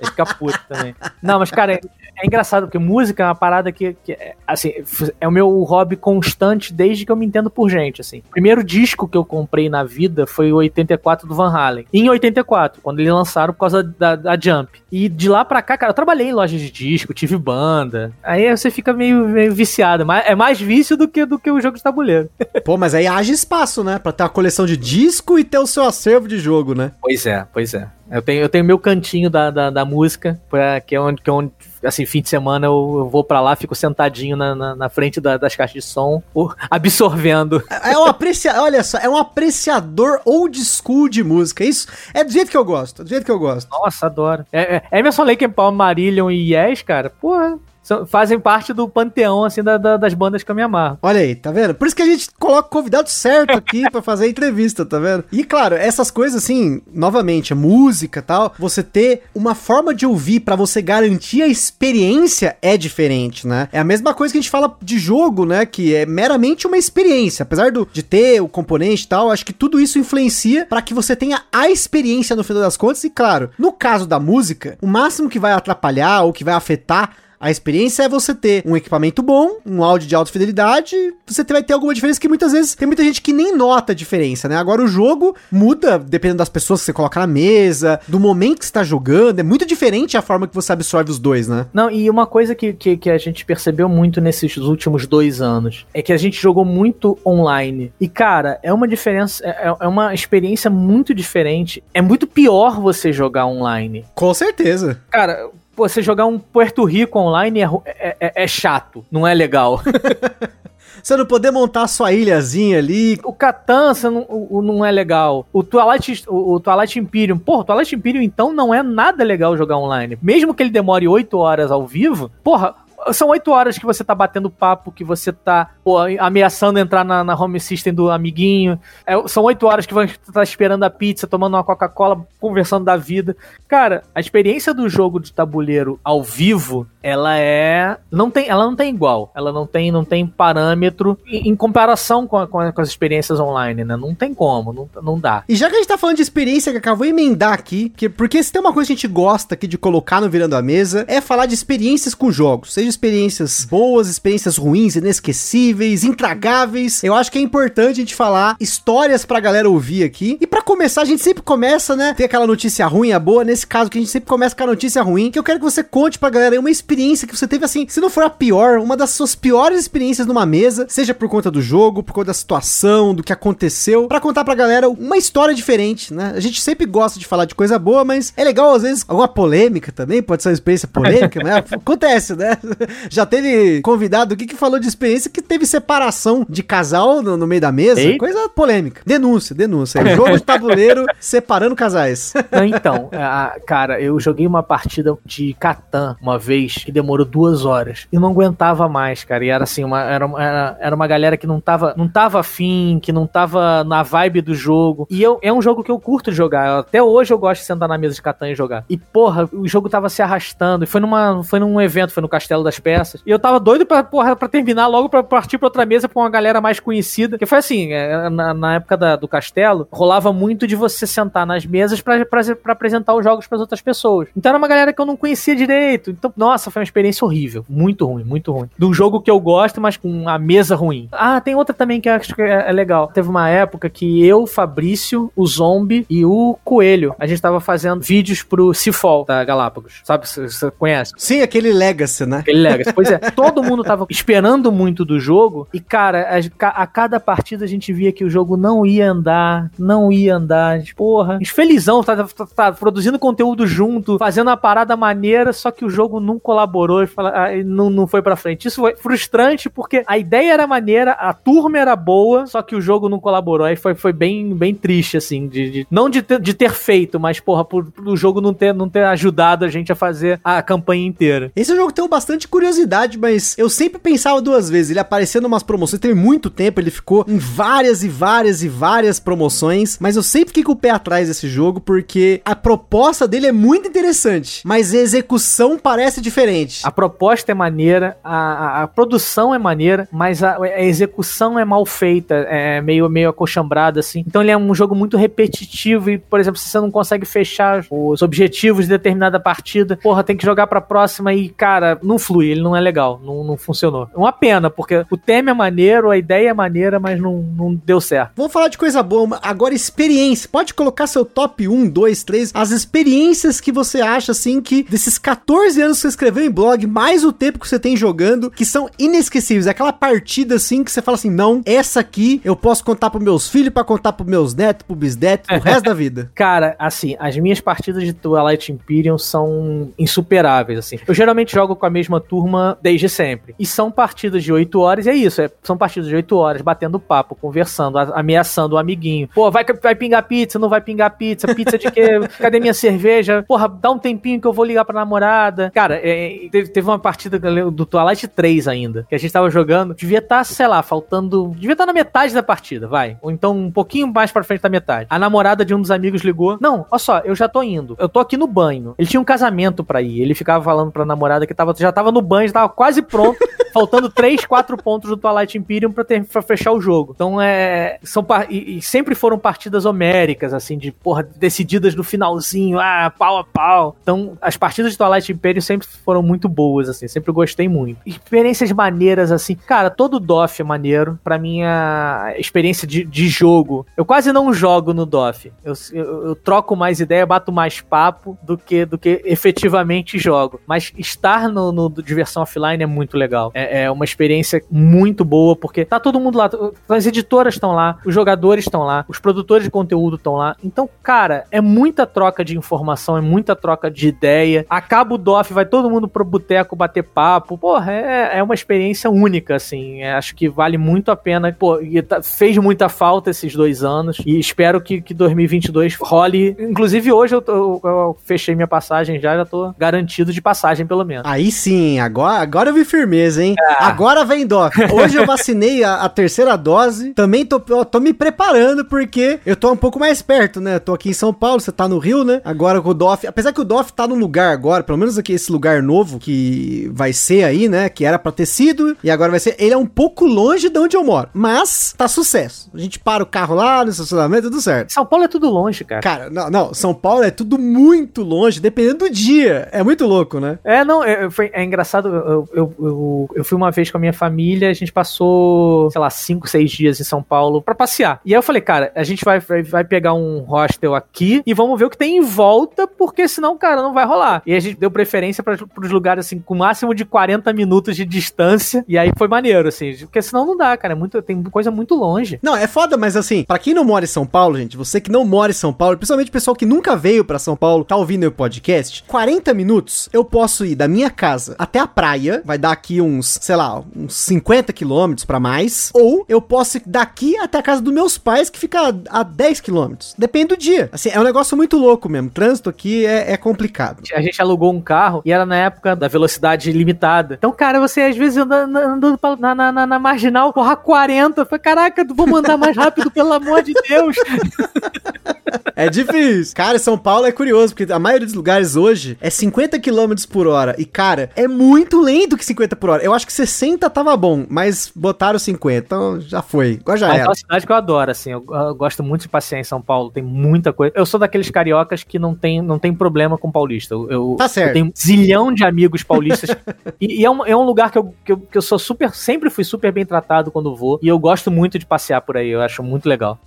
Aí 0.00 0.06
fica 0.06 0.24
puto 0.26 0.58
também. 0.68 0.94
Não, 1.22 1.38
mas, 1.38 1.50
cara, 1.50 1.80
é, 2.18 2.24
é 2.24 2.26
engraçado, 2.26 2.64
porque 2.64 2.78
música 2.78 3.22
é 3.22 3.26
uma 3.26 3.34
parada 3.34 3.70
que, 3.72 3.96
que, 4.04 4.16
assim, 4.46 4.72
é 5.20 5.26
o 5.26 5.30
meu 5.30 5.62
hobby 5.62 5.96
constante 5.96 6.72
desde 6.72 7.04
que 7.04 7.12
eu 7.12 7.16
me 7.16 7.26
entendo 7.26 7.50
por 7.50 7.68
gente, 7.68 8.00
assim. 8.00 8.18
O 8.18 8.30
primeiro 8.30 8.62
disco 8.62 9.08
que 9.08 9.16
eu 9.16 9.24
comprei 9.24 9.68
na 9.68 9.84
vida 9.84 10.26
foi 10.26 10.52
o 10.52 10.56
84 10.56 11.26
do 11.26 11.34
Van 11.34 11.52
Halen. 11.52 11.86
Em 11.92 12.08
84, 12.08 12.80
quando 12.82 13.00
eles 13.00 13.12
lançaram 13.12 13.52
por 13.52 13.60
causa 13.60 13.82
da, 13.82 14.16
da 14.16 14.38
Jump. 14.38 14.80
E 14.90 15.08
de 15.08 15.28
lá 15.28 15.44
pra 15.44 15.62
cá, 15.62 15.76
cara, 15.76 15.90
eu 15.90 15.94
trabalhei 15.94 16.28
em 16.28 16.32
lojas 16.32 16.60
de 16.60 16.70
disco, 16.70 17.14
tive 17.14 17.36
banda. 17.36 18.12
Aí 18.22 18.56
você 18.56 18.70
fica 18.70 18.92
meio, 18.92 19.28
meio 19.28 19.54
viciado. 19.54 20.06
É 20.24 20.34
mais 20.34 20.60
vício 20.60 20.96
do 20.96 21.06
que, 21.06 21.24
do 21.24 21.38
que 21.38 21.50
o 21.50 21.60
jogo 21.60 21.76
de 21.76 21.82
tabuleiro. 21.82 22.30
Pô, 22.64 22.76
mas 22.76 22.94
aí 22.94 23.06
haja 23.06 23.32
espaço, 23.32 23.84
né? 23.84 23.98
Pra 23.98 24.12
ter 24.12 24.22
uma 24.22 24.28
coleção 24.28 24.66
de 24.66 24.76
disco 24.76 25.38
e 25.38 25.44
ter 25.44 25.58
o 25.58 25.66
seu 25.66 25.84
acervo 25.84 26.26
de 26.26 26.38
jogo, 26.38 26.74
né? 26.74 26.92
Pois 27.00 27.26
é, 27.26 27.46
pois 27.52 27.74
é. 27.74 27.88
Eu 28.10 28.22
tenho, 28.22 28.40
eu 28.40 28.48
tenho 28.48 28.64
meu 28.64 28.78
cantinho 28.78 29.28
da, 29.28 29.50
da, 29.50 29.70
da 29.70 29.84
música, 29.84 30.40
pra, 30.48 30.80
que, 30.80 30.94
é 30.94 31.00
onde, 31.00 31.20
que 31.20 31.28
é 31.28 31.32
onde, 31.32 31.52
assim, 31.82 32.04
fim 32.06 32.22
de 32.22 32.28
semana 32.28 32.66
eu, 32.66 33.08
vou 33.10 33.22
para 33.22 33.40
lá, 33.40 33.56
fico 33.56 33.74
sentadinho 33.74 34.36
na, 34.36 34.54
na, 34.54 34.74
na 34.74 34.88
frente 34.88 35.20
da, 35.20 35.36
das 35.36 35.54
caixas 35.54 35.74
de 35.74 35.82
som, 35.82 36.22
absorvendo. 36.70 37.62
É 37.84 37.96
um 37.96 38.04
apreciador, 38.04 38.62
olha 38.62 38.82
só, 38.82 38.98
é 38.98 39.08
um 39.08 39.16
apreciador 39.16 40.20
old 40.24 40.58
school 40.64 41.08
de 41.08 41.22
música. 41.22 41.64
Isso 41.64 41.86
é 42.12 42.24
do 42.24 42.30
jeito 42.30 42.50
que 42.50 42.56
eu 42.56 42.64
gosto, 42.64 43.04
do 43.04 43.08
jeito 43.08 43.24
que 43.24 43.30
eu 43.30 43.38
gosto. 43.38 43.68
Nossa, 43.70 44.06
adoro. 44.06 44.44
É, 44.52 44.82
é 44.90 44.98
Emerson 44.98 45.24
Lake 45.24 45.44
and 45.44 45.50
Palm, 45.50 45.74
Marillion 45.74 46.30
e 46.30 46.54
Yes, 46.54 46.82
cara, 46.82 47.10
porra, 47.10 47.58
fazem 48.06 48.38
parte 48.38 48.72
do 48.72 48.88
panteão, 48.88 49.44
assim, 49.44 49.62
da, 49.62 49.76
da, 49.76 49.96
das 49.96 50.14
bandas 50.14 50.42
que 50.42 50.50
eu 50.50 50.54
me 50.54 50.62
amarro. 50.62 50.98
Olha 51.02 51.20
aí, 51.20 51.34
tá 51.34 51.50
vendo? 51.50 51.74
Por 51.74 51.86
isso 51.86 51.96
que 51.96 52.02
a 52.02 52.06
gente 52.06 52.28
coloca 52.38 52.68
o 52.68 52.70
convidado 52.70 53.08
certo 53.10 53.56
aqui 53.56 53.88
para 53.90 54.02
fazer 54.02 54.26
a 54.26 54.28
entrevista, 54.28 54.84
tá 54.84 54.98
vendo? 54.98 55.24
E 55.32 55.44
claro, 55.44 55.74
essas 55.74 56.10
coisas, 56.10 56.42
assim, 56.42 56.82
novamente, 56.92 57.52
a 57.52 57.56
música 57.56 58.22
tal, 58.22 58.54
você 58.58 58.82
ter 58.82 59.22
uma 59.34 59.54
forma 59.54 59.94
de 59.94 60.06
ouvir 60.06 60.40
para 60.40 60.56
você 60.56 60.82
garantir 60.82 61.42
a 61.42 61.46
experiência 61.46 62.56
é 62.60 62.76
diferente, 62.76 63.46
né? 63.46 63.68
É 63.72 63.78
a 63.78 63.84
mesma 63.84 64.14
coisa 64.14 64.32
que 64.32 64.38
a 64.38 64.40
gente 64.40 64.50
fala 64.50 64.76
de 64.82 64.98
jogo, 64.98 65.44
né? 65.44 65.64
Que 65.66 65.94
é 65.94 66.06
meramente 66.06 66.66
uma 66.66 66.76
experiência. 66.76 67.42
Apesar 67.42 67.72
do, 67.72 67.88
de 67.92 68.02
ter 68.02 68.40
o 68.40 68.48
componente 68.48 69.04
e 69.04 69.08
tal, 69.08 69.30
acho 69.30 69.44
que 69.44 69.52
tudo 69.52 69.80
isso 69.80 69.98
influencia 69.98 70.66
para 70.66 70.82
que 70.82 70.94
você 70.94 71.14
tenha 71.14 71.42
a 71.52 71.68
experiência 71.70 72.36
no 72.36 72.44
final 72.44 72.62
das 72.62 72.76
contas. 72.76 73.04
E 73.04 73.10
claro, 73.10 73.50
no 73.58 73.72
caso 73.72 74.06
da 74.06 74.18
música, 74.18 74.76
o 74.80 74.86
máximo 74.86 75.28
que 75.28 75.38
vai 75.38 75.52
atrapalhar 75.52 76.22
ou 76.22 76.32
que 76.32 76.44
vai 76.44 76.54
afetar 76.54 77.12
a 77.40 77.50
experiência 77.50 78.02
é 78.02 78.08
você 78.08 78.34
ter 78.34 78.62
um 78.66 78.76
equipamento 78.76 79.22
bom, 79.22 79.58
um 79.64 79.82
áudio 79.82 80.08
de 80.08 80.14
alta 80.14 80.32
fidelidade, 80.32 80.96
você 81.26 81.44
vai 81.44 81.62
ter 81.62 81.72
alguma 81.72 81.94
diferença 81.94 82.20
que 82.20 82.28
muitas 82.28 82.52
vezes 82.52 82.74
tem 82.74 82.86
muita 82.86 83.02
gente 83.02 83.22
que 83.22 83.32
nem 83.32 83.54
nota 83.56 83.92
a 83.92 83.94
diferença, 83.94 84.48
né? 84.48 84.56
Agora 84.56 84.82
o 84.82 84.88
jogo 84.88 85.36
muda 85.50 85.98
dependendo 85.98 86.38
das 86.38 86.48
pessoas 86.48 86.80
que 86.80 86.86
você 86.86 86.92
coloca 86.92 87.20
na 87.20 87.26
mesa, 87.26 88.00
do 88.08 88.18
momento 88.18 88.58
que 88.58 88.66
você 88.66 88.72
tá 88.72 88.82
jogando, 88.82 89.38
é 89.38 89.42
muito 89.42 89.64
diferente 89.64 90.16
a 90.16 90.22
forma 90.22 90.48
que 90.48 90.54
você 90.54 90.72
absorve 90.72 91.10
os 91.10 91.18
dois, 91.18 91.48
né? 91.48 91.66
Não, 91.72 91.90
e 91.90 92.10
uma 92.10 92.26
coisa 92.26 92.54
que, 92.54 92.72
que, 92.72 92.96
que 92.96 93.10
a 93.10 93.18
gente 93.18 93.44
percebeu 93.44 93.88
muito 93.88 94.20
nesses 94.20 94.56
últimos 94.56 95.06
dois 95.06 95.40
anos 95.40 95.86
é 95.94 96.02
que 96.02 96.12
a 96.12 96.16
gente 96.16 96.40
jogou 96.40 96.64
muito 96.64 97.18
online. 97.24 97.92
E, 98.00 98.08
cara, 98.08 98.58
é 98.62 98.72
uma 98.72 98.88
diferença, 98.88 99.44
é, 99.46 99.74
é 99.80 99.86
uma 99.88 100.12
experiência 100.12 100.70
muito 100.70 101.14
diferente. 101.14 101.82
É 101.94 102.02
muito 102.02 102.26
pior 102.26 102.80
você 102.80 103.12
jogar 103.12 103.46
online. 103.46 104.04
Com 104.14 104.32
certeza. 104.34 105.00
Cara, 105.10 105.50
você 105.78 106.02
jogar 106.02 106.26
um 106.26 106.38
Puerto 106.38 106.84
Rico 106.84 107.18
online 107.18 107.60
é, 107.60 107.70
é, 107.86 108.16
é, 108.20 108.32
é 108.44 108.46
chato, 108.46 109.04
não 109.10 109.26
é 109.26 109.32
legal. 109.32 109.80
você 111.02 111.16
não 111.16 111.24
poder 111.24 111.50
montar 111.50 111.86
sua 111.86 112.12
ilhazinha 112.12 112.78
ali. 112.78 113.18
O 113.24 113.32
Catan 113.32 113.92
não, 114.10 114.62
não 114.62 114.84
é 114.84 114.90
legal. 114.90 115.46
O 115.52 115.62
Twilight, 115.62 116.24
o, 116.28 116.54
o 116.54 116.60
Twilight 116.60 116.98
Imperium, 116.98 117.38
porra, 117.38 117.60
o 117.60 117.64
Twilight 117.64 117.94
Imperium 117.94 118.22
então 118.22 118.52
não 118.52 118.74
é 118.74 118.82
nada 118.82 119.24
legal 119.24 119.56
jogar 119.56 119.78
online. 119.78 120.18
Mesmo 120.20 120.52
que 120.52 120.62
ele 120.62 120.70
demore 120.70 121.06
8 121.06 121.38
horas 121.38 121.70
ao 121.70 121.86
vivo, 121.86 122.30
porra, 122.42 122.74
são 123.12 123.28
oito 123.28 123.50
horas 123.50 123.78
que 123.78 123.86
você 123.86 124.02
tá 124.02 124.14
batendo 124.14 124.50
papo, 124.50 124.92
que 124.92 125.04
você 125.04 125.32
tá 125.32 125.70
pô, 125.84 125.98
ameaçando 126.18 126.78
entrar 126.78 127.04
na, 127.04 127.22
na, 127.22 127.34
home 127.34 127.60
system 127.60 127.94
do 127.94 128.10
amiguinho. 128.10 128.78
É, 129.06 129.14
são 129.28 129.44
oito 129.44 129.66
horas 129.66 129.86
que 129.86 129.94
você 129.94 130.12
tá 130.32 130.42
esperando 130.42 130.82
a 130.84 130.90
pizza, 130.90 131.26
tomando 131.26 131.54
uma 131.54 131.64
Coca-Cola, 131.64 132.26
conversando 132.40 132.84
da 132.84 132.96
vida. 132.96 133.36
Cara, 133.66 134.02
a 134.14 134.20
experiência 134.20 134.74
do 134.74 134.88
jogo 134.88 135.20
de 135.20 135.32
tabuleiro 135.32 135.98
ao 136.02 136.22
vivo, 136.22 136.86
ela 137.02 137.38
é. 137.38 137.96
Não 138.10 138.30
tem, 138.30 138.48
ela 138.48 138.64
não 138.64 138.74
tem 138.74 138.92
igual. 138.92 139.30
Ela 139.34 139.52
não 139.52 139.66
tem, 139.66 139.90
não 139.90 140.04
tem 140.04 140.26
parâmetro 140.26 141.18
em, 141.26 141.50
em 141.50 141.56
comparação 141.56 142.26
com, 142.26 142.36
a, 142.36 142.46
com, 142.46 142.60
a, 142.60 142.72
com, 142.72 142.80
as 142.80 142.88
experiências 142.88 143.38
online, 143.38 143.84
né? 143.84 143.96
Não 143.96 144.14
tem 144.14 144.34
como, 144.34 144.72
não, 144.72 144.88
não 145.02 145.18
dá. 145.18 145.44
E 145.48 145.54
já 145.54 145.68
que 145.68 145.76
a 145.76 145.78
gente 145.78 145.88
tá 145.88 145.98
falando 145.98 146.16
de 146.16 146.22
experiência, 146.22 146.72
que 146.72 146.78
acabou 146.78 147.06
de 147.06 147.12
emendar 147.12 147.52
aqui, 147.52 147.90
que, 147.90 148.08
porque 148.08 148.42
se 148.42 148.52
tem 148.52 148.60
uma 148.60 148.72
coisa 148.72 148.88
que 148.88 148.92
a 148.92 148.96
gente 148.96 149.08
gosta 149.08 149.54
aqui 149.54 149.66
de 149.66 149.78
colocar 149.78 150.20
no 150.20 150.28
Virando 150.28 150.56
a 150.56 150.62
Mesa, 150.62 151.04
é 151.08 151.20
falar 151.20 151.46
de 151.46 151.54
experiências 151.54 152.14
com 152.14 152.30
jogos. 152.30 152.72
Seja 152.72 152.87
experiências 152.88 153.64
boas, 153.64 154.08
experiências 154.08 154.56
ruins, 154.56 154.96
inesquecíveis, 154.96 156.04
intragáveis. 156.04 157.02
Eu 157.02 157.14
acho 157.14 157.30
que 157.30 157.38
é 157.38 157.40
importante 157.40 157.92
a 157.92 157.94
gente 157.94 158.14
falar 158.14 158.56
histórias 158.60 159.24
pra 159.24 159.40
galera 159.40 159.68
ouvir 159.68 160.04
aqui. 160.04 160.36
E 160.40 160.46
para 160.46 160.62
começar, 160.62 161.02
a 161.02 161.04
gente 161.04 161.22
sempre 161.22 161.42
começa, 161.42 161.94
né? 161.96 162.14
Tem 162.14 162.26
aquela 162.26 162.46
notícia 162.46 162.86
ruim, 162.86 163.12
a 163.12 163.18
boa. 163.18 163.44
Nesse 163.44 163.66
caso, 163.66 163.90
que 163.90 163.98
a 163.98 164.00
gente 164.00 164.10
sempre 164.10 164.28
começa 164.28 164.54
com 164.54 164.64
a 164.64 164.66
notícia 164.66 165.02
ruim, 165.02 165.30
que 165.30 165.38
eu 165.38 165.42
quero 165.42 165.58
que 165.58 165.64
você 165.64 165.82
conte 165.82 166.18
pra 166.18 166.30
galera 166.30 166.58
uma 166.58 166.70
experiência 166.70 167.26
que 167.26 167.36
você 167.36 167.46
teve 167.46 167.64
assim, 167.64 167.86
se 167.88 168.00
não 168.00 168.10
for 168.10 168.24
a 168.24 168.30
pior, 168.30 168.78
uma 168.78 168.96
das 168.96 169.10
suas 169.10 169.34
piores 169.34 169.80
experiências 169.80 170.26
numa 170.26 170.44
mesa, 170.44 170.86
seja 170.88 171.14
por 171.14 171.28
conta 171.28 171.50
do 171.50 171.62
jogo, 171.62 172.02
por 172.02 172.12
conta 172.12 172.28
da 172.28 172.34
situação, 172.34 173.14
do 173.14 173.22
que 173.22 173.32
aconteceu, 173.32 174.06
para 174.08 174.20
contar 174.20 174.44
pra 174.44 174.54
galera 174.54 174.88
uma 174.88 175.16
história 175.16 175.54
diferente, 175.54 176.12
né? 176.12 176.32
A 176.34 176.40
gente 176.40 176.60
sempre 176.60 176.86
gosta 176.86 177.18
de 177.18 177.26
falar 177.26 177.44
de 177.44 177.54
coisa 177.54 177.78
boa, 177.78 178.04
mas 178.04 178.32
é 178.36 178.44
legal 178.44 178.74
às 178.74 178.82
vezes 178.82 179.04
alguma 179.06 179.28
polêmica 179.28 179.92
também, 179.92 180.22
pode 180.22 180.42
ser 180.42 180.50
uma 180.50 180.54
experiência 180.54 180.88
polêmica, 180.88 181.42
né? 181.42 181.64
Acontece, 181.70 182.34
né? 182.34 182.56
Já 183.10 183.26
teve 183.26 183.80
convidado 183.82 184.34
aqui 184.34 184.46
que 184.46 184.56
falou 184.56 184.78
de 184.78 184.86
experiência 184.86 185.30
que 185.30 185.42
teve 185.42 185.66
separação 185.66 186.46
de 186.48 186.62
casal 186.62 187.22
no, 187.22 187.36
no 187.36 187.46
meio 187.46 187.60
da 187.60 187.72
mesa. 187.72 188.00
Ei? 188.00 188.18
Coisa 188.18 188.48
polêmica. 188.48 189.02
Denúncia, 189.04 189.54
denúncia. 189.54 190.00
É 190.00 190.16
jogo 190.16 190.32
de 190.32 190.42
tabuleiro 190.42 191.06
separando 191.20 191.74
casais. 191.74 192.32
Não, 192.50 192.64
então, 192.64 193.08
a, 193.12 193.56
cara, 193.66 194.00
eu 194.00 194.18
joguei 194.20 194.46
uma 194.46 194.62
partida 194.62 195.16
de 195.24 195.54
Catan 195.54 196.16
uma 196.20 196.38
vez 196.38 196.74
que 196.76 196.92
demorou 196.92 197.26
duas 197.26 197.64
horas. 197.64 198.06
E 198.12 198.18
não 198.18 198.30
aguentava 198.30 198.88
mais, 198.88 199.24
cara. 199.24 199.44
E 199.44 199.48
era 199.48 199.64
assim, 199.64 199.84
uma, 199.84 200.02
era, 200.02 200.24
era, 200.38 200.76
era 200.80 200.96
uma 200.96 201.06
galera 201.06 201.36
que 201.36 201.46
não 201.46 201.60
tava, 201.60 201.94
não 201.96 202.08
tava 202.08 202.40
afim, 202.40 202.98
que 203.02 203.12
não 203.12 203.26
tava 203.26 203.84
na 203.84 204.02
vibe 204.02 204.40
do 204.40 204.54
jogo. 204.54 205.06
E 205.10 205.22
eu, 205.22 205.38
é 205.42 205.52
um 205.52 205.62
jogo 205.62 205.82
que 205.82 205.90
eu 205.90 205.98
curto 205.98 206.32
jogar. 206.32 206.80
Até 206.80 207.02
hoje 207.02 207.32
eu 207.32 207.38
gosto 207.38 207.60
de 207.60 207.66
sentar 207.66 207.88
na 207.88 207.98
mesa 207.98 208.14
de 208.14 208.22
Catan 208.22 208.50
e 208.50 208.54
jogar. 208.54 208.84
E, 208.88 208.96
porra, 208.96 209.48
o 209.52 209.66
jogo 209.66 209.88
tava 209.88 210.08
se 210.08 210.22
arrastando. 210.22 210.84
E 210.84 210.86
foi, 210.86 211.00
numa, 211.00 211.42
foi 211.44 211.58
num 211.58 211.80
evento, 211.80 212.12
foi 212.12 212.22
no 212.22 212.28
Castelo 212.28 212.64
das 212.68 212.78
Peças. 212.78 213.22
E 213.26 213.30
eu 213.30 213.38
tava 213.38 213.58
doido 213.58 213.84
pra, 213.86 214.02
porra, 214.04 214.36
pra 214.36 214.48
terminar 214.48 214.86
logo 214.86 215.08
pra 215.08 215.22
partir 215.22 215.58
pra 215.58 215.66
outra 215.66 215.84
mesa 215.84 216.08
com 216.08 216.20
uma 216.20 216.30
galera 216.30 216.60
mais 216.60 216.78
conhecida. 216.80 217.38
Que 217.38 217.46
foi 217.46 217.58
assim, 217.58 217.92
é, 217.92 218.28
na, 218.28 218.54
na 218.54 218.74
época 218.76 218.96
da, 218.96 219.16
do 219.16 219.26
castelo, 219.26 219.88
rolava 219.90 220.32
muito 220.32 220.66
de 220.66 220.76
você 220.76 221.06
sentar 221.06 221.46
nas 221.46 221.64
mesas 221.64 222.00
pra, 222.00 222.24
pra, 222.24 222.40
pra 222.56 222.72
apresentar 222.72 223.14
os 223.14 223.24
jogos 223.24 223.46
pras 223.46 223.60
outras 223.60 223.80
pessoas. 223.80 224.28
Então 224.36 224.50
era 224.50 224.58
uma 224.58 224.68
galera 224.68 224.92
que 224.92 225.00
eu 225.00 225.06
não 225.06 225.16
conhecia 225.16 225.56
direito. 225.56 226.10
Então, 226.10 226.32
nossa, 226.36 226.70
foi 226.70 226.80
uma 226.80 226.84
experiência 226.84 227.24
horrível. 227.24 227.64
Muito 227.68 228.06
ruim, 228.06 228.24
muito 228.24 228.52
ruim. 228.52 228.68
De 228.76 228.84
um 228.84 228.92
jogo 228.92 229.20
que 229.20 229.30
eu 229.30 229.40
gosto, 229.40 229.80
mas 229.80 229.96
com 229.96 230.28
a 230.28 230.38
mesa 230.38 230.76
ruim. 230.76 231.08
Ah, 231.12 231.40
tem 231.40 231.54
outra 231.54 231.74
também 231.74 232.00
que 232.00 232.08
eu 232.08 232.14
acho 232.14 232.34
que 232.34 232.42
é, 232.42 232.68
é 232.68 232.72
legal. 232.72 233.08
Teve 233.08 233.28
uma 233.28 233.48
época 233.48 233.88
que 233.88 234.24
eu, 234.24 234.46
Fabrício, 234.46 235.32
o 235.34 235.46
Zombie 235.46 236.06
e 236.08 236.24
o 236.24 236.58
Coelho, 236.64 237.14
a 237.18 237.26
gente 237.26 237.40
tava 237.40 237.60
fazendo 237.60 238.00
vídeos 238.00 238.42
pro 238.42 238.74
Seafall 238.74 239.24
da 239.24 239.44
Galápagos. 239.44 240.00
Sabe? 240.04 240.26
Você 240.28 240.70
conhece? 240.72 241.12
Sim, 241.16 241.40
aquele 241.40 241.72
Legacy, 241.72 242.26
né? 242.26 242.38
Aquele 242.38 242.57
Aquele 242.58 242.62
Legacy. 242.62 242.92
Pois 242.92 243.10
é, 243.10 243.18
todo 243.18 243.62
mundo 243.62 243.84
tava 243.84 244.06
esperando 244.10 244.72
muito 244.72 245.04
do 245.04 245.20
jogo 245.20 245.68
e, 245.72 245.80
cara, 245.80 246.28
a, 246.60 246.66
a 246.82 246.86
cada 246.86 247.20
partida 247.20 247.64
a 247.64 247.68
gente 247.68 247.92
via 247.92 248.12
que 248.12 248.24
o 248.24 248.30
jogo 248.30 248.56
não 248.56 248.84
ia 248.84 249.10
andar, 249.10 249.70
não 249.78 250.10
ia 250.10 250.36
andar. 250.36 250.80
Porra, 250.96 251.38
gente 251.38 251.52
felizão, 251.52 252.02
tá, 252.02 252.16
tá, 252.16 252.46
tá, 252.54 252.72
produzindo 252.72 253.18
conteúdo 253.18 253.66
junto, 253.66 254.18
fazendo 254.18 254.48
uma 254.48 254.56
parada 254.56 254.96
maneira, 254.96 255.52
só 255.52 255.70
que 255.70 255.84
o 255.84 255.90
jogo 255.90 256.20
não 256.20 256.38
colaborou 256.38 257.02
e 257.02 257.06
fala, 257.06 257.30
ah, 257.30 257.64
não, 257.64 257.90
não 257.90 258.06
foi 258.06 258.22
pra 258.22 258.36
frente. 258.36 258.68
Isso 258.68 258.80
foi 258.80 258.96
frustrante 258.96 259.70
porque 259.70 260.02
a 260.06 260.18
ideia 260.18 260.52
era 260.52 260.66
maneira, 260.66 261.12
a 261.12 261.32
turma 261.32 261.78
era 261.78 261.94
boa, 261.94 262.46
só 262.46 262.62
que 262.62 262.74
o 262.74 262.80
jogo 262.80 263.08
não 263.08 263.20
colaborou. 263.20 263.66
Aí 263.66 263.76
foi, 263.76 263.94
foi 263.94 264.12
bem, 264.12 264.54
bem 264.54 264.74
triste, 264.74 265.16
assim, 265.16 265.46
de, 265.46 265.70
de 265.70 265.86
não 265.90 266.08
de 266.08 266.22
ter, 266.22 266.40
de 266.40 266.54
ter 266.54 266.70
feito, 266.70 267.20
mas, 267.20 267.40
porra, 267.40 267.64
por, 267.64 267.86
o 268.04 268.16
jogo 268.16 268.40
não 268.40 268.54
ter, 268.54 268.74
não 268.74 268.88
ter 268.88 269.04
ajudado 269.04 269.64
a 269.64 269.68
gente 269.68 269.92
a 269.92 269.94
fazer 269.94 270.40
a 270.42 270.62
campanha 270.62 271.06
inteira. 271.06 271.52
Esse 271.54 271.74
jogo 271.76 271.92
tem 271.92 272.08
bastante 272.08 272.47
curiosidade, 272.48 273.18
mas 273.18 273.56
eu 273.58 273.68
sempre 273.68 273.98
pensava 273.98 274.40
duas 274.40 274.68
vezes. 274.68 274.90
Ele 274.90 274.98
aparecendo 274.98 275.44
em 275.44 275.46
umas 275.46 275.62
promoções, 275.62 276.00
teve 276.00 276.14
muito 276.14 276.50
tempo, 276.50 276.80
ele 276.80 276.90
ficou 276.90 277.24
em 277.28 277.38
várias 277.38 278.02
e 278.02 278.08
várias 278.08 278.62
e 278.62 278.68
várias 278.68 279.20
promoções, 279.20 279.98
mas 280.00 280.16
eu 280.16 280.22
sempre 280.22 280.48
fiquei 280.48 280.62
com 280.62 280.72
o 280.72 280.76
pé 280.76 280.90
atrás 280.90 281.28
desse 281.28 281.48
jogo 281.48 281.80
porque 281.80 282.40
a 282.44 282.54
proposta 282.54 283.26
dele 283.26 283.46
é 283.46 283.52
muito 283.52 283.88
interessante, 283.88 284.62
mas 284.64 284.94
a 284.94 284.98
execução 284.98 285.78
parece 285.78 286.20
diferente. 286.20 286.80
A 286.84 286.90
proposta 286.90 287.52
é 287.52 287.54
maneira, 287.54 288.16
a, 288.22 288.36
a, 288.36 288.82
a 288.82 288.86
produção 288.88 289.54
é 289.54 289.58
maneira, 289.58 290.08
mas 290.12 290.42
a, 290.42 290.56
a, 290.56 290.82
execução 290.82 291.58
é 291.58 291.64
mal 291.64 291.84
feita, 291.84 292.34
é 292.48 292.80
meio, 292.80 293.08
meio 293.08 293.30
acochambrada, 293.30 294.00
assim. 294.00 294.24
Então 294.26 294.42
ele 294.42 294.50
é 294.50 294.56
um 294.56 294.74
jogo 294.74 294.94
muito 294.94 295.16
repetitivo 295.16 296.10
e, 296.10 296.18
por 296.18 296.40
exemplo, 296.40 296.58
se 296.58 296.68
você 296.68 296.80
não 296.80 296.90
consegue 296.90 297.26
fechar 297.26 297.84
os 297.90 298.22
objetivos 298.22 298.84
de 298.84 298.90
determinada 298.90 299.38
partida, 299.38 299.98
porra, 300.02 300.24
tem 300.24 300.36
que 300.36 300.44
jogar 300.44 300.66
pra 300.66 300.80
próxima 300.80 301.32
e, 301.34 301.48
cara, 301.48 301.98
não 302.02 302.18
flui, 302.18 302.37
ele 302.42 302.60
não 302.60 302.76
é 302.76 302.80
legal, 302.80 303.20
não, 303.24 303.44
não 303.44 303.56
funcionou. 303.56 304.08
É 304.14 304.16
uma 304.16 304.32
pena, 304.32 304.70
porque 304.70 305.04
o 305.10 305.16
tema 305.16 305.50
é 305.50 305.54
maneiro, 305.54 306.10
a 306.10 306.16
ideia 306.16 306.50
é 306.50 306.54
maneira, 306.54 306.98
mas 306.98 307.20
não, 307.20 307.42
não 307.42 307.74
deu 307.74 308.00
certo. 308.00 308.32
Vamos 308.36 308.52
falar 308.52 308.68
de 308.68 308.78
coisa 308.78 309.02
boa, 309.02 309.38
agora 309.42 309.74
experiência. 309.74 310.48
Pode 310.50 310.74
colocar 310.74 311.06
seu 311.06 311.24
top 311.24 311.68
1, 311.68 311.88
2, 311.88 312.24
3, 312.24 312.50
as 312.54 312.70
experiências 312.70 313.60
que 313.60 313.72
você 313.72 314.00
acha, 314.00 314.32
assim, 314.32 314.60
que 314.60 314.82
desses 314.84 315.18
14 315.18 315.80
anos 315.80 315.98
que 315.98 316.02
você 316.02 316.08
escreveu 316.08 316.44
em 316.44 316.50
blog, 316.50 316.86
mais 316.86 317.24
o 317.24 317.32
tempo 317.32 317.58
que 317.58 317.68
você 317.68 317.78
tem 317.78 317.96
jogando, 317.96 318.50
que 318.50 318.64
são 318.64 318.88
inesquecíveis. 318.98 319.66
É 319.66 319.70
aquela 319.70 319.92
partida, 319.92 320.56
assim, 320.56 320.84
que 320.84 320.90
você 320.90 321.02
fala 321.02 321.16
assim, 321.16 321.30
não, 321.30 321.62
essa 321.64 322.00
aqui 322.00 322.40
eu 322.44 322.56
posso 322.56 322.84
contar 322.84 323.10
pros 323.10 323.22
meus 323.22 323.48
filhos, 323.48 323.72
para 323.72 323.84
contar 323.84 324.12
pros 324.12 324.28
meus 324.28 324.54
netos, 324.54 324.86
pro 324.86 324.96
bisneto, 324.96 325.46
pro 325.48 325.60
resto 325.60 325.84
da 325.84 325.94
vida. 325.94 326.30
Cara, 326.34 326.74
assim, 326.78 327.16
as 327.18 327.36
minhas 327.36 327.60
partidas 327.60 328.02
de 328.02 328.12
Twilight 328.12 328.72
Imperium 328.72 329.18
são 329.18 329.92
insuperáveis, 329.98 330.78
assim. 330.78 330.98
Eu 331.06 331.14
geralmente 331.14 331.52
jogo 331.52 331.76
com 331.76 331.86
a 331.86 331.90
mesma 331.90 332.20
turma 332.28 332.78
desde 332.82 333.08
sempre. 333.08 333.54
E 333.58 333.64
são 333.64 333.90
partidas 333.90 334.44
de 334.44 334.52
8 334.52 334.80
horas, 334.80 335.06
e 335.06 335.10
é 335.10 335.14
isso, 335.14 335.40
é, 335.40 335.50
são 335.62 335.76
partidas 335.76 336.08
de 336.08 336.14
8 336.14 336.36
horas, 336.36 336.62
batendo 336.62 337.00
papo, 337.00 337.34
conversando, 337.34 337.98
ameaçando 337.98 338.74
o 338.74 338.78
amiguinho. 338.78 339.28
Pô, 339.34 339.50
vai, 339.50 339.64
vai 339.82 339.94
pingar 339.94 340.22
pizza, 340.24 340.58
não 340.58 340.68
vai 340.68 340.80
pingar 340.80 341.16
pizza, 341.16 341.54
pizza 341.54 341.78
de 341.78 341.90
quê? 341.90 342.20
Cadê 342.38 342.60
minha 342.60 342.74
cerveja? 342.74 343.44
Porra, 343.48 343.68
dá 343.68 343.90
um 343.90 343.98
tempinho 343.98 344.40
que 344.40 344.46
eu 344.46 344.52
vou 344.52 344.64
ligar 344.64 344.84
pra 344.84 344.94
namorada. 344.94 345.70
Cara, 345.74 345.96
é, 345.96 346.48
teve, 346.50 346.68
teve, 346.68 346.88
uma 346.88 346.98
partida 346.98 347.38
do 347.70 347.86
Twilight 347.86 348.28
3 348.28 348.68
ainda, 348.68 349.06
que 349.08 349.14
a 349.14 349.18
gente 349.18 349.32
tava 349.32 349.50
jogando, 349.50 349.94
devia 349.94 350.18
estar, 350.18 350.38
tá, 350.38 350.44
sei 350.44 350.66
lá, 350.66 350.82
faltando, 350.82 351.52
devia 351.54 351.72
estar 351.72 351.84
tá 351.84 351.86
na 351.86 351.92
metade 351.92 352.34
da 352.34 352.42
partida, 352.42 352.86
vai. 352.86 353.16
Ou 353.22 353.30
então 353.30 353.56
um 353.56 353.70
pouquinho 353.70 354.12
mais 354.12 354.30
pra 354.30 354.44
frente 354.44 354.62
da 354.62 354.68
metade. 354.68 355.06
A 355.10 355.18
namorada 355.18 355.64
de 355.64 355.74
um 355.74 355.80
dos 355.80 355.90
amigos 355.90 356.22
ligou, 356.22 356.58
não, 356.60 356.86
olha 356.90 356.98
só, 356.98 357.18
eu 357.20 357.34
já 357.34 357.48
tô 357.48 357.62
indo, 357.62 357.96
eu 357.98 358.08
tô 358.08 358.20
aqui 358.20 358.36
no 358.36 358.46
banho. 358.46 358.94
Ele 358.98 359.08
tinha 359.08 359.20
um 359.20 359.24
casamento 359.24 359.82
pra 359.82 360.02
ir, 360.02 360.20
ele 360.20 360.34
ficava 360.34 360.62
falando 360.62 360.90
pra 360.90 361.04
namorada 361.04 361.46
que 361.46 361.54
tava, 361.54 361.74
já 361.76 361.92
tava 361.92 362.12
no 362.12 362.17
banho, 362.20 362.48
já 362.48 362.54
tava 362.54 362.68
quase 362.68 363.02
pronto, 363.02 363.38
faltando 363.72 364.08
3, 364.08 364.44
4 364.44 364.76
pontos 364.76 365.10
do 365.10 365.16
Twilight 365.16 365.56
Imperium 365.56 365.92
pra, 365.92 366.04
ter, 366.04 366.24
pra 366.24 366.42
fechar 366.42 366.72
o 366.72 366.80
jogo. 366.80 367.12
Então 367.14 367.40
é. 367.40 367.98
São, 368.02 368.26
e, 368.48 368.78
e, 368.78 368.82
sempre 368.82 369.14
foram 369.14 369.38
partidas 369.38 369.84
homéricas, 369.84 370.52
assim, 370.52 370.76
de 370.78 370.92
porra, 370.92 371.22
decididas 371.36 371.94
no 371.94 372.04
finalzinho, 372.04 372.78
ah, 372.78 373.12
pau 373.16 373.38
a 373.38 373.44
pau. 373.44 373.96
Então, 374.02 374.36
as 374.40 374.56
partidas 374.56 374.92
de 374.92 374.98
Twilight 374.98 375.32
Imperium 375.32 375.60
sempre 375.60 375.86
foram 375.86 376.22
muito 376.22 376.48
boas, 376.48 376.88
assim, 376.88 377.08
sempre 377.08 377.32
gostei 377.32 377.68
muito. 377.68 378.00
Experiências 378.04 378.72
maneiras, 378.72 379.30
assim, 379.30 379.54
cara, 379.54 379.90
todo 379.90 380.20
DOF 380.20 380.60
é 380.60 380.64
maneiro. 380.64 381.18
Pra 381.22 381.38
minha 381.38 382.34
experiência 382.36 382.86
de, 382.86 383.04
de 383.04 383.28
jogo, 383.28 383.86
eu 383.96 384.04
quase 384.04 384.32
não 384.32 384.52
jogo 384.52 384.92
no 384.92 385.06
DOF. 385.06 385.52
Eu, 385.64 385.74
eu, 385.92 386.26
eu 386.28 386.36
troco 386.36 386.76
mais 386.76 387.00
ideia, 387.00 387.26
bato 387.26 387.52
mais 387.52 387.80
papo 387.80 388.38
do 388.42 388.56
que, 388.56 388.84
do 388.84 388.98
que 388.98 389.22
efetivamente 389.24 390.18
jogo. 390.18 390.60
Mas 390.66 390.92
estar 390.96 391.48
no, 391.48 391.72
no 391.72 391.88
diversão 392.02 392.42
offline 392.42 392.82
é 392.82 392.86
muito 392.86 393.16
legal. 393.16 393.50
É, 393.54 393.82
é 393.82 393.90
uma 393.90 394.04
experiência 394.04 394.62
muito 394.70 395.24
boa, 395.24 395.54
porque 395.56 395.84
tá 395.84 396.00
todo 396.00 396.20
mundo 396.20 396.38
lá, 396.38 396.50
as 396.88 397.06
editoras 397.06 397.54
estão 397.54 397.72
lá, 397.72 397.98
os 398.04 398.14
jogadores 398.14 398.64
estão 398.64 398.82
lá, 398.82 399.04
os 399.08 399.18
produtores 399.18 399.64
de 399.64 399.70
conteúdo 399.70 400.16
estão 400.16 400.34
lá. 400.34 400.56
Então, 400.62 400.88
cara, 401.02 401.44
é 401.50 401.60
muita 401.60 402.06
troca 402.06 402.44
de 402.44 402.56
informação, 402.56 403.16
é 403.16 403.20
muita 403.20 403.54
troca 403.54 403.90
de 403.90 404.08
ideia. 404.08 404.66
Acaba 404.68 405.14
o 405.14 405.18
DOF, 405.18 405.52
vai 405.52 405.66
todo 405.66 405.90
mundo 405.90 406.08
pro 406.08 406.24
boteco 406.24 406.76
bater 406.76 407.02
papo. 407.02 407.56
Porra, 407.58 407.92
é, 407.92 408.38
é 408.38 408.42
uma 408.42 408.54
experiência 408.54 409.10
única, 409.10 409.56
assim. 409.56 410.00
É, 410.00 410.14
acho 410.14 410.34
que 410.34 410.48
vale 410.48 410.78
muito 410.78 411.10
a 411.10 411.16
pena. 411.16 411.52
Pô, 411.52 411.78
tá, 412.06 412.22
fez 412.22 412.56
muita 412.58 412.88
falta 412.88 413.30
esses 413.30 413.54
dois 413.54 413.82
anos 413.82 414.18
e 414.24 414.38
espero 414.38 414.80
que, 414.80 415.00
que 415.00 415.14
2022 415.14 415.96
role. 415.96 416.56
Inclusive, 416.58 417.12
hoje 417.12 417.34
eu, 417.34 417.44
eu, 417.46 417.80
eu 417.84 418.16
fechei 418.24 418.54
minha 418.54 418.68
passagem 418.68 419.20
já, 419.20 419.36
já 419.36 419.44
tô 419.44 419.72
garantido 419.78 420.32
de 420.32 420.40
passagem, 420.40 420.86
pelo 420.86 421.04
menos. 421.04 421.24
Aí 421.26 421.50
sim, 421.50 421.87
agora, 421.96 422.42
agora 422.42 422.70
eu 422.70 422.74
vi 422.74 422.84
firmeza, 422.84 423.42
hein? 423.42 423.54
É. 423.58 423.84
Agora 423.84 424.24
vem 424.24 424.46
DOF. 424.46 424.76
Hoje 424.92 425.16
eu 425.16 425.24
vacinei 425.24 425.84
a, 425.84 426.02
a, 426.02 426.08
terceira 426.08 426.56
dose. 426.56 427.14
Também 427.14 427.46
tô, 427.46 427.60
tô 427.60 428.00
me 428.00 428.12
preparando 428.12 428.84
porque 428.84 429.38
eu 429.46 429.54
tô 429.54 429.70
um 429.70 429.76
pouco 429.76 429.98
mais 429.98 430.20
perto, 430.20 430.60
né? 430.60 430.74
Eu 430.74 430.80
tô 430.80 430.94
aqui 430.94 431.10
em 431.10 431.14
São 431.14 431.32
Paulo, 431.32 431.60
você 431.60 431.70
tá 431.70 431.86
no 431.86 431.98
Rio, 431.98 432.24
né? 432.24 432.40
Agora 432.44 432.82
com 432.82 432.90
o 432.90 432.94
DOF. 432.94 433.26
Apesar 433.26 433.52
que 433.52 433.60
o 433.60 433.64
DOF 433.64 433.92
tá 433.92 434.08
no 434.08 434.16
lugar 434.16 434.52
agora, 434.52 434.82
pelo 434.82 434.98
menos 434.98 435.16
aqui 435.16 435.32
esse 435.32 435.52
lugar 435.52 435.82
novo 435.82 436.18
que 436.18 436.90
vai 436.92 437.12
ser 437.12 437.44
aí, 437.44 437.68
né? 437.68 437.88
Que 437.88 438.04
era 438.04 438.18
pra 438.18 438.32
ter 438.32 438.46
sido 438.46 438.96
e 439.02 439.10
agora 439.10 439.30
vai 439.30 439.40
ser. 439.40 439.54
Ele 439.58 439.74
é 439.74 439.76
um 439.76 439.86
pouco 439.86 440.26
longe 440.26 440.68
de 440.68 440.78
onde 440.78 440.96
eu 440.96 441.04
moro, 441.04 441.28
mas 441.32 441.94
tá 441.96 442.08
sucesso. 442.08 442.70
A 442.74 442.78
gente 442.78 442.98
para 442.98 443.22
o 443.22 443.26
carro 443.26 443.54
lá 443.54 443.84
no 443.84 443.90
estacionamento, 443.90 444.50
tudo 444.50 444.60
certo. 444.60 444.92
São 444.92 445.06
Paulo 445.06 445.24
é 445.24 445.28
tudo 445.28 445.48
longe, 445.48 445.84
cara. 445.84 446.02
Cara, 446.02 446.30
não, 446.30 446.50
não. 446.50 446.74
São 446.74 446.92
Paulo 446.92 447.22
é 447.22 447.30
tudo 447.30 447.58
muito 447.58 448.22
longe, 448.22 448.60
dependendo 448.60 448.98
do 448.98 449.10
dia. 449.10 449.68
É 449.72 449.82
muito 449.82 450.06
louco, 450.06 450.40
né? 450.40 450.58
É, 450.64 450.84
não. 450.84 451.04
É, 451.04 451.30
foi, 451.30 451.50
é 451.52 451.62
engraçado. 451.62 451.77
Eu, 452.08 452.48
eu, 452.52 452.74
eu, 452.78 453.30
eu 453.36 453.44
fui 453.44 453.56
uma 453.56 453.70
vez 453.70 453.90
com 453.90 453.96
a 453.96 454.00
minha 454.00 454.12
família, 454.12 454.70
a 454.70 454.72
gente 454.72 454.92
passou, 454.92 455.90
sei 455.90 456.00
lá, 456.00 456.10
cinco, 456.10 456.48
seis 456.48 456.70
dias 456.70 457.00
em 457.00 457.04
São 457.04 457.22
Paulo 457.22 457.62
para 457.62 457.74
passear. 457.74 458.20
E 458.24 458.34
aí 458.34 458.38
eu 458.38 458.42
falei, 458.42 458.62
cara, 458.62 458.92
a 458.94 459.02
gente 459.02 459.24
vai, 459.24 459.40
vai, 459.40 459.62
vai 459.62 459.84
pegar 459.84 460.14
um 460.14 460.40
hostel 460.40 460.94
aqui 460.94 461.42
e 461.46 461.54
vamos 461.54 461.78
ver 461.78 461.86
o 461.86 461.90
que 461.90 461.98
tem 461.98 462.16
em 462.16 462.20
volta, 462.20 462.86
porque 462.86 463.26
senão, 463.28 463.56
cara, 463.56 463.82
não 463.82 463.94
vai 463.94 464.04
rolar. 464.04 464.42
E 464.46 464.54
a 464.54 464.60
gente 464.60 464.78
deu 464.78 464.90
preferência 464.90 465.42
para 465.42 465.54
os 465.54 465.90
lugares, 465.90 466.26
assim, 466.26 466.38
com 466.38 466.54
máximo 466.54 466.94
de 466.94 467.04
40 467.04 467.52
minutos 467.52 467.96
de 467.96 468.04
distância. 468.04 468.84
E 468.88 468.98
aí 468.98 469.10
foi 469.16 469.28
maneiro, 469.28 469.68
assim, 469.68 469.96
porque 469.98 470.22
senão 470.22 470.46
não 470.46 470.56
dá, 470.56 470.76
cara. 470.76 470.92
É 470.92 470.96
muito, 470.96 471.20
tem 471.22 471.42
coisa 471.44 471.70
muito 471.70 471.94
longe. 471.94 472.38
Não, 472.42 472.56
é 472.56 472.66
foda, 472.66 472.96
mas 472.96 473.16
assim, 473.16 473.44
para 473.44 473.58
quem 473.58 473.74
não 473.74 473.84
mora 473.84 474.04
em 474.04 474.08
São 474.08 474.26
Paulo, 474.26 474.56
gente, 474.56 474.76
você 474.76 475.00
que 475.00 475.10
não 475.10 475.24
mora 475.24 475.50
em 475.50 475.54
São 475.54 475.72
Paulo, 475.72 475.96
principalmente 475.96 476.28
o 476.28 476.32
pessoal 476.32 476.56
que 476.56 476.66
nunca 476.66 476.96
veio 476.96 477.24
para 477.24 477.38
São 477.38 477.56
Paulo, 477.56 477.84
tá 477.84 477.96
ouvindo 477.96 478.26
o 478.26 478.32
podcast, 478.32 479.04
40 479.06 479.54
minutos 479.54 480.08
eu 480.12 480.24
posso 480.24 480.64
ir 480.64 480.74
da 480.74 480.88
minha 480.88 481.10
casa 481.10 481.54
a 481.76 481.86
praia, 481.86 482.40
vai 482.44 482.56
dar 482.56 482.70
aqui 482.70 483.00
uns, 483.00 483.38
sei 483.42 483.56
lá, 483.56 483.82
uns 483.94 484.14
50 484.14 484.72
quilômetros 484.72 485.24
para 485.24 485.40
mais, 485.40 485.90
ou 485.92 486.24
eu 486.28 486.40
posso 486.40 486.76
ir 486.76 486.82
daqui 486.86 487.36
até 487.36 487.58
a 487.58 487.62
casa 487.62 487.82
dos 487.82 487.92
meus 487.92 488.16
pais, 488.16 488.48
que 488.48 488.58
fica 488.58 488.80
a, 488.80 489.20
a 489.20 489.22
10 489.24 489.60
quilômetros. 489.60 490.14
Depende 490.16 490.48
do 490.48 490.56
dia. 490.56 490.88
Assim, 490.92 491.10
é 491.10 491.18
um 491.18 491.24
negócio 491.24 491.56
muito 491.56 491.76
louco 491.76 492.08
mesmo. 492.08 492.30
Trânsito 492.30 492.70
aqui 492.70 493.04
é, 493.04 493.32
é 493.32 493.36
complicado. 493.36 494.02
A 494.14 494.22
gente 494.22 494.40
alugou 494.40 494.72
um 494.72 494.80
carro 494.80 495.22
e 495.24 495.32
era 495.32 495.44
na 495.44 495.56
época 495.56 495.96
da 495.96 496.06
velocidade 496.06 496.70
limitada. 496.70 497.34
Então, 497.34 497.50
cara, 497.50 497.80
você 497.80 498.02
às 498.02 498.16
vezes 498.16 498.38
andando, 498.38 498.76
andando 498.76 499.18
na, 499.38 499.54
na, 499.54 499.72
na, 499.72 499.86
na 499.86 499.98
marginal, 499.98 500.52
porra 500.52 500.76
40. 500.76 501.44
Falei, 501.44 501.60
caraca, 501.60 502.06
vou 502.14 502.26
mandar 502.26 502.56
mais 502.56 502.76
rápido, 502.76 503.10
pelo 503.10 503.32
amor 503.32 503.62
de 503.62 503.72
Deus. 503.88 504.16
É 505.74 505.88
difícil. 505.88 506.54
Cara, 506.54 506.78
São 506.78 506.98
Paulo 506.98 507.26
é 507.26 507.32
curioso, 507.32 507.74
porque 507.74 507.92
a 507.92 507.98
maioria 507.98 508.26
dos 508.26 508.34
lugares 508.34 508.76
hoje 508.76 509.16
é 509.20 509.30
50 509.30 509.78
km 509.78 510.14
por 510.30 510.46
hora. 510.46 510.74
E, 510.78 510.84
cara, 510.84 511.30
é 511.36 511.46
muito 511.46 512.00
lento 512.00 512.36
que 512.36 512.44
50 512.44 512.76
por 512.76 512.90
hora. 512.90 513.02
Eu 513.02 513.14
acho 513.14 513.26
que 513.26 513.32
60 513.32 513.88
tava 513.90 514.16
bom, 514.16 514.44
mas 514.48 514.90
botaram 514.94 515.38
50, 515.38 515.78
então 515.78 516.20
já 516.20 516.42
foi. 516.42 516.78
Agora 516.80 516.98
já 516.98 517.14
era. 517.14 517.24
É 517.24 517.26
uma 517.26 517.34
cidade 517.34 517.66
que 517.66 517.72
eu 517.72 517.76
adoro, 517.76 518.10
assim. 518.10 518.30
Eu, 518.30 518.44
eu, 518.48 518.74
gosto 518.74 519.02
muito 519.02 519.22
de 519.22 519.28
passear 519.28 519.60
em 519.60 519.64
São 519.64 519.80
Paulo, 519.80 520.10
tem 520.10 520.22
muita 520.22 520.72
coisa. 520.72 520.92
Eu 520.96 521.06
sou 521.06 521.20
daqueles 521.20 521.50
cariocas 521.50 522.02
que 522.02 522.18
não 522.18 522.34
tem, 522.34 522.60
não 522.60 522.78
tem 522.78 522.94
problema 522.94 523.38
com 523.38 523.50
paulista. 523.50 523.94
Eu, 523.94 524.36
tá 524.38 524.48
certo. 524.48 524.68
Eu 524.68 524.72
tenho 524.74 524.86
um 524.86 524.92
zilhão 524.96 525.52
de 525.52 525.64
amigos 525.64 526.02
paulistas. 526.02 526.50
e, 527.00 527.20
e 527.20 527.24
é, 527.24 527.30
um, 527.30 527.46
é 527.46 527.56
um 527.56 527.62
lugar 527.62 527.90
que 527.90 527.98
eu, 527.98 528.14
que, 528.24 528.32
eu, 528.32 528.38
que 528.38 528.58
eu 528.58 528.62
sou 528.62 528.78
super, 528.78 529.14
sempre 529.14 529.50
fui 529.50 529.64
super 529.64 529.92
bem 529.92 530.04
tratado 530.04 530.50
quando 530.50 530.74
vou. 530.74 530.98
E 531.02 531.08
eu 531.08 531.18
gosto 531.18 531.50
muito 531.50 531.78
de 531.78 531.86
passear 531.86 532.20
por 532.20 532.36
aí, 532.36 532.48
eu 532.48 532.60
acho 532.60 532.82
muito 532.82 533.08
legal. 533.08 533.38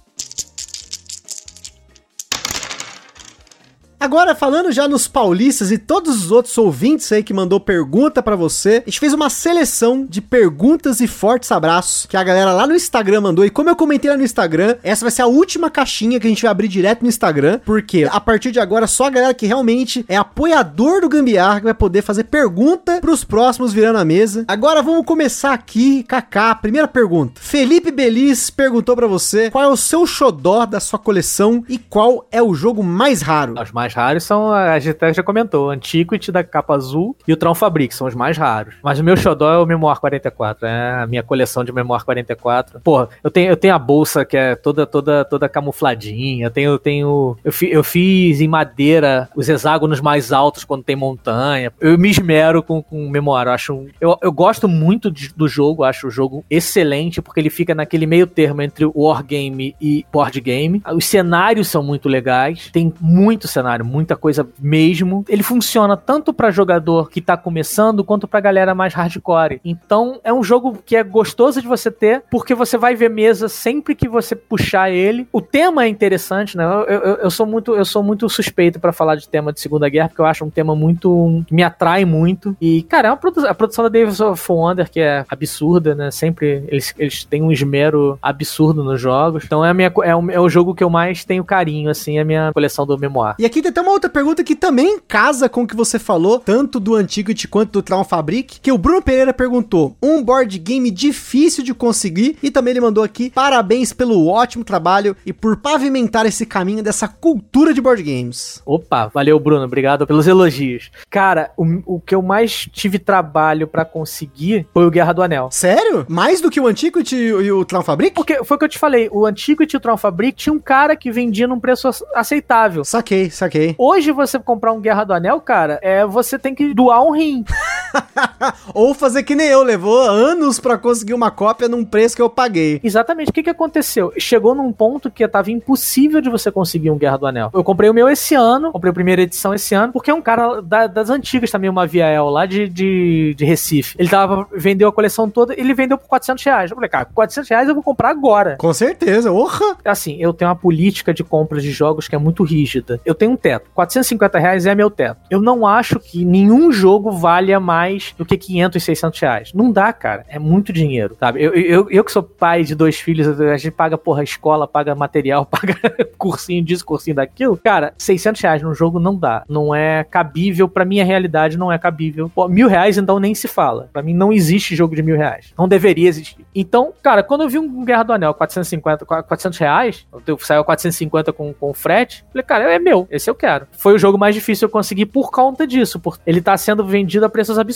Agora, 4.01 4.33
falando 4.33 4.71
já 4.71 4.87
nos 4.87 5.07
paulistas 5.07 5.71
e 5.71 5.77
todos 5.77 6.25
os 6.25 6.31
outros 6.31 6.57
ouvintes 6.57 7.11
aí 7.11 7.21
que 7.21 7.35
mandou 7.35 7.59
pergunta 7.59 8.23
para 8.23 8.35
você, 8.35 8.81
a 8.83 8.89
gente 8.89 8.99
fez 8.99 9.13
uma 9.13 9.29
seleção 9.29 10.07
de 10.09 10.19
perguntas 10.19 10.99
e 11.01 11.07
fortes 11.07 11.51
abraços 11.51 12.07
que 12.07 12.17
a 12.17 12.23
galera 12.23 12.51
lá 12.51 12.65
no 12.65 12.73
Instagram 12.75 13.21
mandou. 13.21 13.45
E 13.45 13.51
como 13.51 13.69
eu 13.69 13.75
comentei 13.75 14.09
lá 14.09 14.17
no 14.17 14.23
Instagram, 14.23 14.75
essa 14.81 15.05
vai 15.05 15.11
ser 15.11 15.21
a 15.21 15.27
última 15.27 15.69
caixinha 15.69 16.19
que 16.19 16.25
a 16.25 16.29
gente 16.31 16.41
vai 16.41 16.49
abrir 16.49 16.67
direto 16.67 17.03
no 17.03 17.09
Instagram, 17.09 17.59
porque 17.63 18.07
a 18.11 18.19
partir 18.19 18.51
de 18.51 18.59
agora 18.59 18.87
só 18.87 19.05
a 19.05 19.09
galera 19.11 19.35
que 19.35 19.45
realmente 19.45 20.03
é 20.09 20.17
apoiador 20.17 21.01
do 21.01 21.07
Gambiarra 21.07 21.59
que 21.59 21.65
vai 21.65 21.73
poder 21.75 22.01
fazer 22.01 22.23
pergunta 22.23 22.99
pros 23.01 23.23
próximos 23.23 23.71
virando 23.71 23.99
a 23.99 24.03
mesa. 24.03 24.45
Agora 24.47 24.81
vamos 24.81 25.05
começar 25.05 25.53
aqui, 25.53 26.01
Kaká, 26.01 26.55
primeira 26.55 26.87
pergunta. 26.87 27.33
Felipe 27.39 27.91
Belis 27.91 28.49
perguntou 28.49 28.95
para 28.95 29.05
você 29.05 29.51
qual 29.51 29.63
é 29.63 29.67
o 29.67 29.77
seu 29.77 30.07
xodó 30.07 30.65
da 30.65 30.79
sua 30.79 30.97
coleção 30.97 31.63
e 31.69 31.77
qual 31.77 32.25
é 32.31 32.41
o 32.41 32.55
jogo 32.55 32.83
mais 32.83 33.21
raro. 33.21 33.53
Os 33.61 33.71
mais 33.71 33.90
raros 33.93 34.23
são, 34.23 34.51
a 34.51 34.77
gente 34.79 34.97
já 35.13 35.23
comentou, 35.23 35.67
o 35.67 35.69
Antiquity 35.69 36.31
da 36.31 36.43
capa 36.43 36.75
azul 36.75 37.15
e 37.27 37.33
o 37.33 37.37
Tron 37.37 37.55
Fabric, 37.55 37.93
são 37.93 38.07
os 38.07 38.15
mais 38.15 38.37
raros. 38.37 38.75
Mas 38.83 38.99
o 38.99 39.03
meu 39.03 39.17
xodó 39.17 39.53
é 39.53 39.57
o 39.57 39.65
Memoir 39.65 39.99
44, 39.99 40.67
é 40.67 41.03
a 41.03 41.07
minha 41.07 41.23
coleção 41.23 41.63
de 41.63 41.71
Memoir 41.71 42.03
44. 42.03 42.79
Porra, 42.81 43.09
eu 43.23 43.31
tenho, 43.31 43.49
eu 43.49 43.57
tenho 43.57 43.73
a 43.73 43.79
bolsa 43.79 44.25
que 44.25 44.37
é 44.37 44.55
toda 44.55 44.85
toda 44.85 45.25
toda 45.25 45.49
camufladinha, 45.49 46.45
eu 46.45 46.51
tenho, 46.51 46.71
eu 46.71 46.79
tenho 46.79 47.37
eu, 47.43 47.51
fi, 47.51 47.71
eu 47.71 47.83
fiz 47.83 48.41
em 48.41 48.47
madeira 48.47 49.29
os 49.35 49.47
hexágonos 49.47 50.01
mais 50.01 50.31
altos 50.31 50.63
quando 50.63 50.83
tem 50.83 50.95
montanha. 50.95 51.71
Eu 51.79 51.97
me 51.97 52.09
esmero 52.09 52.63
com, 52.63 52.81
com 52.81 53.09
Memoir, 53.09 53.47
eu 53.47 53.51
acho, 53.51 53.85
eu, 53.99 54.17
eu 54.21 54.31
gosto 54.31 54.67
muito 54.67 55.11
de, 55.11 55.33
do 55.33 55.47
jogo, 55.47 55.83
acho 55.83 56.07
o 56.07 56.11
jogo 56.11 56.43
excelente 56.49 57.21
porque 57.21 57.39
ele 57.39 57.49
fica 57.49 57.73
naquele 57.73 58.05
meio 58.05 58.27
termo 58.27 58.61
entre 58.61 58.85
wargame 58.85 59.75
e 59.79 60.05
board 60.11 60.39
game. 60.39 60.81
Os 60.93 61.05
cenários 61.05 61.67
são 61.67 61.83
muito 61.83 62.07
legais, 62.07 62.69
tem 62.71 62.93
muito 62.99 63.47
cenário, 63.47 63.80
muita 63.83 64.15
coisa 64.15 64.47
mesmo. 64.59 65.25
Ele 65.27 65.43
funciona 65.43 65.97
tanto 65.97 66.33
para 66.33 66.51
jogador 66.51 67.09
que 67.09 67.21
tá 67.21 67.37
começando 67.37 68.03
quanto 68.03 68.27
pra 68.27 68.39
galera 68.39 68.75
mais 68.75 68.93
hardcore. 68.93 69.59
Então 69.63 70.19
é 70.23 70.33
um 70.33 70.43
jogo 70.43 70.77
que 70.85 70.95
é 70.95 71.03
gostoso 71.03 71.61
de 71.61 71.67
você 71.67 71.91
ter, 71.91 72.23
porque 72.29 72.53
você 72.53 72.77
vai 72.77 72.95
ver 72.95 73.09
mesa 73.09 73.47
sempre 73.49 73.95
que 73.95 74.07
você 74.07 74.35
puxar 74.35 74.91
ele. 74.91 75.27
O 75.31 75.41
tema 75.41 75.85
é 75.85 75.87
interessante, 75.87 76.57
né? 76.57 76.63
Eu, 76.63 76.81
eu, 76.81 77.15
eu 77.15 77.31
sou 77.31 77.45
muito 77.45 77.75
eu 77.75 77.85
sou 77.85 78.03
muito 78.03 78.29
suspeito 78.29 78.79
para 78.79 78.93
falar 78.93 79.15
de 79.15 79.27
tema 79.27 79.53
de 79.53 79.59
Segunda 79.59 79.89
Guerra, 79.89 80.09
porque 80.09 80.21
eu 80.21 80.25
acho 80.25 80.45
um 80.45 80.49
tema 80.49 80.75
muito 80.75 81.43
que 81.47 81.53
me 81.53 81.63
atrai 81.63 82.05
muito. 82.05 82.55
E 82.59 82.83
cara, 82.83 83.09
é 83.09 83.15
produ 83.15 83.45
a 83.47 83.53
produção 83.53 83.83
da 83.83 83.89
Davis 83.89 84.19
of 84.19 84.43
Wonder 84.51 84.89
que 84.89 84.99
é 84.99 85.25
absurda, 85.29 85.95
né? 85.95 86.11
Sempre 86.11 86.63
eles, 86.67 86.93
eles 86.97 87.23
têm 87.23 87.41
um 87.41 87.51
esmero 87.51 88.17
absurdo 88.21 88.83
nos 88.83 88.99
jogos. 88.99 89.43
Então 89.45 89.63
é 89.63 89.69
a 89.69 89.73
minha 89.73 89.91
é 90.03 90.15
o, 90.15 90.31
é 90.31 90.39
o 90.39 90.49
jogo 90.49 90.75
que 90.75 90.83
eu 90.83 90.89
mais 90.89 91.23
tenho 91.25 91.43
carinho 91.43 91.89
assim, 91.89 92.17
é 92.17 92.21
a 92.21 92.25
minha 92.25 92.51
coleção 92.53 92.85
do 92.85 92.97
Memoir. 92.97 93.35
E 93.39 93.45
aqui 93.45 93.61
até 93.71 93.81
uma 93.81 93.91
outra 93.91 94.09
pergunta 94.09 94.43
que 94.43 94.55
também 94.55 94.99
casa 95.07 95.49
com 95.49 95.63
o 95.63 95.67
que 95.67 95.75
você 95.75 95.97
falou, 95.97 96.39
tanto 96.39 96.79
do 96.79 96.95
Antiquity 96.95 97.47
quanto 97.47 97.71
do 97.71 97.81
Traum 97.81 98.03
Fabric, 98.03 98.59
que 98.59 98.71
o 98.71 98.77
Bruno 98.77 99.01
Pereira 99.01 99.33
perguntou: 99.33 99.95
um 100.01 100.21
board 100.23 100.57
game 100.59 100.91
difícil 100.91 101.63
de 101.63 101.73
conseguir, 101.73 102.37
e 102.43 102.51
também 102.51 102.71
ele 102.71 102.81
mandou 102.81 103.03
aqui: 103.03 103.31
parabéns 103.31 103.93
pelo 103.93 104.27
ótimo 104.27 104.63
trabalho 104.63 105.15
e 105.25 105.33
por 105.33 105.57
pavimentar 105.57 106.25
esse 106.25 106.45
caminho 106.45 106.83
dessa 106.83 107.07
cultura 107.07 107.73
de 107.73 107.81
board 107.81 108.03
games. 108.03 108.61
Opa, 108.65 109.07
valeu, 109.07 109.39
Bruno, 109.39 109.63
obrigado 109.63 110.05
pelos 110.05 110.27
elogios. 110.27 110.91
Cara, 111.09 111.51
o, 111.57 111.95
o 111.95 111.99
que 111.99 112.13
eu 112.13 112.21
mais 112.21 112.67
tive 112.71 112.99
trabalho 112.99 113.67
para 113.67 113.85
conseguir 113.85 114.67
foi 114.73 114.85
o 114.85 114.91
Guerra 114.91 115.13
do 115.13 115.23
Anel. 115.23 115.49
Sério? 115.51 116.05
Mais 116.09 116.41
do 116.41 116.49
que 116.49 116.59
o 116.59 116.67
Antiquity 116.67 117.15
e 117.15 117.51
o 117.51 117.65
Traum 117.65 117.83
Fabric? 117.83 118.13
Porque 118.13 118.43
foi 118.43 118.55
o 118.55 118.59
que 118.59 118.65
eu 118.65 118.69
te 118.69 118.79
falei, 118.79 119.09
o 119.11 119.25
Antiquity 119.25 119.75
e 119.75 119.77
o 119.77 119.79
Tron 119.79 119.97
Fabric 119.97 120.37
tinha 120.37 120.53
um 120.53 120.59
cara 120.59 120.95
que 120.95 121.11
vendia 121.11 121.47
num 121.47 121.59
preço 121.59 121.89
aceitável. 122.15 122.83
Saquei, 122.83 123.29
saquei. 123.29 123.50
Hoje 123.77 124.11
você 124.11 124.39
comprar 124.39 124.71
um 124.71 124.81
Guerra 124.81 125.03
do 125.03 125.13
Anel, 125.13 125.39
cara, 125.41 125.79
é 125.81 126.05
você 126.05 126.37
tem 126.37 126.53
que 126.55 126.73
doar 126.73 127.03
um 127.03 127.11
rim. 127.11 127.43
Ou 128.73 128.93
fazer 128.93 129.23
que 129.23 129.35
nem 129.35 129.47
eu, 129.47 129.63
levou 129.63 130.01
anos 130.01 130.59
para 130.59 130.77
conseguir 130.77 131.13
uma 131.13 131.31
cópia 131.31 131.67
num 131.67 131.83
preço 131.83 132.15
que 132.15 132.21
eu 132.21 132.29
paguei. 132.29 132.79
Exatamente. 132.83 133.29
O 133.29 133.33
que, 133.33 133.43
que 133.43 133.49
aconteceu? 133.49 134.11
Chegou 134.17 134.55
num 134.55 134.71
ponto 134.71 135.09
que 135.09 135.27
tava 135.27 135.51
impossível 135.51 136.21
de 136.21 136.29
você 136.29 136.51
conseguir 136.51 136.91
um 136.91 136.97
Guerra 136.97 137.17
do 137.17 137.25
Anel. 137.25 137.49
Eu 137.53 137.63
comprei 137.63 137.89
o 137.89 137.93
meu 137.93 138.09
esse 138.09 138.35
ano, 138.35 138.71
comprei 138.71 138.91
a 138.91 138.93
primeira 138.93 139.21
edição 139.21 139.53
esse 139.53 139.73
ano, 139.73 139.93
porque 139.93 140.11
é 140.11 140.13
um 140.13 140.21
cara 140.21 140.61
da, 140.61 140.87
das 140.87 141.09
antigas 141.09 141.49
também, 141.49 141.69
uma 141.69 141.87
Viel 141.87 142.29
lá 142.29 142.45
de, 142.45 142.67
de, 142.67 143.33
de, 143.35 143.45
Recife. 143.45 143.95
Ele 143.97 144.09
tava, 144.09 144.47
vendeu 144.53 144.87
a 144.87 144.91
coleção 144.91 145.29
toda, 145.29 145.53
ele 145.57 145.73
vendeu 145.73 145.97
por 145.97 146.07
400 146.07 146.43
reais. 146.43 146.71
Eu 146.71 146.75
falei, 146.75 146.89
cara, 146.89 147.05
400 147.05 147.49
reais 147.49 147.69
eu 147.69 147.73
vou 147.73 147.83
comprar 147.83 148.09
agora. 148.09 148.55
Com 148.57 148.73
certeza, 148.73 149.31
orra! 149.31 149.77
Assim, 149.83 150.17
eu 150.19 150.33
tenho 150.33 150.49
uma 150.49 150.55
política 150.55 151.13
de 151.13 151.23
compra 151.23 151.59
de 151.59 151.71
jogos 151.71 152.07
que 152.07 152.15
é 152.15 152.19
muito 152.19 152.43
rígida. 152.43 152.99
Eu 153.05 153.15
tenho 153.15 153.31
um 153.31 153.37
teto. 153.37 153.69
450 153.73 154.39
reais 154.39 154.65
é 154.65 154.75
meu 154.75 154.89
teto. 154.89 155.19
Eu 155.29 155.41
não 155.41 155.65
acho 155.65 155.99
que 155.99 156.23
nenhum 156.23 156.71
jogo 156.71 157.11
valha 157.11 157.59
mais 157.59 157.80
do 158.17 158.25
que 158.25 158.37
500, 158.37 158.83
600 158.83 159.19
reais. 159.19 159.53
Não 159.53 159.71
dá, 159.71 159.91
cara. 159.93 160.25
É 160.27 160.39
muito 160.39 160.73
dinheiro, 160.73 161.15
sabe? 161.19 161.43
Eu, 161.43 161.53
eu, 161.53 161.87
eu 161.89 162.03
que 162.03 162.11
sou 162.11 162.23
pai 162.23 162.63
de 162.63 162.75
dois 162.75 162.99
filhos, 162.99 163.39
a 163.39 163.57
gente 163.57 163.71
paga, 163.71 163.97
porra, 163.97 164.23
escola, 164.23 164.67
paga 164.67 164.95
material, 164.95 165.45
paga 165.49 165.75
cursinho 166.17 166.63
disso, 166.63 166.85
cursinho 166.85 167.15
daquilo. 167.15 167.57
Cara, 167.57 167.93
600 167.97 168.41
reais 168.41 168.61
num 168.61 168.73
jogo 168.73 168.99
não 168.99 169.15
dá. 169.15 169.43
Não 169.47 169.73
é 169.73 170.03
cabível. 170.03 170.67
Pra 170.67 170.85
minha 170.85 171.03
realidade, 171.03 171.57
não 171.57 171.71
é 171.71 171.77
cabível. 171.77 172.31
Pô, 172.33 172.47
mil 172.47 172.67
reais, 172.67 172.97
então, 172.97 173.19
nem 173.19 173.33
se 173.35 173.47
fala. 173.47 173.89
Pra 173.91 174.01
mim, 174.01 174.13
não 174.13 174.31
existe 174.31 174.75
jogo 174.75 174.95
de 174.95 175.03
mil 175.03 175.17
reais. 175.17 175.53
Não 175.57 175.67
deveria 175.67 176.07
existir. 176.07 176.45
Então, 176.53 176.93
cara, 177.01 177.23
quando 177.23 177.41
eu 177.41 177.49
vi 177.49 177.59
um 177.59 177.83
Guerra 177.83 178.03
do 178.03 178.13
Anel 178.13 178.33
450, 178.33 179.05
400 179.05 179.59
reais, 179.59 180.07
saiu 180.39 180.63
450 180.63 181.33
com, 181.33 181.53
com 181.53 181.73
frete, 181.73 182.23
falei, 182.31 182.43
cara, 182.43 182.73
é 182.73 182.79
meu. 182.79 183.07
Esse 183.09 183.29
eu 183.29 183.35
quero. 183.35 183.67
Foi 183.71 183.93
o 183.93 183.97
jogo 183.97 184.17
mais 184.17 184.35
difícil 184.35 184.67
eu 184.67 184.71
conseguir 184.71 185.07
por 185.07 185.31
conta 185.31 185.65
disso. 185.65 185.99
Por 185.99 186.17
ele 186.25 186.41
tá 186.41 186.55
sendo 186.57 186.85
vendido 186.85 187.25
a 187.25 187.29
preços 187.29 187.57
absurdos. 187.57 187.70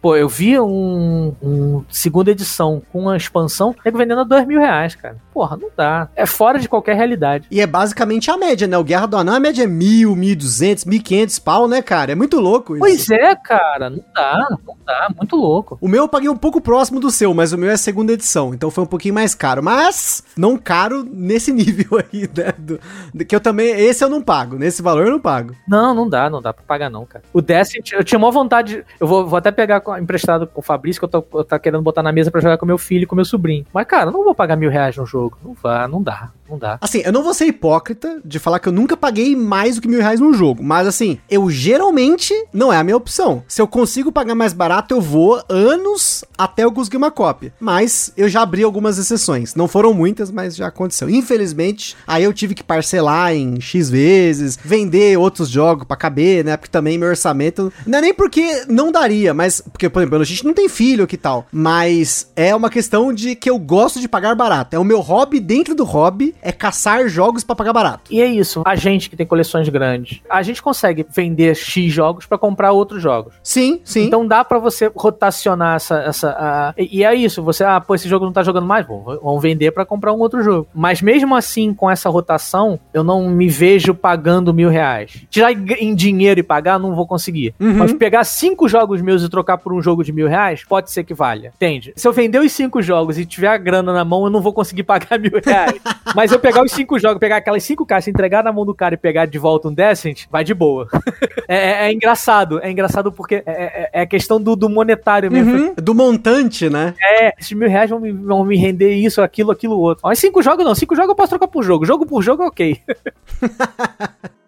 Pô, 0.00 0.16
eu 0.16 0.28
vi 0.28 0.58
um, 0.58 1.34
um 1.42 1.84
segunda 1.88 2.30
edição 2.30 2.82
com 2.92 3.00
uma 3.00 3.16
expansão, 3.16 3.74
nego 3.84 3.98
vendendo 3.98 4.20
a 4.20 4.24
dois 4.24 4.46
mil 4.46 4.60
reais, 4.60 4.94
cara. 4.94 5.16
Porra, 5.32 5.56
não 5.56 5.70
dá. 5.76 6.08
É 6.14 6.26
fora 6.26 6.58
de 6.58 6.68
qualquer 6.68 6.94
realidade. 6.94 7.46
E 7.50 7.60
é 7.60 7.66
basicamente 7.66 8.30
a 8.30 8.36
média, 8.36 8.66
né? 8.66 8.76
O 8.76 8.84
Guerra 8.84 9.06
do 9.06 9.16
Anão, 9.16 9.34
a 9.34 9.40
média 9.40 9.64
é 9.64 9.66
mil, 9.66 10.14
mil 10.14 10.36
duzentos, 10.36 10.84
mil 10.84 11.02
quinhentos 11.02 11.38
pau, 11.38 11.66
né, 11.66 11.80
cara? 11.80 12.12
É 12.12 12.14
muito 12.14 12.38
louco 12.38 12.74
isso. 12.74 12.80
Pois 12.80 13.10
é, 13.10 13.34
cara. 13.34 13.90
Não 13.90 14.04
dá, 14.14 14.46
não 14.66 14.76
dá. 14.84 15.08
Muito 15.16 15.36
louco. 15.36 15.78
O 15.80 15.88
meu 15.88 16.02
eu 16.02 16.08
paguei 16.08 16.28
um 16.28 16.36
pouco 16.36 16.60
próximo 16.60 17.00
do 17.00 17.10
seu, 17.10 17.32
mas 17.32 17.52
o 17.52 17.58
meu 17.58 17.70
é 17.70 17.76
segunda 17.76 18.12
edição, 18.12 18.52
então 18.52 18.70
foi 18.70 18.84
um 18.84 18.86
pouquinho 18.86 19.14
mais 19.14 19.34
caro. 19.34 19.62
Mas 19.62 20.22
não 20.36 20.56
caro 20.56 21.04
nesse 21.04 21.52
nível 21.54 21.98
aí, 21.98 22.28
né? 22.34 22.52
Do, 22.58 22.80
do, 23.14 23.24
que 23.24 23.34
eu 23.34 23.40
também. 23.40 23.70
Esse 23.70 24.04
eu 24.04 24.10
não 24.10 24.20
pago. 24.20 24.56
Nesse 24.56 24.82
valor 24.82 25.06
eu 25.06 25.12
não 25.12 25.20
pago. 25.20 25.54
Não, 25.66 25.94
não 25.94 26.08
dá, 26.08 26.28
não 26.28 26.42
dá 26.42 26.52
pra 26.52 26.64
pagar, 26.64 26.90
não, 26.90 27.06
cara. 27.06 27.24
O 27.32 27.40
Descent, 27.40 27.92
eu 27.92 28.04
tinha 28.04 28.18
uma 28.18 28.30
vontade. 28.30 28.84
Eu 29.00 29.06
vou, 29.06 29.26
vou 29.32 29.38
até 29.38 29.50
pegar 29.50 29.82
emprestado 29.98 30.46
com 30.46 30.60
o 30.60 30.62
Fabrício, 30.62 31.00
que 31.00 31.04
eu 31.04 31.08
tô, 31.08 31.38
eu 31.38 31.44
tô 31.44 31.58
querendo 31.58 31.82
botar 31.82 32.02
na 32.02 32.12
mesa 32.12 32.30
para 32.30 32.40
jogar 32.40 32.58
com 32.58 32.66
meu 32.66 32.78
filho 32.78 33.04
e 33.04 33.06
com 33.06 33.16
meu 33.16 33.24
sobrinho. 33.24 33.66
Mas, 33.72 33.86
cara, 33.86 34.10
não 34.10 34.22
vou 34.22 34.34
pagar 34.34 34.56
mil 34.56 34.70
reais 34.70 34.96
no 34.96 35.06
jogo. 35.06 35.38
Não 35.42 35.54
vá, 35.54 35.88
não 35.88 36.02
dá, 36.02 36.30
não 36.52 36.58
dá. 36.58 36.78
Assim, 36.80 37.02
eu 37.04 37.12
não 37.12 37.22
vou 37.22 37.34
ser 37.34 37.46
hipócrita 37.46 38.20
de 38.24 38.38
falar 38.38 38.58
que 38.58 38.68
eu 38.68 38.72
nunca 38.72 38.96
paguei 38.96 39.34
mais 39.34 39.76
do 39.76 39.82
que 39.82 39.88
mil 39.88 40.00
reais 40.00 40.20
num 40.20 40.34
jogo. 40.34 40.62
Mas, 40.62 40.86
assim, 40.86 41.18
eu 41.30 41.50
geralmente 41.50 42.34
não 42.52 42.72
é 42.72 42.76
a 42.76 42.84
minha 42.84 42.96
opção. 42.96 43.42
Se 43.48 43.60
eu 43.60 43.66
consigo 43.66 44.12
pagar 44.12 44.34
mais 44.34 44.52
barato, 44.52 44.94
eu 44.94 45.00
vou 45.00 45.42
anos 45.48 46.24
até 46.36 46.64
eu 46.64 46.72
conseguir 46.72 46.98
uma 46.98 47.10
cópia. 47.10 47.52
Mas 47.58 48.12
eu 48.16 48.28
já 48.28 48.42
abri 48.42 48.62
algumas 48.62 48.98
exceções. 48.98 49.54
Não 49.54 49.66
foram 49.66 49.94
muitas, 49.94 50.30
mas 50.30 50.54
já 50.54 50.66
aconteceu. 50.66 51.08
Infelizmente, 51.08 51.96
aí 52.06 52.24
eu 52.24 52.32
tive 52.32 52.54
que 52.54 52.62
parcelar 52.62 53.34
em 53.34 53.60
X 53.60 53.88
vezes, 53.88 54.58
vender 54.62 55.18
outros 55.18 55.48
jogos 55.48 55.86
para 55.86 55.96
caber, 55.96 56.44
né? 56.44 56.56
Porque 56.56 56.70
também 56.70 56.98
meu 56.98 57.08
orçamento. 57.08 57.72
Não 57.86 57.98
é 57.98 58.02
nem 58.02 58.14
porque 58.14 58.64
não 58.68 58.92
daria, 58.92 59.32
mas. 59.32 59.60
Porque, 59.60 59.88
por 59.88 60.00
exemplo, 60.00 60.20
a 60.20 60.24
gente 60.24 60.44
não 60.44 60.52
tem 60.52 60.68
filho 60.68 61.06
que 61.06 61.16
tal. 61.16 61.46
Mas 61.50 62.30
é 62.36 62.54
uma 62.54 62.68
questão 62.68 63.12
de 63.12 63.34
que 63.34 63.48
eu 63.48 63.58
gosto 63.58 64.00
de 64.00 64.08
pagar 64.08 64.34
barato. 64.34 64.76
É 64.76 64.78
o 64.78 64.84
meu 64.84 65.00
hobby 65.00 65.40
dentro 65.40 65.74
do 65.74 65.84
hobby, 65.84 66.34
é 66.42 66.50
caçar 66.50 67.08
jogos 67.08 67.44
para 67.44 67.54
pagar 67.54 67.72
barato. 67.72 68.12
E 68.12 68.20
é 68.20 68.26
isso. 68.26 68.62
A 68.66 68.74
gente 68.74 69.08
que 69.08 69.16
tem 69.16 69.24
coleções 69.24 69.68
grandes, 69.68 70.20
a 70.28 70.42
gente 70.42 70.60
consegue 70.60 71.06
vender 71.08 71.54
X 71.54 71.92
jogos 71.92 72.26
para 72.26 72.36
comprar 72.36 72.72
outros 72.72 73.00
jogos. 73.00 73.34
Sim, 73.42 73.80
sim. 73.84 74.06
Então 74.06 74.26
dá 74.26 74.44
para 74.44 74.58
você 74.58 74.90
rotacionar 74.94 75.76
essa. 75.76 75.96
essa 76.00 76.74
uh, 76.76 76.86
e 76.90 77.04
é 77.04 77.14
isso. 77.14 77.42
Você, 77.42 77.62
ah, 77.62 77.80
pô, 77.80 77.94
esse 77.94 78.08
jogo 78.08 78.24
não 78.24 78.32
tá 78.32 78.42
jogando 78.42 78.66
mais, 78.66 78.84
bom, 78.84 79.04
vamos 79.22 79.42
vender 79.42 79.70
para 79.70 79.86
comprar 79.86 80.12
um 80.12 80.18
outro 80.18 80.42
jogo. 80.42 80.66
Mas 80.74 81.00
mesmo 81.00 81.34
assim, 81.36 81.72
com 81.72 81.90
essa 81.90 82.10
rotação, 82.10 82.78
eu 82.92 83.04
não 83.04 83.28
me 83.28 83.48
vejo 83.48 83.94
pagando 83.94 84.52
mil 84.52 84.68
reais. 84.68 85.24
Tirar 85.30 85.52
em 85.52 85.94
dinheiro 85.94 86.40
e 86.40 86.42
pagar, 86.42 86.78
não 86.78 86.94
vou 86.94 87.06
conseguir. 87.06 87.54
Uhum. 87.60 87.74
Mas 87.74 87.92
pegar 87.92 88.24
cinco 88.24 88.68
jogos 88.68 89.00
meus 89.00 89.22
e 89.22 89.28
trocar 89.28 89.58
por 89.58 89.72
um 89.72 89.80
jogo 89.80 90.02
de 90.02 90.12
mil 90.12 90.26
reais, 90.26 90.64
pode 90.68 90.90
ser 90.90 91.04
que 91.04 91.14
valha. 91.14 91.52
Entende? 91.54 91.92
Se 91.96 92.08
eu 92.08 92.12
vender 92.12 92.40
os 92.40 92.50
cinco 92.50 92.82
jogos 92.82 93.18
e 93.18 93.24
tiver 93.24 93.48
a 93.48 93.56
grana 93.56 93.92
na 93.92 94.04
mão, 94.04 94.24
eu 94.24 94.30
não 94.30 94.40
vou 94.40 94.52
conseguir 94.52 94.82
pagar 94.84 95.18
mil 95.18 95.40
reais. 95.44 95.80
Mas 96.14 96.31
eu 96.32 96.40
pegar 96.40 96.62
os 96.62 96.72
cinco 96.72 96.98
jogos, 96.98 97.18
pegar 97.18 97.36
aquelas 97.36 97.62
cinco 97.62 97.86
caixas, 97.86 98.08
entregar 98.08 98.42
na 98.42 98.52
mão 98.52 98.64
do 98.64 98.74
cara 98.74 98.94
e 98.94 98.98
pegar 98.98 99.26
de 99.26 99.38
volta 99.38 99.68
um 99.68 99.74
Decent, 99.74 100.26
vai 100.30 100.44
de 100.44 100.54
boa. 100.54 100.88
é, 101.48 101.56
é, 101.56 101.86
é, 101.86 101.92
engraçado. 101.92 102.60
É 102.62 102.70
engraçado 102.70 103.12
porque 103.12 103.36
é, 103.36 103.42
é, 103.46 103.90
é 104.02 104.06
questão 104.06 104.40
do, 104.40 104.56
do 104.56 104.68
monetário 104.68 105.30
mesmo. 105.30 105.52
Uhum. 105.52 105.74
Do 105.76 105.94
montante, 105.94 106.68
né? 106.68 106.94
É, 107.00 107.34
esses 107.38 107.52
mil 107.52 107.68
reais 107.68 107.90
vão 107.90 108.00
me, 108.00 108.12
vão 108.12 108.44
me 108.44 108.56
render 108.56 108.94
isso, 108.94 109.22
aquilo, 109.22 109.50
aquilo, 109.50 109.78
outro. 109.78 110.02
Mas 110.04 110.18
cinco 110.18 110.42
jogos 110.42 110.64
não. 110.64 110.74
Cinco 110.74 110.94
jogos 110.94 111.10
eu 111.10 111.16
posso 111.16 111.30
trocar 111.30 111.48
por 111.48 111.62
jogo. 111.62 111.84
Jogo 111.84 112.06
por 112.06 112.22
jogo, 112.22 112.44
ok. 112.44 112.80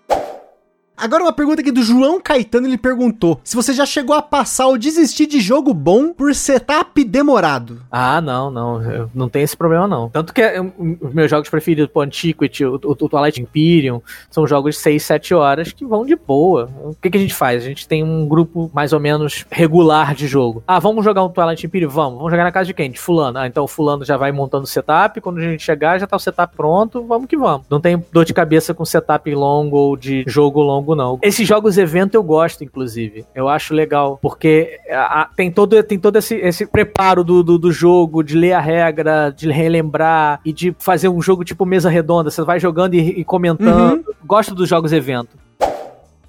Agora 1.04 1.22
uma 1.22 1.34
pergunta 1.34 1.60
aqui 1.60 1.70
do 1.70 1.82
João 1.82 2.18
Caetano, 2.18 2.66
ele 2.66 2.78
perguntou 2.78 3.38
se 3.44 3.54
você 3.54 3.74
já 3.74 3.84
chegou 3.84 4.16
a 4.16 4.22
passar 4.22 4.68
ou 4.68 4.78
desistir 4.78 5.26
de 5.26 5.38
jogo 5.38 5.74
bom 5.74 6.14
por 6.14 6.34
setup 6.34 7.04
demorado. 7.04 7.82
Ah, 7.92 8.22
não, 8.22 8.50
não, 8.50 8.82
eu 8.82 9.10
não 9.14 9.28
tem 9.28 9.42
esse 9.42 9.54
problema 9.54 9.86
não. 9.86 10.08
Tanto 10.08 10.32
que 10.32 10.40
os 11.02 11.12
meus 11.12 11.30
jogos 11.30 11.50
preferidos, 11.50 11.90
o 11.94 12.00
Antiquity, 12.00 12.64
o, 12.64 12.80
o, 12.82 12.92
o 12.92 12.94
Twilight 12.96 13.38
Imperium, 13.38 14.00
são 14.30 14.46
jogos 14.46 14.76
de 14.76 14.80
6, 14.80 15.02
7 15.02 15.34
horas 15.34 15.72
que 15.72 15.84
vão 15.84 16.06
de 16.06 16.16
boa. 16.16 16.70
O 16.82 16.94
que, 16.94 17.10
que 17.10 17.18
a 17.18 17.20
gente 17.20 17.34
faz? 17.34 17.62
A 17.62 17.66
gente 17.66 17.86
tem 17.86 18.02
um 18.02 18.26
grupo 18.26 18.70
mais 18.72 18.94
ou 18.94 18.98
menos 18.98 19.44
regular 19.50 20.14
de 20.14 20.26
jogo. 20.26 20.64
Ah, 20.66 20.78
vamos 20.78 21.04
jogar 21.04 21.22
um 21.22 21.28
Twilight 21.28 21.66
Imperium? 21.66 21.90
Vamos. 21.90 22.16
Vamos 22.16 22.30
jogar 22.30 22.44
na 22.44 22.52
casa 22.52 22.68
de 22.68 22.72
quem? 22.72 22.90
De 22.90 22.98
fulano. 22.98 23.40
Ah, 23.40 23.46
então 23.46 23.64
o 23.64 23.68
fulano 23.68 24.06
já 24.06 24.16
vai 24.16 24.32
montando 24.32 24.64
o 24.64 24.66
setup, 24.66 25.20
quando 25.20 25.36
a 25.36 25.42
gente 25.42 25.62
chegar 25.62 26.00
já 26.00 26.06
tá 26.06 26.16
o 26.16 26.18
setup 26.18 26.56
pronto, 26.56 27.04
vamos 27.04 27.28
que 27.28 27.36
vamos. 27.36 27.66
Não 27.68 27.78
tem 27.78 28.02
dor 28.10 28.24
de 28.24 28.32
cabeça 28.32 28.72
com 28.72 28.86
setup 28.86 29.34
longo 29.34 29.76
ou 29.76 29.96
de 29.98 30.24
jogo 30.26 30.62
longo, 30.62 30.93
não. 30.94 31.18
Esses 31.22 31.46
jogos 31.46 31.78
evento 31.78 32.14
eu 32.14 32.22
gosto, 32.22 32.64
inclusive. 32.64 33.24
Eu 33.34 33.48
acho 33.48 33.74
legal, 33.74 34.18
porque 34.20 34.80
a, 34.90 35.22
a, 35.22 35.24
tem 35.26 35.50
todo, 35.50 35.82
tem 35.82 35.98
todo 35.98 36.16
esse, 36.16 36.36
esse 36.36 36.66
preparo 36.66 37.24
do, 37.24 37.42
do, 37.42 37.58
do, 37.58 37.72
jogo, 37.72 38.22
de 38.22 38.36
ler 38.36 38.52
a 38.52 38.60
regra, 38.60 39.30
de 39.30 39.50
relembrar 39.50 40.40
e 40.44 40.52
de 40.52 40.74
fazer 40.78 41.08
um 41.08 41.20
jogo 41.20 41.44
tipo 41.44 41.64
mesa 41.66 41.88
redonda. 41.90 42.30
Você 42.30 42.42
vai 42.42 42.58
jogando 42.58 42.94
e, 42.94 43.20
e 43.20 43.24
comentando. 43.24 43.96
Uhum. 43.96 44.14
Gosto 44.24 44.54
dos 44.54 44.68
jogos 44.68 44.92
evento. 44.92 45.43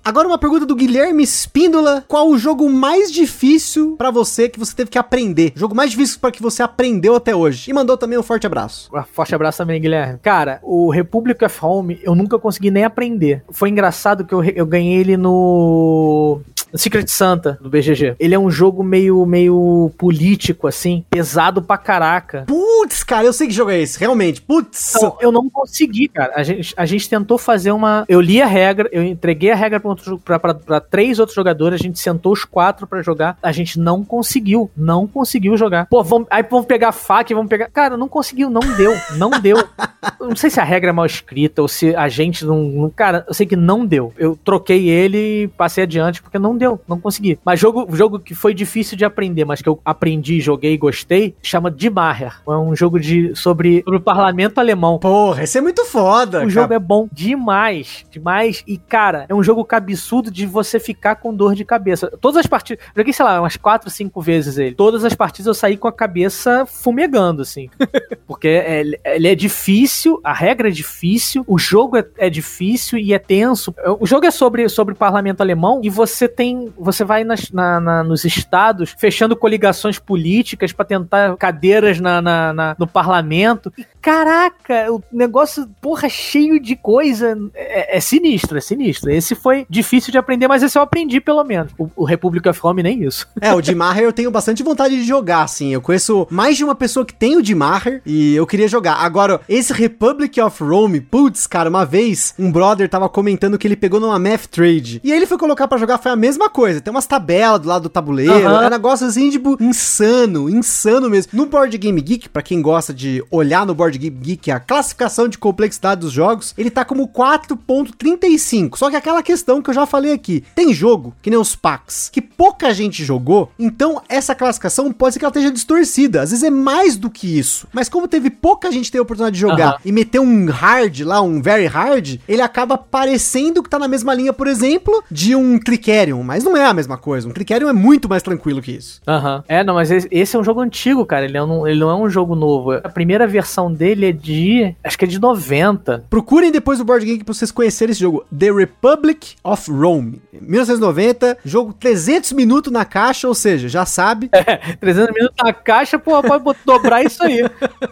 Agora 0.06 0.28
uma 0.28 0.38
pergunta 0.38 0.68
do 0.68 0.76
Guilherme 0.76 1.24
Espíndola. 1.24 2.06
Qual 2.08 2.30
o 2.30 2.38
jogo 2.38 2.70
mais 2.70 3.12
difícil 3.12 3.95
para 3.97 4.12
você 4.12 4.47
que 4.47 4.60
você 4.60 4.76
teve 4.76 4.91
que 4.91 4.99
aprender? 4.99 5.51
O 5.56 5.60
jogo 5.60 5.74
mais 5.74 5.89
difícil 5.89 6.20
para 6.20 6.32
que 6.32 6.43
você 6.43 6.62
aprendeu 6.62 7.16
até 7.16 7.36
hoje? 7.36 7.72
E 7.72 7.74
mandou 7.74 7.97
também 7.97 8.16
um 8.16 8.22
forte 8.22 8.45
abraço. 8.45 8.88
Um 8.93 9.01
forte 9.01 9.34
abraço 9.34 9.58
também, 9.58 9.82
Guilherme. 9.82 10.20
Cara, 10.22 10.60
o 10.62 10.91
Republic 10.91 11.43
of 11.43 11.58
Home 11.60 11.99
eu 12.03 12.14
nunca 12.14 12.38
consegui 12.38 12.70
nem 12.70 12.84
aprender. 12.84 13.43
Foi 13.49 13.68
engraçado 13.68 14.24
que 14.24 14.34
eu, 14.36 14.43
eu 14.43 14.68
ganhei 14.68 14.99
ele 14.99 15.18
no 15.18 16.39
Secret 16.78 17.07
Santa, 17.07 17.57
do 17.61 17.69
BGG. 17.69 18.15
Ele 18.19 18.36
é 18.36 18.39
um 18.39 18.49
jogo 18.49 18.84
meio, 18.84 19.26
meio 19.26 19.91
político, 19.97 20.67
assim, 20.67 21.05
pesado 21.09 21.61
pra 21.61 21.78
caraca. 21.78 22.45
Putz, 22.47 23.03
cara, 23.03 23.26
eu 23.26 23.34
sei 23.34 23.47
que 23.47 23.53
jogo 23.53 23.71
é 23.71 23.80
esse, 23.80 23.99
realmente. 23.99 24.41
Putz. 24.41 24.95
Então, 24.95 25.17
eu 25.19 25.32
não 25.32 25.49
consegui, 25.49 26.07
cara. 26.07 26.34
A 26.36 26.43
gente, 26.43 26.73
a 26.76 26.86
gente 26.86 27.09
tentou 27.09 27.38
fazer 27.38 27.71
uma. 27.71 28.05
Eu 28.07 28.21
li 28.21 28.41
a 28.41 28.47
regra, 28.47 28.89
eu 28.91 29.03
entreguei 29.03 29.51
a 29.51 29.55
regra 29.55 29.80
pra, 29.80 29.89
outro, 29.89 30.19
pra, 30.19 30.39
pra, 30.39 30.53
pra 30.53 30.80
três 30.80 31.19
outros 31.19 31.36
jogadores, 31.36 31.80
a 31.80 31.84
gente 31.84 31.99
sentou 31.99 32.34
os 32.34 32.45
quatro 32.45 32.88
pra 32.88 33.01
jogar. 33.01 33.38
A 33.41 33.51
gente 33.51 33.80
não 33.80 34.03
conseguiu. 34.03 34.69
Não 34.76 35.07
conseguiu 35.07 35.57
jogar. 35.57 35.88
Pô, 35.88 36.03
vamos, 36.03 36.28
aí 36.30 36.43
vamos 36.43 36.65
pegar 36.65 36.91
faca 36.91 37.32
e 37.32 37.36
vamos 37.36 37.49
pegar. 37.49 37.69
Cara, 37.69 37.97
não 37.97 38.07
conseguiu, 38.07 38.49
não 38.49 38.61
deu. 38.76 38.93
Não 39.17 39.30
deu. 39.30 39.57
não 40.19 40.36
sei 40.36 40.49
se 40.49 40.59
a 40.59 40.63
regra 40.63 40.89
é 40.89 40.93
mal 40.93 41.05
escrita 41.05 41.61
ou 41.61 41.67
se 41.67 41.95
a 41.95 42.07
gente 42.07 42.45
não. 42.45 42.91
Cara, 42.95 43.26
eu 43.28 43.34
sei 43.34 43.45
que 43.45 43.55
não 43.55 43.86
deu. 43.86 44.13
Eu 44.17 44.38
troquei 44.43 44.89
ele 44.89 45.43
e 45.43 45.47
passei 45.47 45.84
adiante 45.84 46.21
porque 46.21 46.39
não 46.39 46.57
deu, 46.57 46.64
não 46.88 46.99
consegui. 46.99 47.39
Mas 47.43 47.59
jogo, 47.59 47.88
jogo 47.95 48.20
que 48.20 48.34
foi 48.34 48.53
difícil 48.53 48.97
de 48.97 49.05
aprender, 49.05 49.45
mas 49.45 49.61
que 49.61 49.70
eu 49.70 49.80
aprendi, 49.84 50.39
joguei 50.39 50.74
e 50.74 50.78
gostei, 50.78 51.36
chama 51.41 51.72
Die 51.72 51.89
Maher. 51.89 52.41
É 52.47 52.51
um 52.51 52.76
jogo 52.76 52.99
de, 52.99 53.36
sobre, 53.36 53.82
sobre 53.84 53.97
o 53.97 54.01
parlamento 54.01 54.59
alemão. 54.59 54.99
Porra, 54.99 55.43
esse 55.43 55.57
é 55.57 55.61
muito 55.61 55.86
foda. 55.86 56.38
O 56.38 56.41
cara. 56.41 56.49
jogo 56.49 56.74
é 56.74 56.80
bom 56.80 57.07
demais, 57.11 58.05
demais. 58.09 58.63
E, 58.68 58.78
cara, 58.78 59.26
é 59.30 59.36
um 59.36 59.43
jogo 59.43 59.63
cabeçudo 59.63 60.32
de 60.32 60.45
você 60.45 60.80
ficar 60.80 61.16
com 61.16 61.34
dor 61.34 61.55
de 61.55 61.66
cabeça. 61.66 62.11
Todas 62.20 62.39
as 62.39 62.47
partidas, 62.47 62.84
joguei, 62.95 63.13
sei 63.13 63.26
lá, 63.26 63.39
umas 63.39 63.57
4, 63.57 63.89
5 63.89 64.22
vezes 64.22 64.57
ele. 64.57 64.76
Todas 64.76 65.03
as 65.03 65.13
partidas 65.13 65.47
eu 65.47 65.53
saí 65.53 65.78
com 65.78 65.88
a 65.88 65.93
cabeça 65.93 66.66
fumegando, 66.66 67.41
assim. 67.41 67.70
Porque 68.28 68.47
é, 68.47 68.82
ele 69.05 69.28
é 69.28 69.36
difícil, 69.36 70.20
a 70.24 70.34
regra 70.34 70.68
é 70.68 70.72
difícil, 70.72 71.43
o 71.47 71.57
jogo 71.57 71.97
é, 71.97 72.05
é 72.18 72.30
difícil 72.30 72.97
e 72.97 73.13
é 73.13 73.20
tenso. 73.20 73.74
O 73.99 74.05
jogo 74.05 74.26
é 74.26 74.32
sobre, 74.32 74.68
sobre 74.70 74.93
o 74.93 74.97
parlamento 74.97 75.41
alemão 75.41 75.82
e 75.84 75.89
você 75.89 76.28
tem 76.28 76.55
você 76.78 77.03
vai 77.03 77.24
nas, 77.24 77.51
na, 77.51 77.80
na, 77.80 78.03
nos 78.03 78.26
estados 78.26 78.95
fechando 78.97 79.36
coligações 79.36 79.99
políticas 79.99 80.72
para 80.72 80.86
tentar 80.86 81.36
cadeiras 81.38 81.99
na, 81.99 82.22
na, 82.22 82.76
no 82.78 82.88
parlamento. 82.88 83.72
Caraca, 84.01 84.91
o 84.91 85.01
negócio, 85.12 85.68
porra, 85.82 86.08
cheio 86.08 86.60
de 86.60 86.76
coisa. 86.76 87.38
É, 87.53 87.97
é, 87.97 87.99
sinistro, 87.99 88.58
é 88.58 88.62
sinistro. 88.62 89.10
Esse 89.10 89.34
foi 89.34 89.66
difícil 89.70 90.12
de 90.12 90.18
aprender, 90.18 90.47
mas 90.47 90.62
esse 90.62 90.78
eu 90.78 90.82
aprendi 90.82 91.20
pelo 91.20 91.43
menos. 91.43 91.72
O, 91.78 91.89
o 91.95 92.06
Republic 92.06 92.47
of 92.47 92.60
Rome 92.60 92.84
nem 92.84 93.03
isso. 93.03 93.28
É, 93.41 93.53
o 93.53 93.62
Dimarrer 93.62 94.03
eu 94.03 94.14
tenho 94.14 94.30
bastante 94.30 94.62
vontade 94.62 94.95
de 94.95 95.03
jogar, 95.03 95.43
assim. 95.43 95.74
Eu 95.74 95.82
conheço 95.82 96.28
mais 96.30 96.56
de 96.58 96.64
uma 96.64 96.76
pessoa 96.76 97.06
que 97.06 97.14
tem 97.14 97.36
o 97.36 97.41
Dimarrer 97.41 98.01
e 98.06 98.36
eu 98.36 98.45
queria 98.45 98.68
jogar. 98.68 98.95
Agora, 98.95 99.41
esse 99.49 99.74
Republic 99.74 100.39
of 100.39 100.64
Rome, 100.64 101.01
putz, 101.01 101.47
cara, 101.47 101.70
uma 101.70 101.86
vez 101.86 102.34
um 102.38 102.51
brother 102.51 102.88
tava 102.88 103.10
comentando 103.10 103.58
que 103.58 103.68
ele 103.68 103.76
pegou 103.76 103.99
numa 103.99 104.20
Math 104.20 104.47
Trade. 104.47 105.01
E 105.03 105.12
aí 105.12 105.18
ele 105.18 105.26
foi 105.26 105.38
colocar 105.38 105.68
para 105.68 105.78
jogar, 105.78 105.97
foi 105.97 106.12
a 106.12 106.16
mesma 106.16 106.35
coisa. 106.50 106.82
Tem 106.82 106.92
umas 106.92 107.06
tabelas 107.06 107.62
do 107.62 107.68
lado 107.68 107.84
do 107.84 107.90
tabuleiro. 107.90 108.34
Uhum. 108.34 108.62
É 108.62 108.68
um 108.68 108.70
negócio 108.70 109.08
assim, 109.08 109.30
tipo, 109.30 109.58
insano, 109.62 110.50
insano 110.50 111.10
mesmo. 111.10 111.32
No 111.34 111.46
Board 111.46 111.78
Game 111.78 112.00
Geek, 112.02 112.30
para 112.30 112.42
quem 112.42 112.62
gosta 112.62 112.94
de 112.94 113.24
olhar 113.30 113.66
no 113.66 113.76
Board 113.76 113.98
Game 113.98 114.18
Geek 114.18 114.52
a 114.52 114.60
classificação 114.60 115.28
de 115.28 115.38
complexidade 115.38 116.02
dos 116.02 116.12
jogos, 116.12 116.54
ele 116.58 116.70
tá 116.70 116.84
como 116.86 117.08
4.35. 117.08 118.78
Só 118.78 118.90
que 118.90 118.96
aquela 118.96 119.24
questão 119.24 119.62
que 119.62 119.70
eu 119.70 119.74
já 119.74 119.86
falei 119.86 120.14
aqui, 120.14 120.44
tem 120.56 120.74
jogo, 120.74 121.14
que 121.22 121.30
nem 121.30 121.40
os 121.40 121.56
packs, 121.56 122.10
que 122.12 122.22
pouca 122.22 122.74
gente 122.74 123.04
jogou, 123.04 123.52
então 123.58 124.02
essa 124.10 124.36
classificação 124.36 124.92
pode 124.92 125.14
ser 125.14 125.20
que 125.20 125.26
ela 125.26 125.32
esteja 125.32 125.52
distorcida. 125.52 126.22
Às 126.22 126.32
vezes 126.32 126.44
é 126.44 126.50
mais 126.50 126.96
do 126.96 127.10
que 127.10 127.38
isso. 127.38 127.68
Mas 127.74 127.90
como 127.90 128.08
teve 128.08 128.30
pouca 128.30 128.72
gente 128.72 128.92
ter 128.92 129.00
a 129.00 129.02
oportunidade 129.02 129.36
de 129.36 129.42
jogar 129.42 129.74
uhum. 129.74 129.80
e 129.86 129.92
meter 129.92 130.20
um 130.20 130.50
hard 130.50 131.02
lá, 131.02 131.22
um 131.22 131.42
very 131.42 131.66
hard, 131.66 132.20
ele 132.28 132.42
acaba 132.42 132.78
parecendo 132.78 133.62
que 133.62 133.70
tá 133.70 133.80
na 133.80 133.88
mesma 133.88 134.14
linha, 134.14 134.34
por 134.34 134.48
exemplo, 134.48 135.04
de 135.10 135.36
um 135.36 135.60
Tricerion, 135.60 136.24
mas 136.26 136.43
não 136.43 136.57
é 136.57 136.65
a 136.65 136.73
mesma 136.73 136.97
coisa. 136.97 137.28
Um 137.28 137.32
Tricerion 137.32 137.69
é 137.69 137.73
muito 137.73 138.09
mais 138.09 138.23
tranquilo 138.23 138.61
que 138.61 138.71
isso. 138.71 139.01
Aham. 139.07 139.38
Uhum. 139.38 139.43
É, 139.47 139.63
não, 139.63 139.76
mas 139.76 139.89
esse 139.91 140.36
é 140.36 140.39
um 140.39 140.43
jogo 140.43 140.59
antigo, 140.61 141.05
cara. 141.05 141.26
Ele, 141.26 141.38
é 141.38 141.43
um, 141.43 141.67
ele 141.67 141.80
não 141.80 141.89
é 141.89 141.95
um 141.95 142.09
jogo 142.09 142.36
novo. 142.36 142.71
A 142.71 142.89
primeira 142.89 143.28
versão 143.28 143.71
dele 143.71 144.07
é 144.07 144.11
de. 144.11 144.76
Acho 144.84 144.97
que 144.97 145.05
é 145.05 145.07
de 145.07 145.19
90. 145.19 146.05
Procurem 146.09 146.51
depois 146.51 146.80
o 146.80 146.86
Board 146.86 147.05
Game 147.05 147.23
pra 147.23 147.34
vocês 147.34 147.51
conhecerem 147.51 147.91
esse 147.91 148.01
jogo. 148.01 148.26
The 148.38 148.51
Republic 148.51 149.36
of 149.43 149.71
Rome. 149.71 150.21
1990, 150.34 151.38
jogo 151.45 151.73
300 151.73 152.34
minutos 152.34 152.71
na 152.71 152.86
caixa, 152.86 153.28
ou 153.28 153.36
seja, 153.36 153.69
já 153.69 153.86
sabe. 153.86 154.30
É, 154.32 154.76
300 154.76 155.13
minutos 155.13 155.36
na 155.43 155.53
caixa, 155.53 155.97
pô, 155.97 156.21
pode 156.21 156.59
dobrar 156.65 157.03
isso 157.03 157.23
aí. 157.23 157.41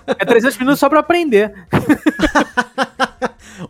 É 0.07 0.25
300 0.25 0.57
minutos 0.57 0.79
só 0.79 0.89
pra 0.89 0.99
aprender. 0.99 1.53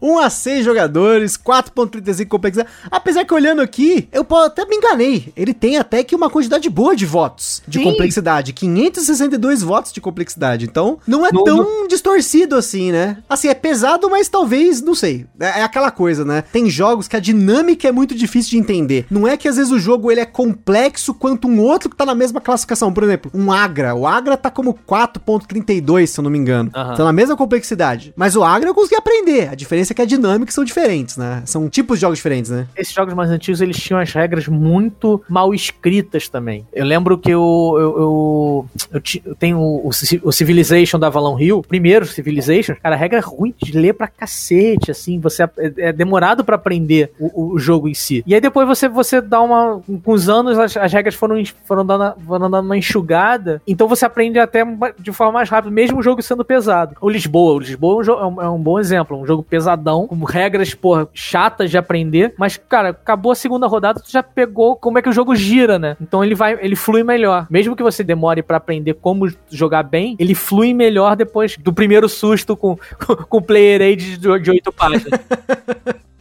1 0.02 0.20
a 0.20 0.30
6 0.30 0.66
jogadores, 0.66 1.38
4.35 1.38 2.28
complexidade. 2.28 2.70
Apesar 2.90 3.26
que 3.26 3.34
olhando 3.34 3.62
aqui, 3.62 4.08
eu 4.12 4.26
até 4.38 4.66
me 4.66 4.76
enganei. 4.76 5.32
Ele 5.36 5.54
tem 5.54 5.78
até 5.78 6.04
que 6.04 6.16
uma 6.16 6.30
quantidade 6.30 6.70
boa 6.70 6.96
de 6.96 7.06
votos 7.06 7.62
de 7.68 7.80
Sim. 7.80 7.84
complexidade. 7.86 8.54
562 8.54 9.62
votos 9.62 9.92
de 9.92 10.02
complexidade. 10.02 10.66
Então, 10.66 11.00
não 11.08 11.26
é 11.26 11.30
no, 11.32 11.44
tão 11.44 11.82
no... 11.82 11.88
distorcido 11.88 12.56
assim, 12.56 12.92
né? 12.92 13.18
Assim, 13.30 13.48
é 13.48 13.54
pesado, 13.54 14.10
mas 14.10 14.28
talvez, 14.28 14.82
não 14.82 14.96
sei. 14.96 15.26
É, 15.40 15.60
é, 15.60 15.64
aquela 15.64 15.92
coisa, 15.92 16.24
né? 16.24 16.44
Tem 16.52 16.70
jogos 16.70 17.08
que 17.08 17.16
a 17.16 17.20
dinâmica 17.20 17.88
é 17.88 17.92
muito 17.92 18.16
difícil 18.16 18.52
de 18.52 18.58
entender. 18.58 19.06
Não 19.10 19.28
é 19.28 19.38
que 19.38 19.48
às 19.48 19.58
vezes 19.58 19.72
o 19.72 19.80
jogo 19.80 20.12
ele 20.12 20.22
é 20.22 20.26
complexo 20.26 21.14
quanto 21.14 21.48
um 21.48 21.62
outro 21.62 21.90
que 21.90 21.96
tá 21.96 22.06
na 22.06 22.16
mesma 22.16 22.42
classificação. 22.42 22.94
Por 22.94 23.04
exemplo, 23.04 23.32
um 23.34 23.52
Agra. 23.52 23.96
O 23.96 24.08
Agra 24.08 24.38
tá 24.38 24.50
como 24.50 24.74
4.32, 24.88 26.08
se 26.08 26.20
eu 26.20 26.24
não 26.24 26.32
me 26.32 26.38
engano. 26.38 26.72
Uhum. 26.76 26.96
Tá 26.96 27.04
na 27.04 27.14
mesma 27.14 27.36
complexidade. 27.36 28.14
Mas 28.16 28.36
o 28.36 28.44
Agra 28.44 28.70
eu 28.70 28.74
consegui 28.74 28.96
aprender. 28.96 29.50
A 29.50 29.56
diferença 29.56 29.83
é 29.92 29.96
que 29.96 30.02
a 30.02 30.06
dinâmica 30.06 30.52
são 30.52 30.64
diferentes, 30.64 31.18
né? 31.18 31.42
São 31.46 31.70
tipos 31.70 31.98
de 31.98 32.02
jogos 32.02 32.20
diferentes, 32.20 32.52
né? 32.52 32.68
Esses 32.76 32.94
jogos 32.94 33.14
mais 33.14 33.30
antigos, 33.30 33.60
eles 33.60 33.78
tinham 33.78 34.00
as 34.00 34.12
regras 34.14 34.48
muito 34.48 35.22
mal 35.28 35.54
escritas 35.54 36.30
também. 36.30 36.66
Eu 36.72 36.86
lembro 36.86 37.18
que 37.18 37.32
eu, 37.32 37.76
eu, 37.78 37.98
eu, 37.98 38.66
eu, 38.94 39.02
eu 39.26 39.36
tenho 39.36 39.60
o, 39.60 39.90
o, 40.24 40.32
Civilization 40.32 41.00
da 41.00 41.08
Avalon 41.08 41.40
Hill, 41.40 41.64
primeiro 41.68 42.06
Civilization, 42.06 42.76
cara, 42.82 42.96
a 42.96 42.98
regra 42.98 43.20
é 43.20 43.22
ruim 43.22 43.54
de 43.62 43.78
ler 43.78 43.94
pra 43.94 44.08
cacete, 44.08 44.92
assim, 44.92 45.20
você 45.20 45.44
é, 45.44 45.50
é 45.78 45.94
demorado 45.94 46.44
para 46.44 46.56
aprender 46.56 47.12
o, 47.20 47.54
o, 47.54 47.60
jogo 47.60 47.88
em 47.88 47.94
si. 47.94 48.24
E 48.26 48.34
aí 48.34 48.42
depois 48.42 48.68
você, 48.68 48.88
você 48.88 49.22
dá 49.22 49.42
uma, 49.42 49.82
com 50.04 50.12
os 50.12 50.30
anos 50.30 50.58
as, 50.58 50.76
as 50.78 50.94
regras 50.94 51.16
foram, 51.16 51.42
foram, 51.66 51.86
dando, 51.86 52.14
foram 52.26 52.50
dando 52.50 52.66
uma 52.66 52.78
enxugada, 52.78 53.62
então 53.68 53.88
você 53.88 54.06
aprende 54.06 54.40
até 54.40 54.64
de 55.00 55.12
forma 55.12 55.34
mais 55.34 55.50
rápida, 55.50 55.74
mesmo 55.74 56.00
o 56.00 56.04
jogo 56.04 56.22
sendo 56.22 56.46
pesado. 56.46 56.96
O 57.02 57.10
Lisboa, 57.10 57.54
o 57.54 57.60
Lisboa 57.60 58.04
é 58.06 58.26
um, 58.26 58.42
é 58.42 58.50
um 58.50 58.60
bom 58.60 58.80
exemplo, 58.80 59.20
um 59.20 59.26
jogo 59.26 59.44
pesado 59.44 59.73
pesadão, 59.74 60.08
com 60.08 60.24
regras, 60.24 60.74
porra, 60.74 61.08
chatas 61.14 61.70
de 61.70 61.78
aprender. 61.78 62.34
Mas, 62.38 62.58
cara, 62.58 62.90
acabou 62.90 63.32
a 63.32 63.36
segunda 63.36 63.68
rodada, 63.68 64.00
tu 64.00 64.12
já 64.12 64.24
pegou 64.24 64.76
como 64.76 64.98
é 64.98 65.02
que 65.02 65.10
o 65.10 65.14
jogo 65.14 65.36
gira, 65.36 65.78
né? 65.78 65.98
Então 66.00 66.24
ele 66.24 66.36
vai, 66.36 66.58
ele 66.62 66.76
flui 66.76 67.04
melhor. 67.04 67.48
Mesmo 67.50 67.76
que 67.76 67.84
você 67.84 68.04
demore 68.04 68.42
para 68.42 68.58
aprender 68.58 68.94
como 68.96 69.32
jogar 69.50 69.84
bem, 69.84 70.16
ele 70.20 70.36
flui 70.36 70.74
melhor 70.74 71.16
depois 71.16 71.58
do 71.58 71.74
primeiro 71.74 72.08
susto 72.08 72.56
com, 72.56 72.78
com 73.30 73.42
player 73.42 73.82
aid 73.82 74.18
de, 74.18 74.40
de 74.40 74.52
8 74.52 74.72
páginas. 74.72 75.20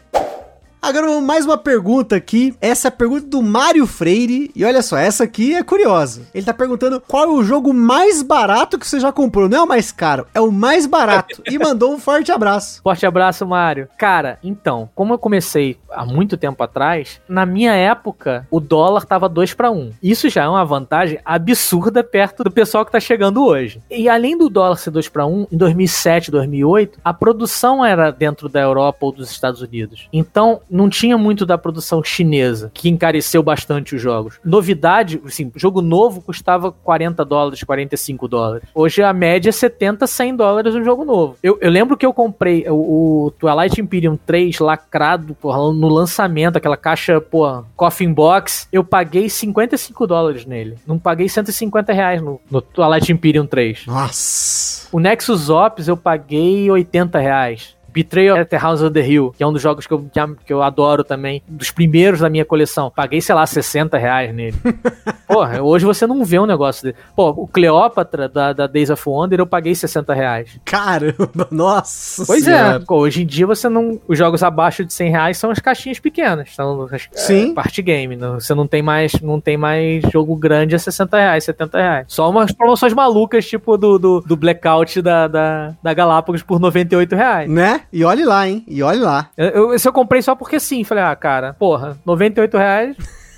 Agora 0.82 1.20
mais 1.20 1.46
uma 1.46 1.56
pergunta 1.56 2.16
aqui. 2.16 2.56
Essa 2.60 2.88
é 2.88 2.90
a 2.90 2.92
pergunta 2.92 3.28
do 3.28 3.40
Mário 3.40 3.86
Freire. 3.86 4.50
E 4.52 4.64
olha 4.64 4.82
só, 4.82 4.98
essa 4.98 5.22
aqui 5.22 5.54
é 5.54 5.62
curiosa. 5.62 6.22
Ele 6.34 6.44
tá 6.44 6.52
perguntando 6.52 7.00
qual 7.00 7.22
é 7.22 7.28
o 7.28 7.44
jogo 7.44 7.72
mais 7.72 8.20
barato 8.20 8.76
que 8.76 8.84
você 8.84 8.98
já 8.98 9.12
comprou. 9.12 9.48
Não 9.48 9.58
é 9.58 9.62
o 9.62 9.66
mais 9.68 9.92
caro, 9.92 10.26
é 10.34 10.40
o 10.40 10.50
mais 10.50 10.84
barato. 10.84 11.40
e 11.48 11.56
mandou 11.56 11.94
um 11.94 12.00
forte 12.00 12.32
abraço. 12.32 12.82
Forte 12.82 13.06
abraço, 13.06 13.46
Mário. 13.46 13.88
Cara, 13.96 14.40
então, 14.42 14.90
como 14.92 15.14
eu 15.14 15.18
comecei 15.18 15.78
há 15.88 16.04
muito 16.04 16.36
tempo 16.36 16.60
atrás, 16.64 17.20
na 17.28 17.46
minha 17.46 17.74
época, 17.74 18.44
o 18.50 18.58
dólar 18.58 19.04
tava 19.04 19.28
2 19.28 19.54
para 19.54 19.70
1. 19.70 19.92
Isso 20.02 20.28
já 20.28 20.42
é 20.42 20.48
uma 20.48 20.64
vantagem 20.64 21.20
absurda 21.24 22.02
perto 22.02 22.42
do 22.42 22.50
pessoal 22.50 22.84
que 22.84 22.90
tá 22.90 22.98
chegando 22.98 23.44
hoje. 23.44 23.80
E 23.88 24.08
além 24.08 24.36
do 24.36 24.48
dólar 24.48 24.76
ser 24.76 24.90
2 24.90 25.08
para 25.08 25.26
1, 25.26 25.46
em 25.52 25.56
2007, 25.56 26.32
2008, 26.32 26.98
a 27.04 27.14
produção 27.14 27.84
era 27.84 28.10
dentro 28.10 28.48
da 28.48 28.60
Europa 28.60 28.98
ou 29.02 29.12
dos 29.12 29.30
Estados 29.30 29.62
Unidos. 29.62 30.08
Então, 30.12 30.60
não 30.72 30.88
tinha 30.88 31.18
muito 31.18 31.44
da 31.44 31.58
produção 31.58 32.02
chinesa, 32.02 32.70
que 32.72 32.88
encareceu 32.88 33.42
bastante 33.42 33.94
os 33.94 34.00
jogos. 34.00 34.40
Novidade, 34.42 35.20
assim, 35.24 35.52
jogo 35.54 35.82
novo 35.82 36.22
custava 36.22 36.72
40 36.72 37.24
dólares, 37.24 37.62
45 37.62 38.26
dólares. 38.26 38.68
Hoje 38.74 39.02
a 39.02 39.12
média 39.12 39.50
é 39.50 39.52
70, 39.52 40.06
100 40.06 40.36
dólares 40.36 40.74
um 40.74 40.82
jogo 40.82 41.04
novo. 41.04 41.36
Eu, 41.42 41.58
eu 41.60 41.70
lembro 41.70 41.96
que 41.96 42.06
eu 42.06 42.12
comprei 42.12 42.64
o, 42.68 43.26
o 43.26 43.30
Twilight 43.32 43.80
Imperium 43.80 44.16
3 44.16 44.58
lacrado, 44.58 45.34
porra, 45.34 45.58
no 45.72 45.88
lançamento, 45.88 46.56
aquela 46.56 46.76
caixa, 46.76 47.20
pô, 47.20 47.62
coffin 47.76 48.12
box, 48.12 48.66
eu 48.72 48.82
paguei 48.82 49.28
55 49.28 50.06
dólares 50.06 50.46
nele. 50.46 50.76
Não 50.86 50.98
paguei 50.98 51.28
150 51.28 51.92
reais 51.92 52.22
no, 52.22 52.40
no 52.50 52.62
Twilight 52.62 53.12
Imperium 53.12 53.46
3. 53.46 53.86
Nossa. 53.86 54.88
O 54.90 54.98
Nexus 54.98 55.50
Ops 55.50 55.88
eu 55.88 55.96
paguei 55.96 56.70
80 56.70 57.18
reais. 57.18 57.76
Betrayal 57.92 58.38
at 58.38 58.48
the 58.48 58.56
House 58.58 58.80
of 58.80 58.92
the 58.92 59.06
Hill, 59.06 59.34
que 59.36 59.42
é 59.42 59.46
um 59.46 59.52
dos 59.52 59.62
jogos 59.62 59.86
que 59.86 59.92
eu, 59.92 60.06
que 60.46 60.52
eu 60.52 60.62
adoro 60.62 61.04
também, 61.04 61.42
dos 61.48 61.70
primeiros 61.70 62.20
da 62.20 62.30
minha 62.30 62.44
coleção. 62.44 62.90
Paguei, 62.94 63.20
sei 63.20 63.34
lá, 63.34 63.46
60 63.46 63.96
reais 63.98 64.34
nele. 64.34 64.56
Porra, 65.26 65.62
hoje 65.62 65.84
você 65.84 66.06
não 66.06 66.24
vê 66.24 66.38
um 66.38 66.46
negócio 66.46 66.82
dele. 66.84 66.96
Pô, 67.16 67.30
o 67.30 67.46
Cleópatra 67.46 68.28
da, 68.28 68.52
da 68.52 68.66
Days 68.66 68.90
of 68.90 69.02
Wonder 69.08 69.40
eu 69.40 69.46
paguei 69.46 69.74
60 69.74 70.12
reais. 70.12 70.58
Caramba, 70.64 71.46
nossa 71.50 72.24
Pois 72.26 72.46
é, 72.46 72.56
senhora. 72.56 72.76
é, 72.76 72.78
pô, 72.80 72.96
hoje 72.98 73.22
em 73.22 73.26
dia 73.26 73.46
você 73.46 73.68
não... 73.68 73.98
Os 74.06 74.18
jogos 74.18 74.42
abaixo 74.42 74.84
de 74.84 74.92
100 74.92 75.10
reais 75.10 75.38
são 75.38 75.50
as 75.50 75.58
caixinhas 75.58 75.98
pequenas, 75.98 76.54
são 76.54 76.86
as, 76.90 77.08
Sim. 77.12 77.52
É, 77.52 77.54
parte 77.54 77.80
game. 77.82 78.16
Não, 78.16 78.38
você 78.40 78.54
não 78.54 78.66
tem 78.66 78.82
mais 78.82 79.12
não 79.20 79.40
tem 79.40 79.56
mais 79.56 80.02
jogo 80.12 80.36
grande 80.36 80.74
a 80.74 80.78
60 80.78 81.16
reais, 81.16 81.44
70 81.44 81.78
reais. 81.78 82.04
Só 82.08 82.28
umas 82.28 82.52
promoções 82.52 82.92
malucas, 82.92 83.46
tipo 83.46 83.76
do, 83.76 83.98
do, 83.98 84.20
do 84.20 84.36
Blackout 84.36 85.00
da, 85.00 85.28
da, 85.28 85.72
da 85.82 85.94
Galápagos 85.94 86.42
por 86.42 86.60
98 86.60 87.14
reais. 87.16 87.50
Né? 87.50 87.81
E 87.92 88.04
olhe 88.04 88.24
lá, 88.24 88.48
hein? 88.48 88.64
E 88.66 88.82
olhe 88.82 89.00
lá. 89.00 89.30
Eu, 89.36 89.48
eu, 89.48 89.74
esse 89.74 89.88
eu 89.88 89.92
comprei 89.92 90.22
só 90.22 90.34
porque 90.34 90.60
sim. 90.60 90.84
Falei, 90.84 91.04
ah, 91.04 91.16
cara, 91.16 91.54
porra, 91.54 91.98
98 92.04 92.56
reais. 92.56 92.96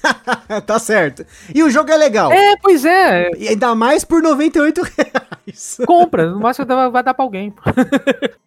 tá 0.67 0.79
certo. 0.79 1.25
E 1.55 1.63
o 1.63 1.71
jogo 1.71 1.91
é 1.91 1.97
legal. 1.97 2.33
É, 2.33 2.57
pois 2.57 2.85
é. 2.85 3.31
E 3.39 3.49
ainda 3.49 3.75
mais 3.75 4.05
por 4.05 4.23
98 4.23 4.83
reais. 4.83 5.79
Compra, 5.87 6.31
no 6.31 6.41
máximo 6.41 6.67
vai 6.91 7.03
dar 7.03 7.15
pra 7.15 7.25
alguém. 7.25 7.55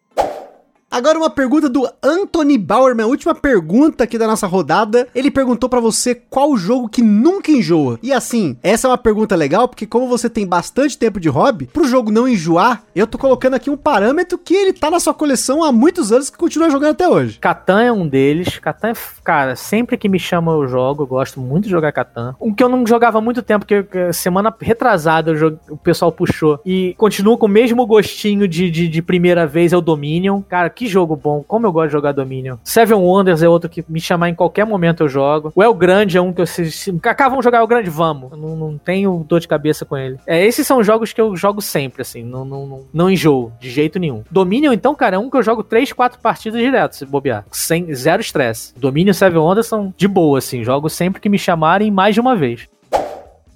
Agora 0.89 1.17
uma 1.17 1.29
pergunta 1.29 1.67
do 1.67 1.85
Anthony 2.01 2.57
Bauer, 2.57 2.95
minha 2.95 3.05
última 3.05 3.35
pergunta 3.35 4.05
aqui 4.05 4.17
da 4.17 4.25
nossa 4.25 4.47
rodada. 4.47 5.05
Ele 5.13 5.29
perguntou 5.29 5.69
para 5.69 5.81
você 5.81 6.15
qual 6.15 6.55
jogo 6.55 6.87
que 6.87 7.01
nunca 7.01 7.51
enjoa. 7.51 7.99
E 8.01 8.13
assim, 8.13 8.57
essa 8.63 8.87
é 8.87 8.89
uma 8.89 8.97
pergunta 8.97 9.35
legal, 9.35 9.67
porque 9.67 9.85
como 9.85 10.07
você 10.07 10.29
tem 10.29 10.47
bastante 10.47 10.97
tempo 10.97 11.19
de 11.19 11.27
hobby, 11.27 11.65
pro 11.65 11.85
jogo 11.85 12.09
não 12.09 12.25
enjoar, 12.25 12.83
eu 12.95 13.05
tô 13.05 13.17
colocando 13.17 13.55
aqui 13.55 13.69
um 13.69 13.75
parâmetro 13.75 14.37
que 14.37 14.53
ele 14.53 14.71
tá 14.71 14.89
na 14.89 14.99
sua 14.99 15.13
coleção 15.13 15.61
há 15.61 15.73
muitos 15.73 16.13
anos 16.13 16.29
que 16.29 16.37
continua 16.37 16.69
jogando 16.69 16.91
até 16.91 17.07
hoje. 17.07 17.37
Catan 17.37 17.81
é 17.81 17.91
um 17.91 18.07
deles. 18.07 18.57
Catan 18.57 18.91
é, 18.91 18.93
cara, 19.25 19.57
sempre 19.57 19.97
que 19.97 20.07
me 20.07 20.17
chama 20.17 20.53
eu 20.53 20.67
jogo, 20.69 21.03
eu 21.03 21.07
gosto 21.07 21.41
muito 21.41 21.65
de 21.65 21.71
jogar 21.71 21.91
Catan. 21.91 22.33
Um 22.39 22.53
que 22.53 22.63
eu 22.63 22.69
não 22.69 22.87
jogava 22.87 23.17
há 23.17 23.21
muito 23.21 23.43
tempo, 23.43 23.65
que 23.65 23.85
semana 24.13 24.55
retrasada 24.61 25.33
o 25.69 25.77
pessoal 25.77 26.13
puxou 26.13 26.61
e 26.65 26.95
continua 26.97 27.37
com 27.37 27.45
o 27.45 27.49
mesmo 27.49 27.85
gostinho 27.85 28.47
de, 28.47 28.71
de, 28.71 28.87
de 28.87 29.01
primeira 29.01 29.45
vez, 29.45 29.73
é 29.73 29.77
o 29.77 29.81
Dominion. 29.81 30.41
Cara, 30.41 30.76
que 30.77 30.85
jogo 30.85 31.15
bom. 31.15 31.43
Como 31.47 31.65
eu 31.65 31.71
gosto 31.71 31.87
de 31.87 31.93
jogar 31.93 32.11
Dominion. 32.11 32.57
Seven 32.63 32.97
Wonders 32.97 33.41
é 33.41 33.49
outro 33.49 33.67
que 33.67 33.83
me 33.89 33.99
chamar 33.99 34.29
em 34.29 34.35
qualquer 34.35 34.63
momento 34.63 35.01
eu 35.01 35.09
jogo. 35.09 35.51
O 35.55 35.63
El 35.63 35.73
Grande 35.73 36.17
é 36.17 36.21
um 36.21 36.31
que 36.31 36.39
eu... 36.39 36.45
Se, 36.45 36.71
se, 36.71 36.93
Kaká, 36.99 37.27
vamos 37.27 37.43
jogar 37.43 37.59
El 37.59 37.67
Grande? 37.67 37.89
Vamos. 37.89 38.31
Eu 38.31 38.37
não, 38.37 38.55
não 38.55 38.77
tenho 38.77 39.25
dor 39.27 39.39
de 39.39 39.47
cabeça 39.47 39.85
com 39.85 39.97
ele. 39.97 40.19
É, 40.27 40.45
esses 40.45 40.67
são 40.67 40.83
jogos 40.83 41.11
que 41.11 41.19
eu 41.19 41.35
jogo 41.35 41.63
sempre, 41.63 42.03
assim. 42.03 42.23
Não, 42.23 42.45
não, 42.45 42.67
não, 42.67 42.85
não 42.93 43.09
enjoo, 43.09 43.51
de 43.59 43.71
jeito 43.71 43.97
nenhum. 43.97 44.23
Dominion, 44.29 44.71
então, 44.71 44.93
cara, 44.93 45.15
é 45.15 45.19
um 45.19 45.31
que 45.31 45.37
eu 45.37 45.43
jogo 45.43 45.63
3, 45.63 45.91
4 45.91 46.19
partidas 46.19 46.61
direto, 46.61 46.95
se 46.95 47.05
bobear. 47.07 47.43
Sem, 47.51 47.91
zero 47.95 48.21
estresse. 48.21 48.73
Dominion 48.77 49.11
e 49.11 49.15
Seven 49.15 49.39
Wonders 49.39 49.65
são 49.65 49.91
de 49.97 50.07
boa, 50.07 50.37
assim. 50.37 50.63
Jogo 50.63 50.89
sempre 50.89 51.19
que 51.19 51.27
me 51.27 51.39
chamarem 51.39 51.89
mais 51.89 52.13
de 52.13 52.21
uma 52.21 52.35
vez. 52.35 52.67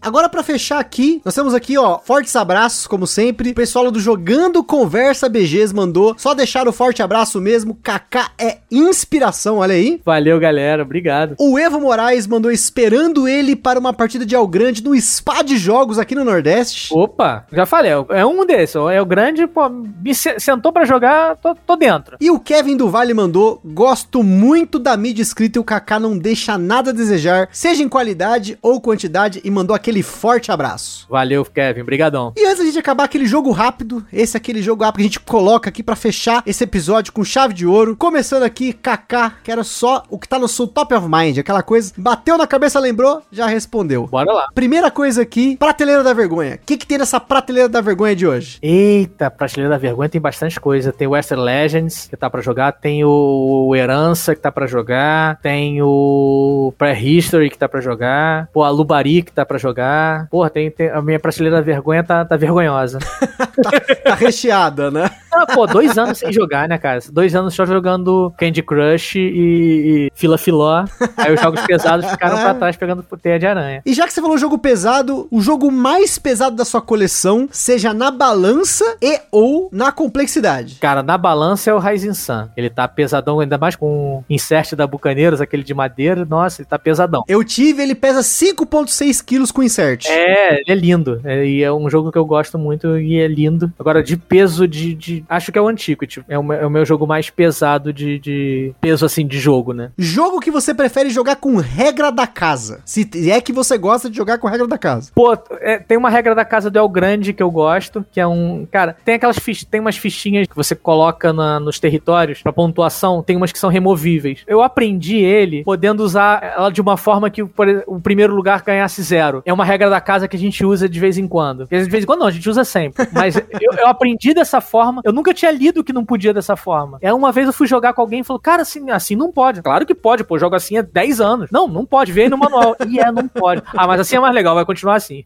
Agora 0.02 0.28
para 0.28 0.42
fechar 0.42 0.80
aqui, 0.80 1.22
nós 1.24 1.36
temos 1.36 1.54
aqui, 1.54 1.78
ó, 1.78 2.00
fortes 2.00 2.36
abraços, 2.36 2.88
como 2.88 3.06
sempre. 3.06 3.52
O 3.52 3.56
pessoal 3.56 3.92
do 3.92 4.00
Jogando 4.00 4.64
Conversa 4.64 5.30
BGs 5.30 5.76
mandou. 5.76 6.16
Só 6.18 6.34
deixar 6.34 6.68
o 6.68 6.74
forte 6.74 7.04
abraço 7.04 7.40
mesmo. 7.40 7.78
Kaká 7.84 8.32
é 8.36 8.58
inspiração, 8.72 9.58
olha 9.58 9.76
aí. 9.76 10.02
Valeu, 10.04 10.40
galera. 10.40 10.82
Obrigado. 10.82 11.36
O 11.40 11.60
Evo 11.60 11.80
Moraes 11.80 12.26
mandou 12.26 12.52
esperando 12.52 13.28
ele 13.28 13.56
para 13.56 13.80
uma 13.80 13.94
partida 13.94 14.26
de 14.26 14.34
El 14.34 14.48
Grande 14.48 14.84
no 14.84 15.00
Spa 15.00 15.44
de 15.44 15.56
Jogos 15.56 16.00
aqui 16.00 16.16
no 16.16 16.26
Nordeste. 16.26 16.92
Opa, 16.92 17.46
já 17.52 17.66
falei, 17.68 17.92
é 18.10 18.26
um 18.26 18.44
desses. 18.44 18.76
O 18.76 18.90
El 18.90 19.06
Grande, 19.06 19.46
pô, 19.46 19.70
me 19.70 20.16
sentou 20.16 20.72
para 20.74 20.86
jogar, 20.86 21.36
tô, 21.38 21.54
tô, 21.54 21.76
dentro. 21.76 22.18
E 22.20 22.32
o 22.32 22.40
Kevin 22.40 22.76
do 22.76 22.90
Vale 22.90 23.14
mandou: 23.14 23.62
gosto 23.64 24.24
muito 24.24 24.80
da 24.80 24.98
mídia 24.98 25.22
escrita 25.22 25.60
e 25.60 25.62
o 25.62 25.64
Kaká 25.64 26.00
não 26.00 26.18
deixa 26.18 26.58
nada 26.58 26.90
a 26.90 26.94
desejar, 26.94 27.50
seja 27.52 27.84
em 27.84 27.90
qualidade 27.90 28.58
ou 28.62 28.82
quantidade, 28.82 29.42
e 29.44 29.52
mandou 29.52 29.76
aquele 29.76 29.91
aquele 29.92 30.02
forte 30.02 30.52
abraço. 30.52 31.06
Valeu, 31.10 31.44
Kevin. 31.44 31.84
Brigadão. 31.84 32.34
E 32.38 32.46
antes 32.46 32.60
da 32.60 32.64
gente 32.64 32.80
acabar 32.80 33.04
aquele 33.04 33.26
jogo 33.26 33.52
rápido, 33.52 34.06
esse 34.12 34.38
é 34.38 34.40
aquele 34.40 34.62
jogo 34.62 34.84
rápido 34.84 34.98
que 34.98 35.02
a 35.02 35.08
gente 35.08 35.20
coloca 35.20 35.70
aqui 35.70 35.84
para 35.84 35.96
fechar 35.96 36.42
esse 36.46 36.64
episódio 36.64 37.12
com 37.12 37.24
chave 37.24 37.54
de 37.54 37.68
ouro. 37.68 37.96
Começando 37.98 38.44
aqui, 38.44 38.72
Kaká, 38.72 39.34
que 39.44 39.52
era 39.52 39.64
só 39.64 40.04
o 40.10 40.18
que 40.18 40.28
tá 40.28 40.40
no 40.40 40.48
seu 40.48 40.66
top 40.66 40.94
of 40.94 41.08
mind, 41.08 41.38
aquela 41.38 41.62
coisa, 41.62 41.92
bateu 41.98 42.38
na 42.38 42.48
cabeça, 42.48 42.80
lembrou, 42.80 43.22
já 43.32 43.48
respondeu. 43.48 44.08
Bora 44.08 44.32
lá. 44.32 44.48
Primeira 44.56 44.90
coisa 44.90 45.22
aqui, 45.22 45.58
prateleira 45.58 46.04
da 46.04 46.14
vergonha. 46.14 46.56
O 46.56 46.66
que 46.66 46.78
que 46.78 46.88
tem 46.88 46.98
nessa 46.98 47.20
prateleira 47.20 47.68
da 47.68 47.82
vergonha 47.82 48.16
de 48.16 48.26
hoje? 48.26 48.58
Eita, 48.62 49.30
prateleira 49.30 49.70
da 49.70 49.78
vergonha 49.78 50.10
tem 50.10 50.22
bastante 50.22 50.60
coisa. 50.60 50.94
Tem 50.94 51.08
o 51.08 51.12
Western 51.12 51.44
Legends, 51.44 52.08
que 52.08 52.16
tá 52.16 52.30
para 52.30 52.42
jogar, 52.42 52.72
tem 52.72 53.04
o 53.04 53.76
Herança, 53.76 54.34
que 54.34 54.42
tá 54.42 54.52
para 54.52 54.68
jogar, 54.68 55.38
tem 55.42 55.82
o 55.82 56.74
Prehistory, 56.78 57.50
que 57.50 57.58
tá 57.58 57.68
para 57.68 57.82
jogar, 57.82 58.48
pô, 58.54 58.64
a 58.64 58.70
Lubari, 58.70 59.22
que 59.22 59.32
tá 59.32 59.46
para 59.46 59.58
jogar, 59.58 59.81
jogar. 59.82 60.28
Porra, 60.30 60.50
tem, 60.50 60.70
tem, 60.70 60.90
a 60.90 61.02
minha 61.02 61.20
prateleira 61.20 61.58
da 61.58 61.62
vergonha 61.62 62.04
tá, 62.04 62.24
tá 62.24 62.38
vergonhosa. 62.38 63.00
tá, 63.62 63.72
tá, 64.04 64.16
recheada, 64.16 64.92
né? 64.92 65.10
Ah, 65.32 65.46
pô, 65.46 65.66
dois 65.66 65.98
anos 65.98 66.18
sem 66.18 66.32
jogar, 66.32 66.68
né, 66.68 66.78
cara? 66.78 67.00
Dois 67.12 67.34
anos 67.36 67.54
só 67.54 67.66
jogando 67.66 68.34
Candy 68.38 68.62
Crush 68.62 69.16
e, 69.16 69.20
e 69.20 70.12
Fila 70.14 70.38
Filó. 70.38 70.86
Aí 71.18 71.34
os 71.34 71.42
jogos 71.42 71.62
pesados 71.62 72.06
ficaram 72.10 72.38
pra 72.38 72.54
trás 72.56 72.76
pegando 72.76 73.06
teia 73.22 73.40
de 73.40 73.46
aranha. 73.46 73.82
E 73.86 73.94
já 73.94 74.06
que 74.06 74.14
você 74.14 74.22
falou 74.22 74.38
jogo 74.38 74.58
pesado, 74.58 75.28
o 75.32 75.42
jogo 75.42 75.72
mais 75.72 76.18
pesado 76.18 76.56
da 76.56 76.66
sua 76.66 76.82
coleção, 76.82 77.48
seja 77.52 77.94
na 77.94 78.12
balança 78.12 78.98
e 79.02 79.20
ou 79.32 79.70
na 79.72 79.92
complexidade. 79.92 80.76
Cara, 80.80 81.04
na 81.04 81.18
balança 81.18 81.70
é 81.70 81.74
o 81.74 81.80
Rising 81.80 82.14
Sun. 82.14 82.50
Ele 82.58 82.70
tá 82.70 82.88
pesadão, 82.88 83.40
ainda 83.40 83.58
mais 83.58 83.76
com 83.76 84.18
o 84.18 84.26
insert 84.30 84.76
da 84.76 84.88
Bucaneiros, 84.88 85.42
aquele 85.42 85.64
de 85.64 85.74
madeira. 85.74 86.26
Nossa, 86.26 86.62
ele 86.62 86.70
tá 86.70 86.80
pesadão. 86.80 87.24
Eu 87.28 87.44
tive, 87.44 87.84
ele 87.84 87.96
pesa 87.96 88.22
5.6 88.22 89.24
quilos 89.24 89.52
com 89.52 89.64
insert. 89.64 90.08
É, 90.08 90.62
ele 90.62 90.72
é 90.72 90.76
lindo. 90.76 91.22
É, 91.24 91.46
e 91.46 91.64
é 91.64 91.72
um 91.72 91.90
jogo 91.90 92.12
que 92.12 92.18
eu 92.18 92.26
gosto 92.26 92.58
muito 92.58 92.98
e 92.98 93.20
é 93.20 93.28
lindo. 93.28 93.72
Agora, 93.80 94.04
de 94.04 94.18
peso 94.18 94.68
de. 94.68 94.94
de 94.94 95.21
acho 95.30 95.52
que 95.52 95.58
é 95.58 95.62
o 95.62 95.68
Antiquity. 95.68 96.24
É 96.28 96.38
o, 96.38 96.54
é 96.54 96.66
o 96.66 96.70
meu 96.70 96.86
jogo 96.86 97.08
mais 97.08 97.30
pesado 97.30 97.94
de, 97.94 98.20
de, 98.20 98.74
peso, 98.80 99.06
assim, 99.06 99.26
de 99.26 99.40
jogo, 99.40 99.74
né? 99.74 99.92
Jogo 99.98 100.40
que 100.40 100.52
você 100.52 100.74
prefere 100.74 101.10
jogar 101.10 101.36
com 101.36 101.58
regra 101.58 102.12
da 102.12 102.28
casa. 102.28 102.82
Se 102.86 103.10
é 103.30 103.42
que 103.42 103.54
você 103.54 103.78
gosta 103.78 104.10
de 104.10 104.18
jogar 104.18 104.38
com 104.38 104.48
regra 104.48 104.68
da 104.68 104.78
casa. 104.78 105.12
Pô, 105.14 105.38
é, 105.60 105.80
tem 105.80 105.98
uma 105.98 106.10
regra 106.10 106.36
da 106.36 106.46
casa 106.46 106.70
do 106.70 106.78
El 106.78 106.90
Grande 106.90 107.34
que 107.34 107.44
eu 107.44 107.52
gosto, 107.52 108.06
que 108.12 108.20
é 108.20 108.28
um. 108.28 108.68
Cara, 108.72 108.96
tem 109.04 109.16
aquelas 109.16 109.38
fichas. 109.38 109.66
Tem 109.66 109.80
umas 109.80 109.98
fichinhas 109.98 110.48
que 110.48 110.56
você 110.56 110.76
coloca 110.76 111.34
na, 111.34 111.60
nos 111.60 111.80
territórios 111.80 112.42
pra 112.42 112.54
pontuação. 112.54 113.24
Tem 113.24 113.36
umas 113.36 113.52
que 113.52 113.60
são 113.60 113.70
removíveis. 113.70 114.44
Eu 114.48 114.62
aprendi 114.62 115.18
ele 115.18 115.64
podendo 115.64 116.04
usar 116.04 116.54
ela 116.56 116.72
de 116.72 116.82
uma 116.82 116.98
forma 116.98 117.30
que 117.30 117.44
por, 117.44 117.68
o 117.88 118.00
primeiro 118.00 118.36
lugar 118.36 118.62
ganhasse 118.62 119.02
zero. 119.02 119.42
É 119.46 119.54
uma 119.54 119.66
regra 119.66 119.90
da 119.90 120.02
casa 120.02 120.28
que 120.28 120.36
a 120.36 120.40
gente 120.40 120.66
usa 120.66 120.88
de 120.88 121.00
vez 121.00 121.18
em 121.18 121.28
quando. 121.28 121.66
De 121.66 121.84
vez 121.84 122.04
em 122.04 122.08
quando 122.08 122.22
não, 122.22 122.28
a 122.28 122.32
gente 122.32 122.50
usa 122.50 122.64
sempre. 122.64 123.08
Mas 123.12 123.36
eu, 123.60 123.74
eu 123.78 123.88
aprendi 123.88 124.34
dessa 124.34 124.62
forma. 124.62 125.02
Eu 125.12 125.16
nunca 125.16 125.34
tinha 125.34 125.52
lido 125.52 125.84
que 125.84 125.92
não 125.92 126.06
podia 126.06 126.34
dessa 126.34 126.56
forma. 126.56 126.98
É 127.02 127.14
uma 127.14 127.34
vez 127.34 127.46
eu 127.46 127.52
fui 127.52 127.68
jogar 127.68 127.92
com 127.92 128.00
alguém 128.02 128.22
e 128.22 128.24
falou, 128.24 128.40
cara, 128.40 128.62
assim, 128.62 128.90
assim 128.90 129.14
não 129.14 129.30
pode. 129.30 129.62
Claro 129.62 129.86
que 129.86 129.94
pode, 129.94 130.24
pô, 130.24 130.40
jogo 130.40 130.56
assim 130.56 130.78
há 130.78 130.82
10 130.82 131.20
anos. 131.20 131.50
Não, 131.52 131.68
não 131.68 131.86
pode, 131.86 132.14
vem 132.14 132.24
aí 132.24 132.30
no 132.30 132.38
manual. 132.38 132.78
e 132.88 132.98
é, 132.98 133.12
não 133.12 133.28
pode. 133.28 133.62
Ah, 133.76 133.86
mas 133.86 134.00
assim 134.00 134.16
é 134.16 134.20
mais 134.22 134.34
legal, 134.34 134.56
vai 134.56 134.64
continuar 134.64 134.96
assim. 134.96 135.26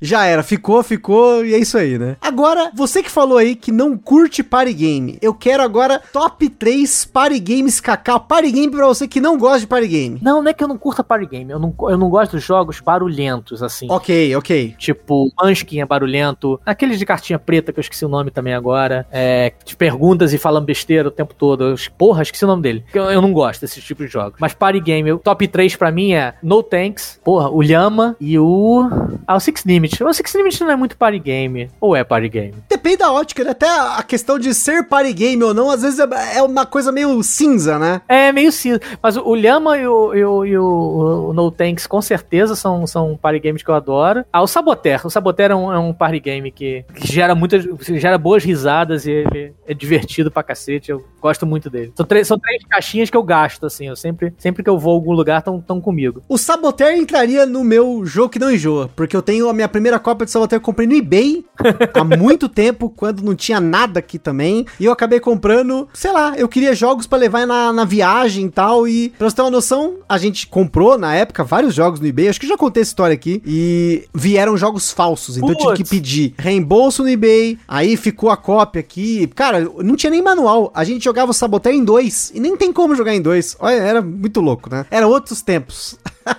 Já 0.00 0.24
era, 0.24 0.42
ficou, 0.42 0.82
ficou 0.82 1.44
e 1.44 1.54
é 1.54 1.58
isso 1.58 1.78
aí, 1.78 1.96
né? 1.96 2.16
Agora, 2.20 2.72
você 2.74 3.04
que 3.04 3.10
falou 3.10 3.38
aí 3.38 3.54
que 3.54 3.70
não 3.70 3.96
curte 3.96 4.42
party 4.42 4.72
game, 4.72 5.18
eu 5.22 5.32
quero 5.32 5.62
agora 5.62 6.02
top 6.12 6.48
3 6.48 7.04
party 7.04 7.38
games 7.38 7.78
kaká, 7.78 8.18
party 8.18 8.50
game 8.50 8.70
pra 8.70 8.86
você 8.86 9.06
que 9.06 9.20
não 9.20 9.38
gosta 9.38 9.60
de 9.60 9.66
party 9.68 9.86
game. 9.86 10.18
Não, 10.20 10.42
não 10.42 10.50
é 10.50 10.54
que 10.54 10.64
eu 10.64 10.68
não 10.68 10.76
curta 10.76 11.04
party 11.04 11.26
game, 11.26 11.52
eu 11.52 11.58
não, 11.60 11.72
eu 11.82 11.96
não 11.96 12.10
gosto 12.10 12.32
dos 12.32 12.42
jogos 12.42 12.80
barulhentos, 12.80 13.62
assim. 13.62 13.86
Ok, 13.88 14.34
ok. 14.34 14.74
Tipo, 14.76 15.30
Munchkin 15.40 15.80
é 15.80 15.86
barulhento, 15.86 16.60
aqueles 16.66 16.98
de 16.98 17.06
cartinha 17.06 17.38
preta, 17.38 17.72
que 17.72 17.78
eu 17.78 17.82
esqueci 17.82 18.04
o 18.04 18.08
nome 18.08 18.30
também 18.30 18.54
agora, 18.54 19.06
é, 19.10 19.19
de 19.64 19.76
perguntas 19.76 20.32
e 20.32 20.38
falando 20.38 20.64
besteira 20.64 21.08
o 21.08 21.10
tempo 21.10 21.34
todo. 21.34 21.74
Porra, 21.96 22.22
esqueci 22.22 22.44
o 22.44 22.48
nome 22.48 22.62
dele. 22.62 22.84
Eu, 22.92 23.04
eu 23.04 23.22
não 23.22 23.32
gosto 23.32 23.62
desse 23.62 23.80
tipo 23.80 24.04
de 24.04 24.10
jogos. 24.10 24.38
Mas 24.40 24.54
party 24.54 24.80
game, 24.80 25.12
o 25.12 25.18
top 25.18 25.46
3 25.46 25.76
pra 25.76 25.90
mim 25.90 26.12
é 26.12 26.34
No 26.42 26.62
Tanks, 26.62 27.20
porra, 27.24 27.48
o 27.50 27.62
Lhama 27.62 28.16
e 28.20 28.38
o... 28.38 28.88
Ah, 29.26 29.36
o 29.36 29.40
Six 29.40 29.64
Limit. 29.64 30.02
O 30.02 30.12
Six 30.12 30.34
Limit 30.34 30.60
não 30.62 30.70
é 30.70 30.76
muito 30.76 30.96
party 30.96 31.18
game, 31.18 31.70
ou 31.80 31.94
é 31.94 32.02
party 32.02 32.28
game? 32.28 32.54
Depende 32.68 32.79
da 32.96 33.12
ótica, 33.12 33.44
né? 33.44 33.50
Até 33.50 33.68
a 33.68 34.02
questão 34.02 34.38
de 34.38 34.52
ser 34.54 34.84
party 34.88 35.12
game 35.12 35.42
ou 35.42 35.54
não, 35.54 35.70
às 35.70 35.82
vezes 35.82 35.98
é 35.98 36.08
é 36.36 36.42
uma 36.42 36.66
coisa 36.66 36.90
meio 36.92 37.22
cinza, 37.22 37.78
né? 37.78 38.00
É, 38.08 38.32
meio 38.32 38.50
cinza. 38.52 38.80
Mas 39.02 39.16
o 39.16 39.34
Lhama 39.34 39.76
e 39.78 39.86
o, 39.86 40.14
e 40.14 40.24
o, 40.24 40.44
e 40.44 40.58
o, 40.58 41.32
No 41.34 41.50
Tanks 41.50 41.86
com 41.86 42.00
certeza 42.02 42.54
são, 42.56 42.86
são 42.86 43.16
party 43.20 43.38
games 43.40 43.62
que 43.62 43.70
eu 43.70 43.74
adoro. 43.74 44.24
Ah, 44.32 44.42
o 44.42 44.46
Saboteur. 44.46 45.06
O 45.06 45.10
Saboteur 45.10 45.50
é 45.50 45.54
um, 45.54 45.72
é 45.72 45.78
um 45.78 45.92
party 45.92 46.20
game 46.20 46.50
que, 46.50 46.84
que 46.94 47.06
gera 47.12 47.34
muitas. 47.34 47.64
gera 47.98 48.18
boas 48.18 48.44
risadas 48.44 49.06
e 49.06 49.10
ele 49.10 49.52
é 49.66 49.74
divertido 49.74 50.30
pra 50.30 50.42
cacete. 50.42 50.90
Eu 50.90 51.04
gosto 51.20 51.46
muito 51.46 51.68
dele. 51.70 51.92
São, 51.94 52.06
três- 52.06 52.26
são 52.26 52.38
três 52.38 52.62
caixinhas 52.64 53.10
que 53.10 53.16
eu 53.16 53.22
gasto, 53.22 53.66
assim. 53.66 53.86
Eu 53.88 53.96
sempre, 53.96 54.32
sempre 54.38 54.62
que 54.62 54.70
eu 54.70 54.78
vou 54.78 54.92
a 54.92 54.94
algum 54.94 55.12
lugar, 55.12 55.38
estão 55.38 55.60
tão 55.60 55.80
comigo. 55.80 56.22
O 56.28 56.38
Saboteur 56.38 56.92
entraria 56.92 57.44
no 57.46 57.62
meu 57.64 58.04
jogo 58.06 58.30
que 58.30 58.38
não 58.38 58.50
enjoa, 58.50 58.88
porque 58.94 59.16
eu 59.16 59.22
tenho 59.22 59.48
a 59.48 59.52
minha 59.52 59.68
primeira 59.68 59.98
cópia 59.98 60.24
de 60.24 60.30
Saboteur, 60.30 60.58
eu 60.58 60.62
comprei 60.62 60.86
no 60.86 60.94
eBay 60.94 61.44
há 61.94 62.04
muito 62.04 62.48
tempo, 62.48 62.79
quando 62.88 63.22
não 63.22 63.34
tinha 63.34 63.60
nada 63.60 63.98
aqui 63.98 64.18
também, 64.18 64.64
e 64.78 64.84
eu 64.84 64.92
acabei 64.92 65.20
comprando, 65.20 65.88
sei 65.92 66.12
lá, 66.12 66.34
eu 66.36 66.48
queria 66.48 66.74
jogos 66.74 67.06
pra 67.06 67.18
levar 67.18 67.46
na, 67.46 67.72
na 67.72 67.84
viagem 67.84 68.46
e 68.46 68.50
tal, 68.50 68.86
e 68.86 69.10
pra 69.10 69.28
você 69.28 69.36
ter 69.36 69.42
uma 69.42 69.50
noção, 69.50 69.96
a 70.08 70.16
gente 70.16 70.46
comprou 70.46 70.96
na 70.96 71.14
época 71.14 71.44
vários 71.44 71.74
jogos 71.74 72.00
no 72.00 72.06
eBay, 72.06 72.28
acho 72.28 72.40
que 72.40 72.46
eu 72.46 72.50
já 72.50 72.56
contei 72.56 72.82
essa 72.82 72.90
história 72.90 73.14
aqui, 73.14 73.42
e 73.44 74.04
vieram 74.14 74.56
jogos 74.56 74.92
falsos, 74.92 75.36
então 75.36 75.50
eu 75.50 75.56
tive 75.56 75.72
que 75.72 75.78
Putz. 75.82 75.90
pedir 75.90 76.34
reembolso 76.38 77.02
no 77.02 77.08
eBay, 77.08 77.58
aí 77.66 77.96
ficou 77.96 78.30
a 78.30 78.36
cópia 78.36 78.80
aqui, 78.80 79.26
cara, 79.34 79.60
não 79.78 79.96
tinha 79.96 80.10
nem 80.10 80.22
manual, 80.22 80.70
a 80.74 80.84
gente 80.84 81.04
jogava 81.04 81.30
o 81.30 81.34
Saboteur 81.34 81.72
em 81.72 81.84
dois, 81.84 82.30
e 82.34 82.40
nem 82.40 82.56
tem 82.56 82.72
como 82.72 82.94
jogar 82.94 83.14
em 83.14 83.20
dois, 83.20 83.56
olha, 83.58 83.74
era 83.74 84.00
muito 84.00 84.40
louco, 84.40 84.70
né? 84.70 84.86
Era 84.90 85.06
outros 85.06 85.42
tempos. 85.42 85.98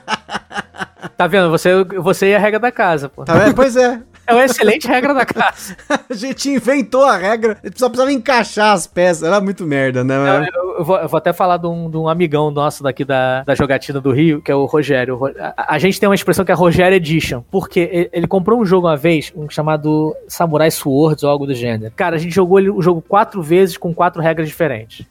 Tá 1.18 1.28
vendo? 1.28 1.50
Você, 1.50 1.84
você 2.00 2.28
é 2.30 2.36
a 2.36 2.40
regra 2.40 2.60
da 2.60 2.72
casa, 2.72 3.10
pô. 3.10 3.24
Tá 3.24 3.34
vendo? 3.34 3.56
Pois 3.56 3.76
é. 3.76 4.02
É 4.28 4.34
uma 4.34 4.46
excelente 4.46 4.88
regra 4.88 5.14
da 5.14 5.26
casa. 5.26 5.76
A 6.10 6.14
gente 6.14 6.50
inventou 6.50 7.04
a 7.04 7.18
regra, 7.18 7.58
a 7.64 7.68
gente 7.68 7.80
só 7.80 7.88
precisava 7.90 8.12
encaixar 8.12 8.74
as 8.74 8.86
peças. 8.88 9.24
Era 9.24 9.40
muito 9.42 9.66
merda, 9.66 10.04
né? 10.04 10.16
Eu, 10.54 10.78
eu 10.80 10.84
vou, 10.84 10.98
eu 10.98 11.08
vou 11.08 11.18
até 11.18 11.32
falar 11.34 11.58
de 11.58 11.68
um, 11.68 11.90
de 11.90 11.98
um 11.98 12.08
amigão 12.08 12.52
nosso 12.52 12.84
daqui 12.84 13.04
da, 13.06 13.44
da 13.44 13.56
jogatina 13.56 14.00
do 14.00 14.12
Rio, 14.12 14.42
que 14.42 14.52
é 14.52 14.56
o 14.56 14.66
Rogério. 14.66 15.20
A, 15.40 15.76
a 15.76 15.80
gente 15.80 16.00
tem 16.00 16.08
uma 16.08 16.16
expressão 16.16 16.44
que 16.46 16.52
é 16.52 16.56
Rogério 16.56 16.96
Edition, 16.96 17.42
porque 17.50 17.80
ele, 17.92 18.10
ele 18.14 18.28
comprou 18.28 18.60
um 18.60 18.66
jogo 18.66 18.88
uma 18.88 18.98
vez, 18.98 19.32
um 19.36 19.50
chamado 19.50 20.16
Samurai 20.28 20.70
Swords 20.72 21.24
ou 21.24 21.30
algo 21.30 21.46
do 21.46 21.54
gênero. 21.54 21.92
Cara, 21.96 22.16
a 22.16 22.20
gente 22.20 22.34
jogou 22.34 22.60
ele- 22.60 22.70
o 22.70 22.82
jogo 22.82 23.02
quatro 23.02 23.42
vezes 23.42 23.78
com 23.78 23.94
quatro 23.94 24.22
regras 24.22 24.48
diferentes. 24.48 25.06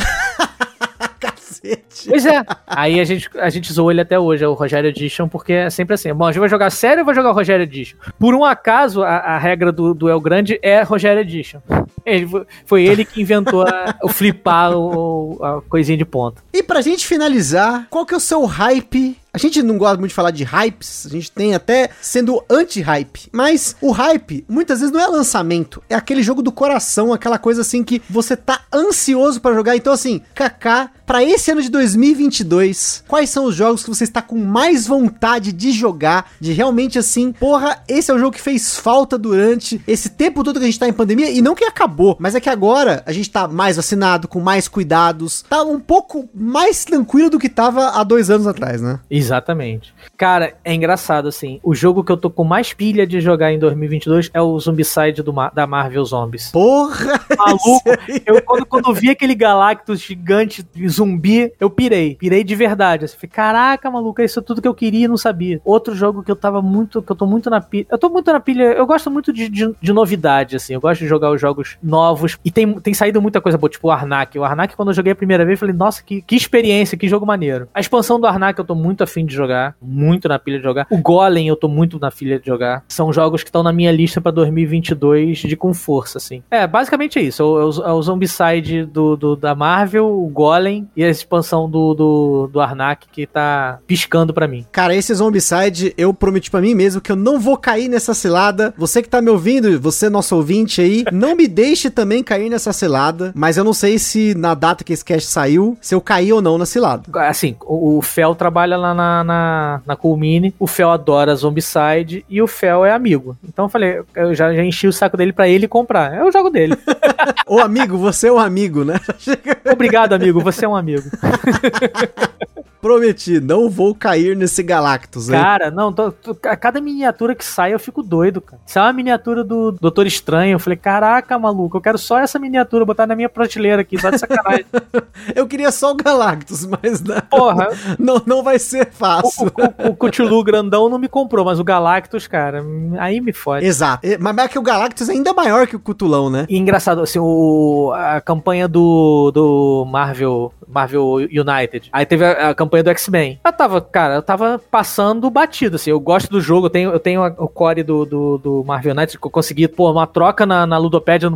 Cacete. 1.63 2.09
Pois 2.09 2.27
é. 2.27 2.43
Aí 2.67 3.01
a 3.01 3.05
gente, 3.05 3.29
a 3.39 3.51
gente 3.51 3.73
zoou 3.73 3.91
ele 3.91 4.01
até 4.01 4.19
hoje, 4.19 4.45
é 4.45 4.49
o 4.49 4.55
Rogério 4.55 4.89
Edition, 4.89 5.29
porque 5.29 5.53
é 5.53 5.71
sempre 5.71 5.95
assim. 5.95 6.13
Bom, 6.15 6.25
a 6.27 6.33
gente 6.33 6.41
vai 6.41 6.49
jogar 6.49 6.71
sério 6.71 7.01
ou 7.01 7.07
vai 7.07 7.15
jogar 7.15 7.31
o 7.31 7.35
Rogério 7.35 7.63
Edition? 7.65 7.97
Por 8.19 8.35
um 8.35 8.45
acaso, 8.45 9.03
a, 9.03 9.17
a 9.17 9.39
regra 9.39 9.71
do, 9.73 9.93
do 9.95 10.09
El 10.09 10.21
Grande 10.21 10.59
é 10.63 10.83
Rogério 10.83 11.21
Edition. 11.21 11.61
Ele, 12.05 12.29
foi- 12.65 12.85
ele 12.85 13.05
que 13.05 13.21
inventou 13.21 13.63
a- 13.63 13.95
o 14.03 14.09
flipar 14.09 14.73
o, 14.77 15.39
a 15.43 15.61
coisinha 15.69 15.99
de 15.99 16.05
ponta. 16.05 16.43
E 16.53 16.63
pra 16.63 16.81
gente 16.81 17.07
finalizar, 17.07 17.87
qual 17.91 18.07
que 18.07 18.15
é 18.15 18.17
o 18.17 18.21
seu 18.21 18.45
hype? 18.47 19.17
A 19.33 19.39
gente 19.39 19.63
não 19.63 19.79
gosta 19.79 19.97
muito 19.97 20.11
de 20.11 20.15
falar 20.15 20.33
de 20.33 20.43
hypes, 20.43 21.07
a 21.07 21.09
gente 21.09 21.31
tem 21.31 21.55
até 21.55 21.91
sendo 22.03 22.43
anti-hype. 22.51 23.29
Mas 23.33 23.77
o 23.81 23.93
hype, 23.93 24.45
muitas 24.49 24.81
vezes, 24.81 24.93
não 24.93 25.01
é 25.01 25.07
lançamento, 25.07 25.83
é 25.89 25.95
aquele 25.95 26.23
jogo 26.23 26.43
do 26.43 26.51
coração, 26.51 27.13
aquela 27.13 27.39
coisa 27.39 27.61
assim 27.61 27.85
que 27.85 28.03
você 28.11 28.37
tá 28.37 28.63
ansioso 28.73 29.41
pra 29.41 29.55
jogar. 29.55 29.77
Então, 29.77 29.93
assim, 29.93 30.21
Kaká, 30.35 30.91
pra 31.07 31.23
esse 31.23 31.51
ano 31.51 31.63
de 31.63 31.69
2022, 31.69 33.05
quais 33.07 33.31
são 33.31 33.45
os 33.45 33.55
jogos 33.55 33.85
que 33.85 33.91
você 33.91 34.05
está 34.05 34.21
com 34.21 34.37
mais 34.37 34.87
vontade 34.87 35.53
de 35.53 35.71
jogar? 35.71 36.31
De 36.41 36.53
realmente 36.53 36.99
assim, 36.99 37.33
porra, 37.33 37.83
esse 37.89 38.11
é 38.11 38.15
o 38.15 38.19
jogo 38.19 38.33
que 38.33 38.41
fez 38.41 38.77
falta 38.77 39.17
durante 39.17 39.81
esse 39.87 40.09
tempo 40.11 40.43
todo 40.43 40.59
que 40.59 40.65
a 40.65 40.69
gente 40.69 40.79
tá 40.79 40.89
em 40.89 40.93
pandemia. 40.93 41.31
E 41.31 41.41
não 41.41 41.55
que 41.55 41.65
acabou, 41.65 42.17
mas 42.19 42.35
é 42.35 42.41
que 42.41 42.49
agora 42.49 43.03
a 43.07 43.13
gente 43.13 43.31
tá 43.31 43.47
mais 43.47 43.77
vacinado, 43.77 44.27
com 44.27 44.41
mais 44.41 44.67
cuidados, 44.67 45.45
tá 45.49 45.63
um 45.63 45.79
pouco 45.79 46.29
mais 46.35 46.85
tranquilo 46.85 47.31
do 47.31 47.39
que 47.39 47.49
tava 47.49 47.89
há 47.91 48.05
dois 48.05 48.31
anos 48.31 48.47
atrás, 48.47 48.81
né? 48.81 48.99
Exatamente. 49.21 49.95
Cara, 50.17 50.55
é 50.65 50.75
engraçado 50.75 51.29
assim. 51.29 51.61
O 51.63 51.75
jogo 51.75 52.03
que 52.03 52.11
eu 52.11 52.17
tô 52.17 52.31
com 52.31 52.45
mais 52.45 52.73
pilha 52.73 53.07
de 53.07 53.21
jogar 53.21 53.53
em 53.53 53.59
2022 53.59 54.31
é 54.33 54.41
o 54.41 54.59
Zombicide 54.59 55.23
do 55.23 55.31
da 55.55 55.67
Marvel 55.67 56.05
Zombies. 56.05 56.51
Porra! 56.51 57.21
Maluco, 57.37 57.91
eu 58.27 58.43
quando, 58.43 58.67
quando 58.67 58.95
vi 58.95 59.11
aquele 59.11 59.35
Galactus 59.35 60.01
gigante 60.01 60.67
zumbi, 60.89 61.53
eu 61.61 61.71
pirei. 61.71 62.17
Pirei 62.17 62.43
de 62.43 62.55
verdade. 62.55 63.05
Assim, 63.05 63.17
falei, 63.17 63.31
caraca, 63.31 63.91
maluco, 63.91 64.21
isso 64.21 64.39
é 64.39 64.43
tudo 64.43 64.61
que 64.61 64.69
eu 64.69 64.75
queria 64.75 65.05
e 65.05 65.09
não 65.09 65.17
sabia. 65.17 65.61
Outro 65.65 65.95
jogo 65.95 66.23
que 66.23 66.31
eu 66.31 66.37
tava 66.37 66.61
muito, 66.61 67.03
que 67.03 67.13
eu 67.13 67.17
tô 67.17 67.27
muito 67.27 67.49
na 67.49 67.61
pilha. 67.61 67.87
Eu 67.91 67.99
tô 67.99 68.09
muito 68.09 68.33
na 68.33 68.41
pilha, 68.41 68.65
eu 68.65 68.87
gosto 68.87 69.11
muito 69.11 69.33
de, 69.33 69.49
de, 69.49 69.75
de 69.81 69.93
novidade, 69.93 70.57
assim. 70.57 70.75
Eu 70.75 70.81
gosto 70.81 71.01
de 71.01 71.07
jogar 71.07 71.31
os 71.31 71.41
jogos 71.41 71.79
novos. 71.83 72.39
E 72.45 72.51
tem, 72.51 72.73
tem 72.81 72.95
saído 72.95 73.23
muita 73.23 73.41
coisa 73.41 73.57
boa, 73.57 73.71
tipo 73.71 73.89
o 73.89 73.91
Arnak. 73.91 74.39
O 74.39 74.45
Arnak, 74.45 74.75
quando 74.75 74.89
eu 74.89 74.95
joguei 74.95 75.13
a 75.13 75.17
primeira 75.17 75.45
vez, 75.45 75.57
eu 75.57 75.61
falei, 75.61 75.75
nossa, 75.75 76.03
que, 76.03 76.23
que 76.23 76.37
experiência, 76.37 76.99
que 76.99 77.09
jogo 77.09 77.27
maneiro. 77.27 77.69
A 77.75 77.81
expansão 77.81 78.21
do 78.21 78.27
Arnak 78.27 78.59
eu 78.59 78.65
tô 78.65 78.75
muito 78.75 79.03
afim 79.11 79.27
de 79.27 79.35
jogar, 79.35 79.75
muito 79.83 80.29
na 80.29 80.39
pilha 80.39 80.59
de 80.59 80.65
jogar. 80.65 80.87
O 80.91 80.99
Golem 80.99 81.49
eu 81.49 81.57
tô 81.57 81.69
muito 81.69 81.99
na 81.99 82.11
pilha 82.11 82.39
de 82.39 82.47
jogar. 82.47 82.85
São 82.89 83.13
jogos 83.13 83.43
que 83.43 83.49
estão 83.49 83.63
na 83.63 83.73
minha 83.73 83.91
lista 83.93 84.21
pra 84.21 84.31
2022 84.33 85.39
de 85.39 85.57
com 85.57 85.75
força, 85.75 86.19
assim. 86.19 86.43
É, 86.51 86.67
basicamente 86.67 87.19
é 87.19 87.23
isso. 87.23 87.43
É 87.43 87.47
o, 87.47 87.61
é 87.61 87.65
o- 87.65 87.89
é 87.89 87.93
o 87.93 88.03
Zombicide 88.03 88.85
do, 88.85 89.17
do- 89.17 89.37
da 89.37 89.55
Marvel, 89.55 90.07
o 90.07 90.29
Golem 90.29 90.89
e 90.97 91.05
a 91.05 91.09
expansão 91.11 91.69
do, 91.69 91.95
do, 91.95 92.47
do 92.53 92.61
Arnak 92.61 93.07
que 93.11 93.27
tá 93.27 93.79
piscando 93.87 94.33
pra 94.33 94.47
mim. 94.47 94.65
Cara, 94.71 94.95
esse 94.95 95.13
Zombicide, 95.15 95.93
eu 95.97 96.13
prometi 96.15 96.51
pra 96.51 96.61
mim 96.61 96.75
mesmo 96.75 97.01
que 97.01 97.11
eu 97.13 97.17
não 97.17 97.39
vou 97.41 97.57
cair 97.57 97.89
nessa 97.89 98.15
cilada. 98.15 98.73
Você 98.77 99.03
que 99.03 99.09
tá 99.09 99.21
me 99.21 99.31
ouvindo, 99.31 99.81
você 99.81 100.09
nosso 100.09 100.37
ouvinte 100.37 100.81
aí, 100.81 101.05
não 101.13 101.35
me 101.37 101.49
deixe 101.49 101.91
também 101.91 102.23
cair 102.23 102.49
nessa 102.51 102.73
cilada. 102.73 103.33
Mas 103.35 103.57
eu 103.57 103.65
não 103.65 103.73
sei 103.73 103.99
se 103.99 104.35
na 104.35 104.55
data 104.55 104.85
que 104.85 104.93
esse 104.93 105.05
cast 105.05 105.29
saiu, 105.29 105.77
se 105.81 105.95
eu 105.95 106.01
caí 106.01 106.33
ou 106.33 106.41
não 106.43 106.57
na 106.59 106.67
cilada. 106.67 107.03
Assim, 107.29 107.57
o, 107.65 107.99
o 107.99 108.03
Fel 108.03 108.35
trabalha 108.35 108.77
lá 108.77 108.95
na, 108.95 109.00
na, 109.25 109.83
na 109.87 109.97
Coolmini, 109.97 110.55
o 110.59 110.67
Fel 110.67 110.91
adora 110.91 111.35
Zombicide 111.35 112.25
e 112.29 112.41
o 112.41 112.47
Fel 112.47 112.85
é 112.85 112.93
amigo. 112.93 113.37
Então 113.47 113.67
eu 113.67 113.69
falei, 113.69 114.03
eu 114.15 114.35
já, 114.35 114.53
já 114.55 114.65
enchi 114.65 114.87
o 114.87 114.93
saco 114.93 115.17
dele 115.17 115.33
pra 115.33 115.49
ele 115.49 115.69
comprar. 115.69 116.15
É 116.15 116.25
o 116.25 116.31
jogo 116.31 116.51
dele. 116.51 116.77
Ô 117.47 117.59
amigo, 117.61 117.97
você 117.97 118.29
é 118.29 118.33
um 118.33 118.39
amigo, 118.39 118.85
né? 118.85 119.01
Obrigado, 119.73 120.13
amigo, 120.13 120.41
você 120.41 120.65
é 120.65 120.69
um 120.69 120.77
amigo. 120.77 121.09
Prometi, 122.81 123.41
não 123.41 123.69
vou 123.69 123.95
cair 123.95 124.37
nesse 124.37 124.63
Galactus, 124.63 125.29
hein? 125.29 125.41
Cara, 125.41 125.71
não, 125.71 125.93
tô- 125.93 126.11
tô- 126.13 126.37
a 126.49 126.57
cada 126.57 126.81
miniatura 126.81 127.35
que 127.35 127.45
sai 127.45 127.75
eu 127.75 127.79
fico 127.79 128.03
doido, 128.03 128.41
cara. 128.41 128.61
Se 128.67 128.79
é 128.79 128.83
uma 128.83 128.93
miniatura 128.93 129.45
do 129.45 129.73
Doutor 129.73 130.07
Estranho, 130.07 130.53
eu 130.55 130.59
falei, 130.59 130.77
caraca, 130.77 131.39
maluco, 131.39 131.77
eu 131.77 131.81
quero 131.81 131.99
só 131.99 132.19
essa 132.19 132.39
miniatura, 132.39 132.85
botar 132.85 133.07
na 133.07 133.15
minha 133.15 133.29
prateleira 133.29 133.83
aqui, 133.83 133.99
só 134.01 134.11
de 134.11 134.19
sacanagem. 134.19 134.65
Eu 135.35 135.47
queria 135.47 135.71
só 135.71 135.93
o 135.93 135.95
Galactus, 135.95 136.65
mas 136.67 137.01
não, 137.03 137.21
Porra, 137.31 137.69
não, 137.99 138.23
não 138.27 138.43
vai 138.43 138.59
ser 138.59 138.91
fácil. 138.91 139.53
o, 139.79 139.89
o, 139.89 139.91
o 139.93 139.97
Cthulhu 139.97 140.43
grandão 140.43 140.89
não 140.89 140.99
me 140.99 141.09
comprou, 141.09 141.45
mas 141.45 141.61
o 141.61 141.65
Galactus, 141.65 142.27
cara, 142.27 142.65
aí 142.99 143.21
me 143.21 143.33
fode. 143.33 143.67
Exato. 143.67 144.07
Mas 144.19 144.37
é 144.39 144.49
que 144.49 144.59
o 144.59 144.63
Galactus 144.63 145.09
é 145.09 145.13
ainda 145.13 145.33
maior 145.35 145.67
que 145.67 145.77
o 145.77 145.81
Cutulão, 145.81 146.31
né? 146.31 146.47
E 146.49 146.57
engraçado, 146.57 147.03
assim, 147.03 147.19
o, 147.19 147.93
a 147.95 148.21
campanha 148.21 148.67
do, 148.67 149.31
do 149.33 149.85
Marvel, 149.91 150.53
Marvel 150.67 151.15
United. 151.17 151.91
Aí 151.93 152.07
teve 152.07 152.25
a, 152.25 152.51
a 152.51 152.55
campanha 152.55 152.70
campanha 152.71 152.85
do 152.85 152.91
X-Men. 152.91 153.41
Eu 153.45 153.53
tava, 153.53 153.81
cara, 153.81 154.15
eu 154.15 154.23
tava 154.23 154.61
passando 154.71 155.29
batido, 155.29 155.77
assim. 155.77 155.91
Eu 155.91 155.99
gosto 155.99 156.31
do 156.31 156.41
jogo, 156.41 156.67
eu 156.67 156.71
tenho, 156.71 156.91
eu 156.91 157.01
tenho 157.01 157.25
o 157.25 157.49
core 157.49 157.83
do, 157.83 158.05
do, 158.05 158.39
do 158.39 158.65
Marvel 158.65 158.95
Knights, 158.95 159.17
que 159.17 159.27
eu 159.27 159.31
consegui, 159.31 159.67
pô, 159.67 159.91
uma 159.91 160.07
troca 160.07 160.47
na, 160.47 160.67
na 160.67 160.79
Ludopédia 160.79 161.29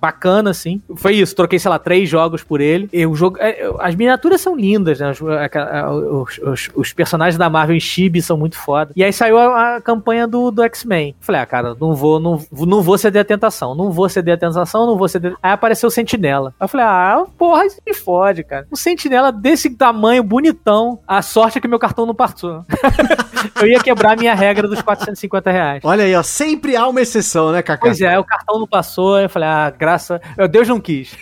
bacana, 0.00 0.50
assim. 0.50 0.80
Foi 0.96 1.14
isso, 1.14 1.36
troquei, 1.36 1.58
sei 1.58 1.70
lá, 1.70 1.78
três 1.78 2.08
jogos 2.08 2.42
por 2.42 2.60
ele. 2.60 2.88
E 2.92 3.06
o 3.06 3.14
jogo, 3.14 3.36
é, 3.38 3.70
as 3.80 3.94
miniaturas 3.94 4.40
são 4.40 4.56
lindas, 4.56 4.98
né? 4.98 5.10
Os, 5.10 5.20
os, 5.20 6.38
os, 6.38 6.70
os 6.74 6.92
personagens 6.92 7.36
da 7.36 7.50
Marvel 7.50 7.76
em 7.76 7.80
Chibi 7.80 8.22
são 8.22 8.36
muito 8.36 8.56
foda. 8.56 8.92
E 8.96 9.04
aí 9.04 9.12
saiu 9.12 9.38
a, 9.38 9.76
a 9.76 9.80
campanha 9.80 10.26
do, 10.26 10.50
do 10.50 10.62
X-Men. 10.62 11.14
Falei, 11.20 11.42
ah, 11.42 11.46
cara, 11.46 11.76
não 11.78 11.94
vou, 11.94 12.18
não, 12.18 12.42
não 12.50 12.80
vou 12.80 12.96
ceder 12.96 13.22
a 13.22 13.24
tentação, 13.24 13.74
não 13.74 13.90
vou 13.90 14.08
ceder 14.08 14.34
a 14.34 14.38
tentação, 14.38 14.86
não 14.86 14.96
vou 14.96 15.08
ceder. 15.08 15.34
Aí 15.42 15.52
apareceu 15.52 15.88
o 15.88 15.92
Sentinela. 15.92 16.54
Aí 16.58 16.64
eu 16.64 16.68
falei, 16.68 16.86
ah, 16.86 17.26
porra, 17.36 17.66
isso 17.66 17.80
me 17.86 17.92
fode, 17.92 18.42
cara. 18.44 18.66
Um 18.72 18.76
Sentinela 18.76 19.30
desse 19.30 19.70
tamanho, 19.70 20.22
bonitão. 20.62 21.00
A 21.06 21.20
sorte 21.20 21.58
é 21.58 21.60
que 21.60 21.68
meu 21.68 21.78
cartão 21.78 22.06
não 22.06 22.14
passou. 22.14 22.64
eu 23.60 23.66
ia 23.66 23.80
quebrar 23.80 24.12
a 24.12 24.16
minha 24.16 24.34
regra 24.34 24.68
dos 24.68 24.80
450 24.80 25.50
reais. 25.50 25.80
Olha 25.84 26.04
aí, 26.04 26.14
ó, 26.14 26.22
sempre 26.22 26.76
há 26.76 26.86
uma 26.88 27.00
exceção, 27.00 27.52
né, 27.52 27.62
Cacá? 27.62 27.86
Pois 27.86 28.00
é, 28.00 28.18
o 28.18 28.24
cartão 28.24 28.58
não 28.58 28.66
passou, 28.66 29.18
eu 29.18 29.28
falei, 29.28 29.48
ah, 29.48 29.70
graça, 29.70 30.20
Deus 30.50 30.68
não 30.68 30.80
quis. 30.80 31.14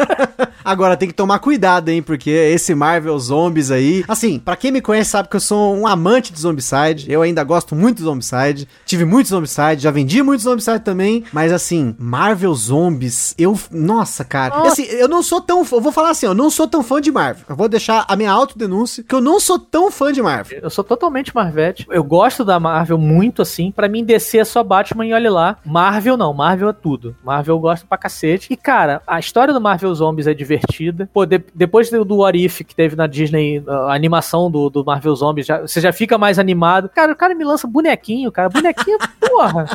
Agora 0.64 0.96
tem 0.96 1.08
que 1.08 1.14
tomar 1.14 1.38
cuidado, 1.38 1.88
hein, 1.88 2.02
porque 2.02 2.30
esse 2.30 2.74
Marvel 2.74 3.18
Zombies 3.18 3.70
aí, 3.70 4.04
assim, 4.08 4.38
para 4.38 4.56
quem 4.56 4.70
me 4.70 4.80
conhece 4.80 5.10
sabe 5.10 5.28
que 5.28 5.36
eu 5.36 5.40
sou 5.40 5.74
um 5.74 5.86
amante 5.86 6.32
de 6.32 6.40
Zombicide, 6.40 7.10
eu 7.10 7.22
ainda 7.22 7.42
gosto 7.44 7.74
muito 7.74 7.98
de 7.98 8.02
Zombicide, 8.02 8.68
tive 8.84 9.04
muitos 9.04 9.30
Zombicide, 9.30 9.82
já 9.82 9.90
vendi 9.90 10.22
muitos 10.22 10.44
Zombicide 10.44 10.80
também, 10.80 11.24
mas 11.32 11.52
assim, 11.52 11.94
Marvel 11.98 12.54
Zombies, 12.54 13.34
eu, 13.38 13.58
nossa, 13.70 14.24
cara, 14.24 14.58
nossa. 14.58 14.72
assim, 14.72 14.84
eu 14.84 15.08
não 15.08 15.22
sou 15.22 15.40
tão, 15.40 15.58
eu 15.60 15.80
vou 15.80 15.92
falar 15.92 16.10
assim, 16.10 16.26
eu 16.26 16.34
não 16.34 16.50
sou 16.50 16.66
tão 16.68 16.82
fã 16.82 17.00
de 17.00 17.10
Marvel. 17.10 17.44
Eu 17.48 17.56
vou 17.56 17.68
deixar 17.68 18.04
a 18.06 18.16
minha 18.16 18.30
autodenúncia 18.30 18.77
que 18.86 19.14
eu 19.14 19.20
não 19.20 19.40
sou 19.40 19.58
tão 19.58 19.90
fã 19.90 20.12
de 20.12 20.22
Marvel. 20.22 20.60
Eu 20.62 20.70
sou 20.70 20.84
totalmente 20.84 21.34
Marvete. 21.34 21.86
Eu 21.90 22.04
gosto 22.04 22.44
da 22.44 22.58
Marvel 22.58 22.98
muito 22.98 23.42
assim, 23.42 23.70
para 23.70 23.88
mim 23.88 24.04
descer 24.04 24.38
é 24.38 24.44
só 24.44 24.62
Batman 24.62 25.06
e 25.06 25.12
olhe 25.12 25.28
lá. 25.28 25.56
Marvel 25.64 26.16
não, 26.16 26.32
Marvel 26.32 26.68
é 26.68 26.72
tudo. 26.72 27.16
Marvel 27.24 27.56
eu 27.56 27.60
gosto 27.60 27.86
pra 27.86 27.98
cacete. 27.98 28.52
E 28.52 28.56
cara, 28.56 29.02
a 29.06 29.18
história 29.18 29.52
do 29.52 29.60
Marvel 29.60 29.94
Zombies 29.94 30.26
é 30.26 30.34
divertida. 30.34 31.08
Pô, 31.12 31.24
de, 31.24 31.40
depois 31.54 31.90
do 31.90 32.16
What 32.16 32.38
If 32.38 32.60
que 32.60 32.74
teve 32.74 32.96
na 32.96 33.06
Disney, 33.06 33.62
a 33.66 33.94
animação 33.94 34.50
do, 34.50 34.70
do 34.70 34.84
Marvel 34.84 35.14
Zombies, 35.14 35.46
já, 35.46 35.60
você 35.60 35.80
já 35.80 35.92
fica 35.92 36.18
mais 36.18 36.38
animado. 36.38 36.88
Cara, 36.88 37.12
o 37.12 37.16
cara 37.16 37.34
me 37.34 37.44
lança 37.44 37.66
bonequinho, 37.66 38.30
cara. 38.30 38.48
Bonequinho, 38.48 38.98
porra. 39.20 39.66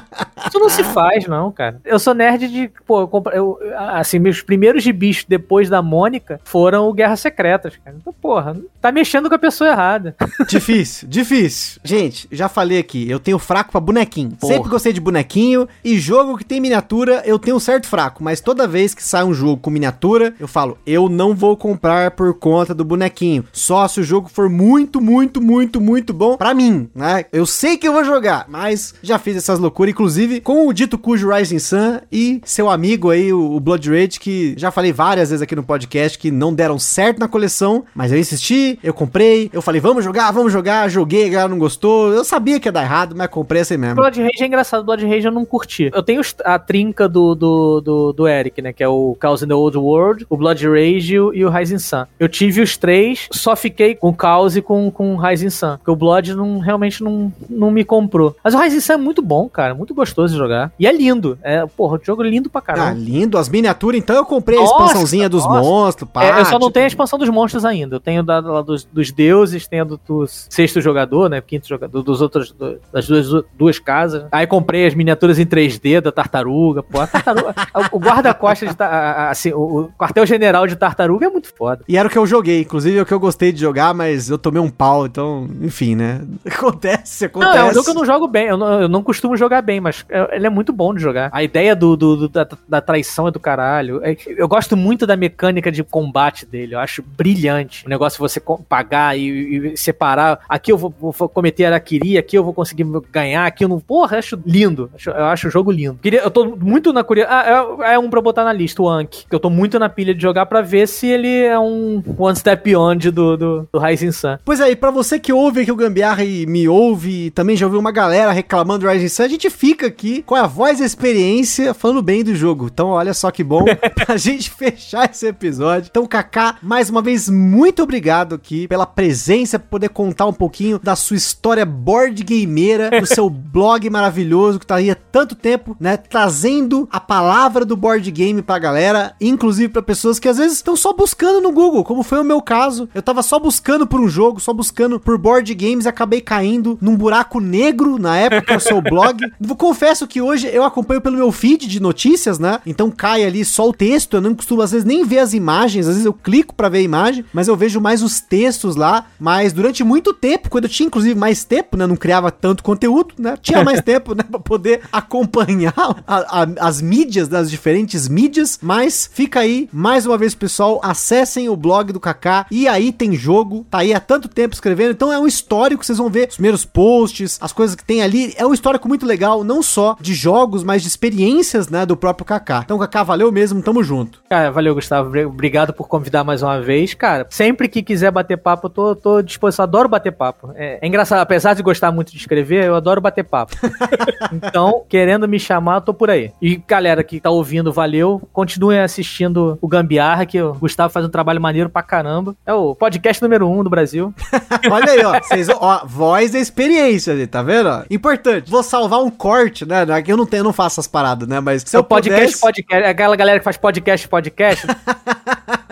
Isso 0.47 0.59
não 0.59 0.69
se 0.69 0.83
faz, 0.83 1.27
não, 1.27 1.51
cara. 1.51 1.79
Eu 1.85 1.99
sou 1.99 2.13
nerd 2.13 2.47
de, 2.47 2.71
pô, 2.85 3.01
eu, 3.01 3.23
eu, 3.31 3.59
assim, 3.77 4.19
meus 4.19 4.41
primeiros 4.41 4.83
gibis 4.83 5.25
depois 5.27 5.69
da 5.69 5.81
Mônica 5.81 6.39
foram 6.43 6.87
o 6.87 6.93
Guerras 6.93 7.19
Secretas, 7.19 7.77
cara. 7.83 7.97
Então, 7.99 8.13
porra, 8.13 8.55
tá 8.81 8.91
mexendo 8.93 9.29
com 9.29 9.35
a 9.35 9.39
pessoa 9.39 9.69
errada. 9.69 10.15
Difícil, 10.47 11.07
difícil. 11.07 11.79
Gente, 11.83 12.27
já 12.31 12.47
falei 12.47 12.77
aqui, 12.77 13.09
eu 13.09 13.19
tenho 13.19 13.39
fraco 13.39 13.71
pra 13.71 13.81
bonequinho. 13.81 14.31
Porra. 14.39 14.53
Sempre 14.53 14.69
gostei 14.69 14.93
de 14.93 15.01
bonequinho 15.01 15.67
e 15.83 15.99
jogo 15.99 16.37
que 16.37 16.45
tem 16.45 16.59
miniatura, 16.59 17.21
eu 17.25 17.39
tenho 17.39 17.57
um 17.57 17.59
certo 17.59 17.87
fraco, 17.87 18.23
mas 18.23 18.39
toda 18.39 18.67
vez 18.67 18.93
que 18.93 19.03
sai 19.03 19.23
um 19.23 19.33
jogo 19.33 19.57
com 19.57 19.69
miniatura, 19.69 20.33
eu 20.39 20.47
falo, 20.47 20.77
eu 20.85 21.09
não 21.09 21.33
vou 21.33 21.57
comprar 21.57 22.11
por 22.11 22.33
conta 22.35 22.73
do 22.73 22.83
bonequinho. 22.85 23.45
Só 23.51 23.87
se 23.87 23.99
o 23.99 24.03
jogo 24.03 24.29
for 24.29 24.49
muito, 24.49 25.01
muito, 25.01 25.41
muito, 25.41 25.81
muito 25.81 26.13
bom 26.13 26.37
para 26.37 26.53
mim, 26.53 26.89
né? 26.93 27.25
Eu 27.31 27.45
sei 27.45 27.77
que 27.77 27.87
eu 27.87 27.93
vou 27.93 28.03
jogar, 28.03 28.45
mas 28.47 28.93
já 29.01 29.17
fiz 29.17 29.35
essas 29.35 29.59
loucuras, 29.59 29.91
inclusive 29.91 30.41
com 30.41 30.67
o 30.67 30.73
dito 30.73 30.97
cujo 30.97 31.29
Rising 31.29 31.59
Sun 31.59 31.99
e 32.11 32.41
seu 32.45 32.69
amigo 32.69 33.09
aí, 33.09 33.31
o 33.33 33.59
Blood 33.59 33.89
Rage, 33.89 34.19
que 34.19 34.53
já 34.57 34.71
falei 34.71 34.91
várias 34.91 35.29
vezes 35.29 35.41
aqui 35.41 35.55
no 35.55 35.63
podcast 35.63 36.17
que 36.17 36.31
não 36.31 36.53
deram 36.53 36.77
certo 36.77 37.19
na 37.19 37.27
coleção, 37.27 37.85
mas 37.95 38.11
eu 38.11 38.17
insisti, 38.17 38.79
eu 38.83 38.93
comprei, 38.93 39.49
eu 39.53 39.61
falei, 39.61 39.79
vamos 39.79 40.03
jogar, 40.03 40.29
vamos 40.31 40.51
jogar, 40.51 40.89
joguei, 40.89 41.27
a 41.27 41.29
galera 41.29 41.49
não 41.49 41.57
gostou, 41.57 42.11
eu 42.11 42.23
sabia 42.25 42.59
que 42.59 42.67
ia 42.67 42.71
dar 42.71 42.83
errado, 42.83 43.15
mas 43.15 43.27
comprei 43.27 43.61
assim 43.61 43.77
mesmo. 43.77 43.95
Blood 43.95 44.21
Rage 44.21 44.43
é 44.43 44.45
engraçado, 44.45 44.83
Blood 44.83 45.07
Rage 45.07 45.25
eu 45.25 45.31
não 45.31 45.45
curti. 45.45 45.89
Eu 45.93 46.03
tenho 46.03 46.21
a 46.43 46.59
trinca 46.59 47.07
do, 47.07 47.33
do, 47.33 47.81
do, 47.81 48.13
do 48.13 48.27
Eric, 48.27 48.61
né, 48.61 48.73
que 48.73 48.83
é 48.83 48.87
o 48.87 49.15
Chaos 49.21 49.41
in 49.41 49.47
the 49.47 49.53
Old 49.53 49.77
World, 49.77 50.25
o 50.29 50.35
Blood 50.35 50.67
Rage 50.67 51.15
e 51.15 51.45
o 51.45 51.49
Rising 51.49 51.79
Sun. 51.79 52.05
Eu 52.19 52.27
tive 52.27 52.61
os 52.61 52.75
três, 52.75 53.27
só 53.31 53.55
fiquei 53.55 53.95
com 53.95 54.09
o 54.09 54.15
Chaos 54.19 54.57
e 54.57 54.61
com, 54.61 54.91
com 54.91 55.15
o 55.15 55.17
Rising 55.17 55.49
Sun, 55.49 55.77
porque 55.77 55.91
o 55.91 55.95
Blood 55.95 56.35
não, 56.35 56.59
realmente 56.59 57.01
não, 57.01 57.31
não 57.49 57.71
me 57.71 57.85
comprou. 57.85 58.35
Mas 58.43 58.53
o 58.53 58.59
Rising 58.59 58.81
Sun 58.81 58.93
é 58.93 58.97
muito 58.97 59.21
bom, 59.21 59.47
cara, 59.47 59.73
muito 59.73 59.93
gostoso 59.93 60.33
de 60.33 60.39
jogar. 60.39 60.73
E 60.77 60.85
é 60.85 60.91
lindo, 60.91 61.37
é, 61.41 61.65
porra, 61.65 61.97
o 61.97 62.05
jogo 62.05 62.23
é 62.23 62.29
lindo 62.29 62.49
pra 62.49 62.61
caramba. 62.61 62.89
Ah, 62.89 62.93
lindo, 62.93 63.37
as 63.37 63.47
miniaturas, 63.47 63.97
então 63.97 64.15
eu 64.15 64.25
comprei 64.25 64.59
nossa, 64.59 64.73
a 64.73 64.75
expansãozinha 64.75 65.29
dos 65.29 65.45
nossa. 65.45 65.61
monstros, 65.61 66.09
pá, 66.11 66.25
é, 66.25 66.41
Eu 66.41 66.45
só 66.45 66.59
não 66.59 66.69
tenho 66.69 66.85
a 66.85 66.87
expansão 66.87 67.17
dos 67.17 67.29
monstros 67.29 67.63
ainda, 67.63 67.95
eu 67.95 67.99
tenho 67.99 68.23
da, 68.23 68.41
da 68.41 68.72
dos, 68.73 68.83
dos 68.85 69.11
deuses, 69.11 69.67
tenho 69.67 69.85
do, 69.85 69.99
do 70.05 70.27
sexto 70.27 70.81
jogador, 70.81 71.29
né, 71.29 71.41
quinto 71.41 71.67
jogador, 71.67 72.01
dos 72.01 72.21
outros, 72.21 72.51
do, 72.51 72.79
das 72.91 73.07
duas, 73.07 73.45
duas 73.57 73.79
casas. 73.79 74.25
Aí 74.31 74.47
comprei 74.47 74.85
as 74.85 74.93
miniaturas 74.93 75.39
em 75.39 75.45
3D 75.45 76.01
da 76.01 76.11
tartaruga, 76.11 76.81
pô, 76.81 76.99
a 76.99 77.07
tartaruga, 77.07 77.53
o 77.91 77.99
guarda-costas, 77.99 78.75
assim, 78.79 79.51
o, 79.53 79.89
quartel-general 79.97 80.67
de 80.67 80.75
tartaruga 80.75 81.27
é 81.27 81.29
muito 81.29 81.53
foda. 81.53 81.83
E 81.87 81.97
era 81.97 82.07
o 82.07 82.11
que 82.11 82.17
eu 82.17 82.25
joguei, 82.25 82.61
inclusive 82.61 82.97
é 82.97 83.01
o 83.01 83.05
que 83.05 83.13
eu 83.13 83.19
gostei 83.19 83.51
de 83.51 83.61
jogar, 83.61 83.93
mas 83.93 84.29
eu 84.29 84.37
tomei 84.37 84.61
um 84.61 84.69
pau, 84.69 85.05
então, 85.05 85.47
enfim, 85.61 85.95
né, 85.95 86.21
acontece, 86.45 87.25
acontece. 87.25 87.57
Não, 87.57 87.67
é 87.67 87.69
um 87.69 87.73
jogo 87.73 87.85
que 87.85 87.91
eu 87.91 87.95
não 87.95 88.05
jogo 88.05 88.27
bem, 88.27 88.47
eu 88.47 88.57
não, 88.57 88.81
eu 88.81 88.87
não 88.87 89.03
costumo 89.03 89.37
jogar 89.37 89.61
bem, 89.61 89.79
mas 89.79 90.05
é, 90.09 90.35
ele 90.35 90.47
é 90.47 90.49
muito 90.49 90.73
bom 90.73 90.93
de 90.93 91.01
jogar. 91.01 91.29
A 91.31 91.43
ideia 91.43 91.75
do, 91.75 91.95
do, 91.95 92.15
do 92.15 92.29
da, 92.29 92.47
da, 92.67 92.81
traição 92.81 93.27
é 93.27 93.31
do 93.31 93.39
caralho. 93.39 94.01
É, 94.03 94.15
eu 94.27 94.47
gosto 94.47 94.75
muito 94.75 95.05
da 95.05 95.15
mecânica 95.15 95.71
de 95.71 95.83
combate 95.83 96.45
dele, 96.45 96.75
eu 96.75 96.79
acho 96.79 97.03
brilhante. 97.03 97.85
O 97.85 97.89
negócio 97.89 98.17
de 98.17 98.21
você 98.21 98.39
pagar 98.63 99.17
e, 99.17 99.73
e 99.73 99.77
separar, 99.77 100.39
aqui 100.47 100.71
eu 100.71 100.77
vou, 100.77 100.93
vou 100.99 101.13
cometer 101.29 101.65
araquiri, 101.65 102.17
aqui 102.17 102.37
eu 102.37 102.43
vou 102.43 102.53
conseguir 102.53 102.85
ganhar, 103.11 103.45
aqui 103.45 103.63
eu 103.63 103.69
não... 103.69 103.79
Porra, 103.79 104.15
eu 104.15 104.19
acho 104.19 104.39
lindo, 104.45 104.89
eu 105.05 105.25
acho 105.25 105.47
o 105.47 105.51
jogo 105.51 105.71
lindo. 105.71 105.99
Queria, 106.01 106.21
eu 106.21 106.31
tô 106.31 106.55
muito 106.55 106.93
na 106.93 107.03
curiosidade. 107.03 107.49
Ah, 107.49 107.85
é, 107.87 107.93
é, 107.93 107.99
um 107.99 108.09
pra 108.09 108.21
botar 108.21 108.43
na 108.43 108.53
lista, 108.53 108.81
o 108.81 108.89
Anki. 108.89 109.25
Que 109.27 109.35
eu 109.35 109.39
tô 109.39 109.49
muito 109.49 109.77
na 109.77 109.89
pilha 109.89 110.13
de 110.13 110.21
jogar 110.21 110.45
pra 110.45 110.61
ver 110.61 110.87
se 110.87 111.07
ele 111.07 111.43
é 111.43 111.59
um 111.59 112.03
one 112.17 112.35
step 112.35 112.63
beyond 112.63 113.11
do, 113.11 113.37
do, 113.37 113.69
do 113.71 113.79
Rising 113.79 114.11
Sun. 114.11 114.37
Pois 114.43 114.61
aí, 114.61 114.73
é, 114.73 114.75
pra 114.75 114.91
você 114.91 115.19
que 115.19 115.33
ouve 115.33 115.61
aqui 115.61 115.71
o 115.71 115.75
Gambiarra 115.75 116.23
e 116.23 116.45
me 116.45 116.67
ouve, 116.67 117.27
e 117.27 117.31
também 117.31 117.55
já 117.55 117.65
ouviu 117.65 117.79
uma 117.79 117.91
galera 117.91 118.31
reclamando 118.31 118.85
do 118.85 118.89
Rising 118.89 119.09
Sun, 119.09 119.23
a 119.23 119.27
gente 119.27 119.49
fica 119.49 119.87
aqui 119.87 120.21
com 120.23 120.35
a 120.35 120.47
voz 120.47 120.79
e 120.79 120.83
a 120.83 120.85
experiência 120.85 121.73
falando 121.73 122.01
bem 122.01 122.23
do 122.23 122.35
jogo. 122.35 122.69
Então, 122.71 122.89
olha 122.89 123.13
só 123.13 123.31
que 123.31 123.43
bom 123.43 123.65
pra 123.95 124.17
gente 124.17 124.49
fechar 124.49 125.09
esse 125.09 125.27
episódio. 125.27 125.89
Então, 125.89 126.05
Kaká, 126.05 126.57
mais 126.61 126.89
uma 126.89 127.01
vez, 127.01 127.29
muito 127.29 127.83
obrigado 127.83 128.39
aqui 128.43 128.67
pela 128.67 128.85
presença, 128.85 129.57
por 129.57 129.69
poder 129.69 129.89
contar 129.89 130.25
um 130.25 130.33
pouquinho 130.33 130.77
da 130.77 130.97
sua 130.97 131.15
história 131.15 131.65
board 131.65 132.21
gameira, 132.23 132.99
do 132.99 133.05
seu 133.05 133.29
blog 133.31 133.89
maravilhoso 133.89 134.59
que 134.59 134.67
tá 134.67 134.75
aí 134.75 134.91
há 134.91 134.95
tanto 134.95 135.33
tempo, 135.33 135.77
né? 135.79 135.95
Trazendo 135.95 136.87
a 136.91 136.99
palavra 136.99 137.63
do 137.63 137.77
board 137.77 138.11
game 138.11 138.41
pra 138.41 138.59
galera, 138.59 139.15
inclusive 139.21 139.71
para 139.71 139.81
pessoas 139.81 140.19
que 140.19 140.27
às 140.27 140.37
vezes 140.37 140.57
estão 140.57 140.75
só 140.75 140.91
buscando 140.91 141.39
no 141.39 141.53
Google, 141.53 141.85
como 141.85 142.03
foi 142.03 142.19
o 142.19 142.23
meu 142.23 142.41
caso. 142.41 142.89
Eu 142.93 143.01
tava 143.01 143.23
só 143.23 143.39
buscando 143.39 143.87
por 143.87 144.01
um 144.01 144.09
jogo, 144.09 144.41
só 144.41 144.51
buscando 144.51 144.99
por 144.99 145.17
board 145.17 145.53
games 145.55 145.85
e 145.85 145.87
acabei 145.87 146.19
caindo 146.19 146.77
num 146.81 146.97
buraco 146.97 147.39
negro 147.39 147.97
na 147.97 148.17
época 148.17 148.41
que 148.41 148.53
é 148.53 148.57
o 148.57 148.59
seu 148.59 148.81
blog. 148.81 149.19
Confesso 149.57 150.05
que 150.05 150.21
hoje 150.21 150.49
eu 150.51 150.65
acompanho 150.65 150.99
pelo 150.99 151.15
meu 151.15 151.31
feed 151.31 151.67
de 151.67 151.79
notícias, 151.79 152.37
né? 152.37 152.59
Então 152.65 152.91
cai 152.91 153.23
ali 153.23 153.45
só 153.45 153.69
o 153.69 153.73
texto, 153.73 154.17
eu 154.17 154.21
não 154.21 154.35
costumo 154.35 154.61
às 154.61 154.71
vezes 154.71 154.85
nem 154.85 155.05
ver 155.05 155.19
as 155.19 155.33
imagens, 155.33 155.87
às 155.87 155.93
vezes 155.93 156.05
eu 156.05 156.13
clico 156.13 156.53
para 156.53 156.67
ver 156.67 156.79
a 156.79 156.81
imagem, 156.81 157.23
mas 157.31 157.47
eu 157.47 157.55
vejo 157.55 157.79
mais 157.79 158.03
os 158.03 158.19
textos 158.33 158.75
lá. 158.75 159.05
Mas 159.19 159.53
durante 159.53 159.83
muito 159.83 160.11
tempo, 160.11 160.49
quando 160.49 160.63
eu 160.63 160.69
tinha 160.69 160.87
inclusive 160.87 161.13
mais 161.13 161.43
tempo, 161.43 161.77
né? 161.77 161.85
Não 161.85 161.95
criava 161.95 162.31
tanto 162.31 162.63
conteúdo, 162.63 163.13
né? 163.19 163.37
Tinha 163.39 163.63
mais 163.63 163.79
tempo, 163.85 164.15
né? 164.15 164.23
Pra 164.23 164.39
poder 164.39 164.81
acompanhar 164.91 165.73
a, 166.07 166.41
a, 166.41 166.47
as 166.61 166.81
mídias, 166.81 167.27
das 167.27 167.51
diferentes 167.51 168.07
mídias. 168.07 168.57
Mas 168.59 169.07
fica 169.13 169.41
aí, 169.41 169.69
mais 169.71 170.07
uma 170.07 170.17
vez, 170.17 170.33
pessoal, 170.33 170.81
acessem 170.83 171.47
o 171.47 171.55
blog 171.55 171.93
do 171.93 171.99
Kaká 171.99 172.47
e 172.49 172.67
aí 172.67 172.91
tem 172.91 173.13
jogo, 173.13 173.67
tá 173.69 173.79
aí 173.79 173.93
há 173.93 173.99
tanto 173.99 174.27
tempo 174.27 174.55
escrevendo, 174.55 174.91
então 174.91 175.13
é 175.13 175.19
um 175.19 175.27
histórico, 175.27 175.85
vocês 175.85 175.97
vão 175.97 176.09
ver 176.09 176.29
os 176.29 176.35
primeiros 176.35 176.65
posts, 176.65 177.37
as 177.39 177.53
coisas 177.53 177.75
que 177.75 177.83
tem 177.83 178.01
ali, 178.01 178.33
é 178.35 178.45
um 178.45 178.53
histórico 178.53 178.87
muito 178.87 179.05
legal, 179.05 179.43
não 179.43 179.61
só 179.61 179.95
de 179.99 180.13
jogos, 180.13 180.63
mas 180.63 180.81
de 180.81 180.87
experiências, 180.87 181.69
né, 181.69 181.85
do 181.85 181.95
próprio 181.95 182.25
Kaká. 182.25 182.61
Então, 182.63 182.79
Kaká, 182.79 183.03
valeu 183.03 183.31
mesmo, 183.31 183.61
tamo 183.61 183.83
junto. 183.83 184.21
Cara, 184.29 184.51
valeu, 184.51 184.73
Gustavo, 184.73 185.09
obrigado 185.27 185.73
por 185.73 185.87
convidar 185.87 186.23
mais 186.23 186.41
uma 186.41 186.61
vez, 186.61 186.93
cara, 186.93 187.27
sempre 187.29 187.67
que 187.67 187.83
quiser 187.83 188.11
bater 188.11 188.22
papo, 188.37 188.67
eu 188.67 188.69
tô, 188.69 188.95
tô 188.95 189.21
disposto, 189.21 189.61
adoro 189.61 189.89
bater 189.89 190.11
papo. 190.11 190.51
É, 190.55 190.79
é 190.81 190.87
engraçado, 190.87 191.19
apesar 191.19 191.53
de 191.53 191.63
gostar 191.63 191.91
muito 191.91 192.11
de 192.11 192.17
escrever, 192.17 192.65
eu 192.65 192.75
adoro 192.75 193.01
bater 193.01 193.23
papo. 193.23 193.55
então, 194.31 194.83
querendo 194.87 195.27
me 195.27 195.39
chamar, 195.39 195.75
eu 195.75 195.81
tô 195.81 195.93
por 195.93 196.09
aí. 196.09 196.31
E 196.41 196.55
galera 196.67 197.03
que 197.03 197.19
tá 197.19 197.29
ouvindo, 197.29 197.71
valeu, 197.71 198.21
continuem 198.31 198.79
assistindo 198.79 199.57
o 199.61 199.67
Gambiarra, 199.67 200.25
que 200.25 200.41
o 200.41 200.53
Gustavo 200.53 200.93
faz 200.93 201.05
um 201.05 201.09
trabalho 201.09 201.41
maneiro 201.41 201.69
pra 201.69 201.83
caramba. 201.83 202.35
É 202.45 202.53
o 202.53 202.75
podcast 202.75 203.21
número 203.21 203.47
um 203.47 203.63
do 203.63 203.69
Brasil. 203.69 204.13
Olha 204.71 204.91
aí, 204.91 205.03
ó. 205.03 205.19
Vocês, 205.19 205.49
ó, 205.49 205.83
voz 205.85 206.31
da 206.31 206.39
experiência 206.39 207.13
ali, 207.13 207.27
tá 207.27 207.41
vendo? 207.41 207.85
Importante. 207.89 208.49
Vou 208.49 208.63
salvar 208.63 209.01
um 209.01 209.09
corte, 209.09 209.65
né? 209.65 209.83
É 209.83 210.03
eu 210.11 210.17
não 210.17 210.25
tenho, 210.25 210.41
eu 210.41 210.45
não 210.45 210.53
faço 210.53 210.75
essas 210.75 210.87
paradas, 210.87 211.27
né? 211.27 211.39
Mas 211.39 211.63
se 211.63 211.81
podcast, 211.83 212.19
pudesse... 212.19 212.41
podcast, 212.41 212.83
aquela 212.89 213.15
galera 213.15 213.39
que 213.39 213.45
faz 213.45 213.57
podcast, 213.57 214.07
podcast. 214.07 214.67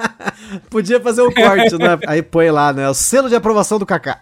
Podia 0.69 0.99
fazer 0.99 1.21
um 1.21 1.31
corte, 1.33 1.77
né? 1.77 1.99
Aí 2.07 2.21
põe 2.21 2.49
lá, 2.49 2.73
né? 2.73 2.89
O 2.89 2.93
selo 2.93 3.29
de 3.29 3.35
aprovação 3.35 3.79
do 3.79 3.85
Kaká. 3.85 4.19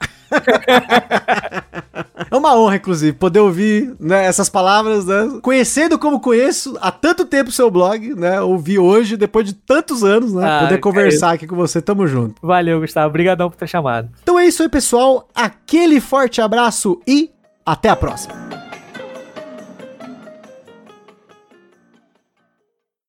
É 2.32 2.36
uma 2.36 2.55
honra, 2.55 2.75
inclusive, 2.75 3.13
poder 3.13 3.39
ouvir 3.39 3.95
né, 3.99 4.25
essas 4.25 4.49
palavras, 4.49 5.05
né? 5.05 5.39
Conhecendo 5.41 5.97
como 5.97 6.19
conheço 6.19 6.77
há 6.80 6.91
tanto 6.91 7.25
tempo 7.25 7.49
o 7.49 7.53
seu 7.53 7.71
blog, 7.71 8.13
né? 8.13 8.39
Ouvir 8.41 8.77
hoje, 8.77 9.17
depois 9.17 9.45
de 9.45 9.53
tantos 9.53 10.03
anos, 10.03 10.34
né? 10.34 10.47
Ah, 10.47 10.59
poder 10.61 10.75
que 10.75 10.82
conversar 10.82 11.34
aqui 11.34 11.47
com 11.47 11.55
você. 11.55 11.82
Tamo 11.82 12.05
junto. 12.05 12.36
Valeu, 12.41 12.80
Gustavo. 12.80 13.07
Obrigadão 13.07 13.49
por 13.49 13.57
ter 13.57 13.67
chamado. 13.67 14.09
Então 14.21 14.38
é 14.38 14.45
isso 14.45 14.61
aí, 14.61 14.69
pessoal. 14.69 15.27
Aquele 15.34 15.99
forte 15.99 16.39
abraço 16.41 16.99
e 17.07 17.32
até 17.65 17.89
a 17.89 17.95
próxima. 17.95 18.49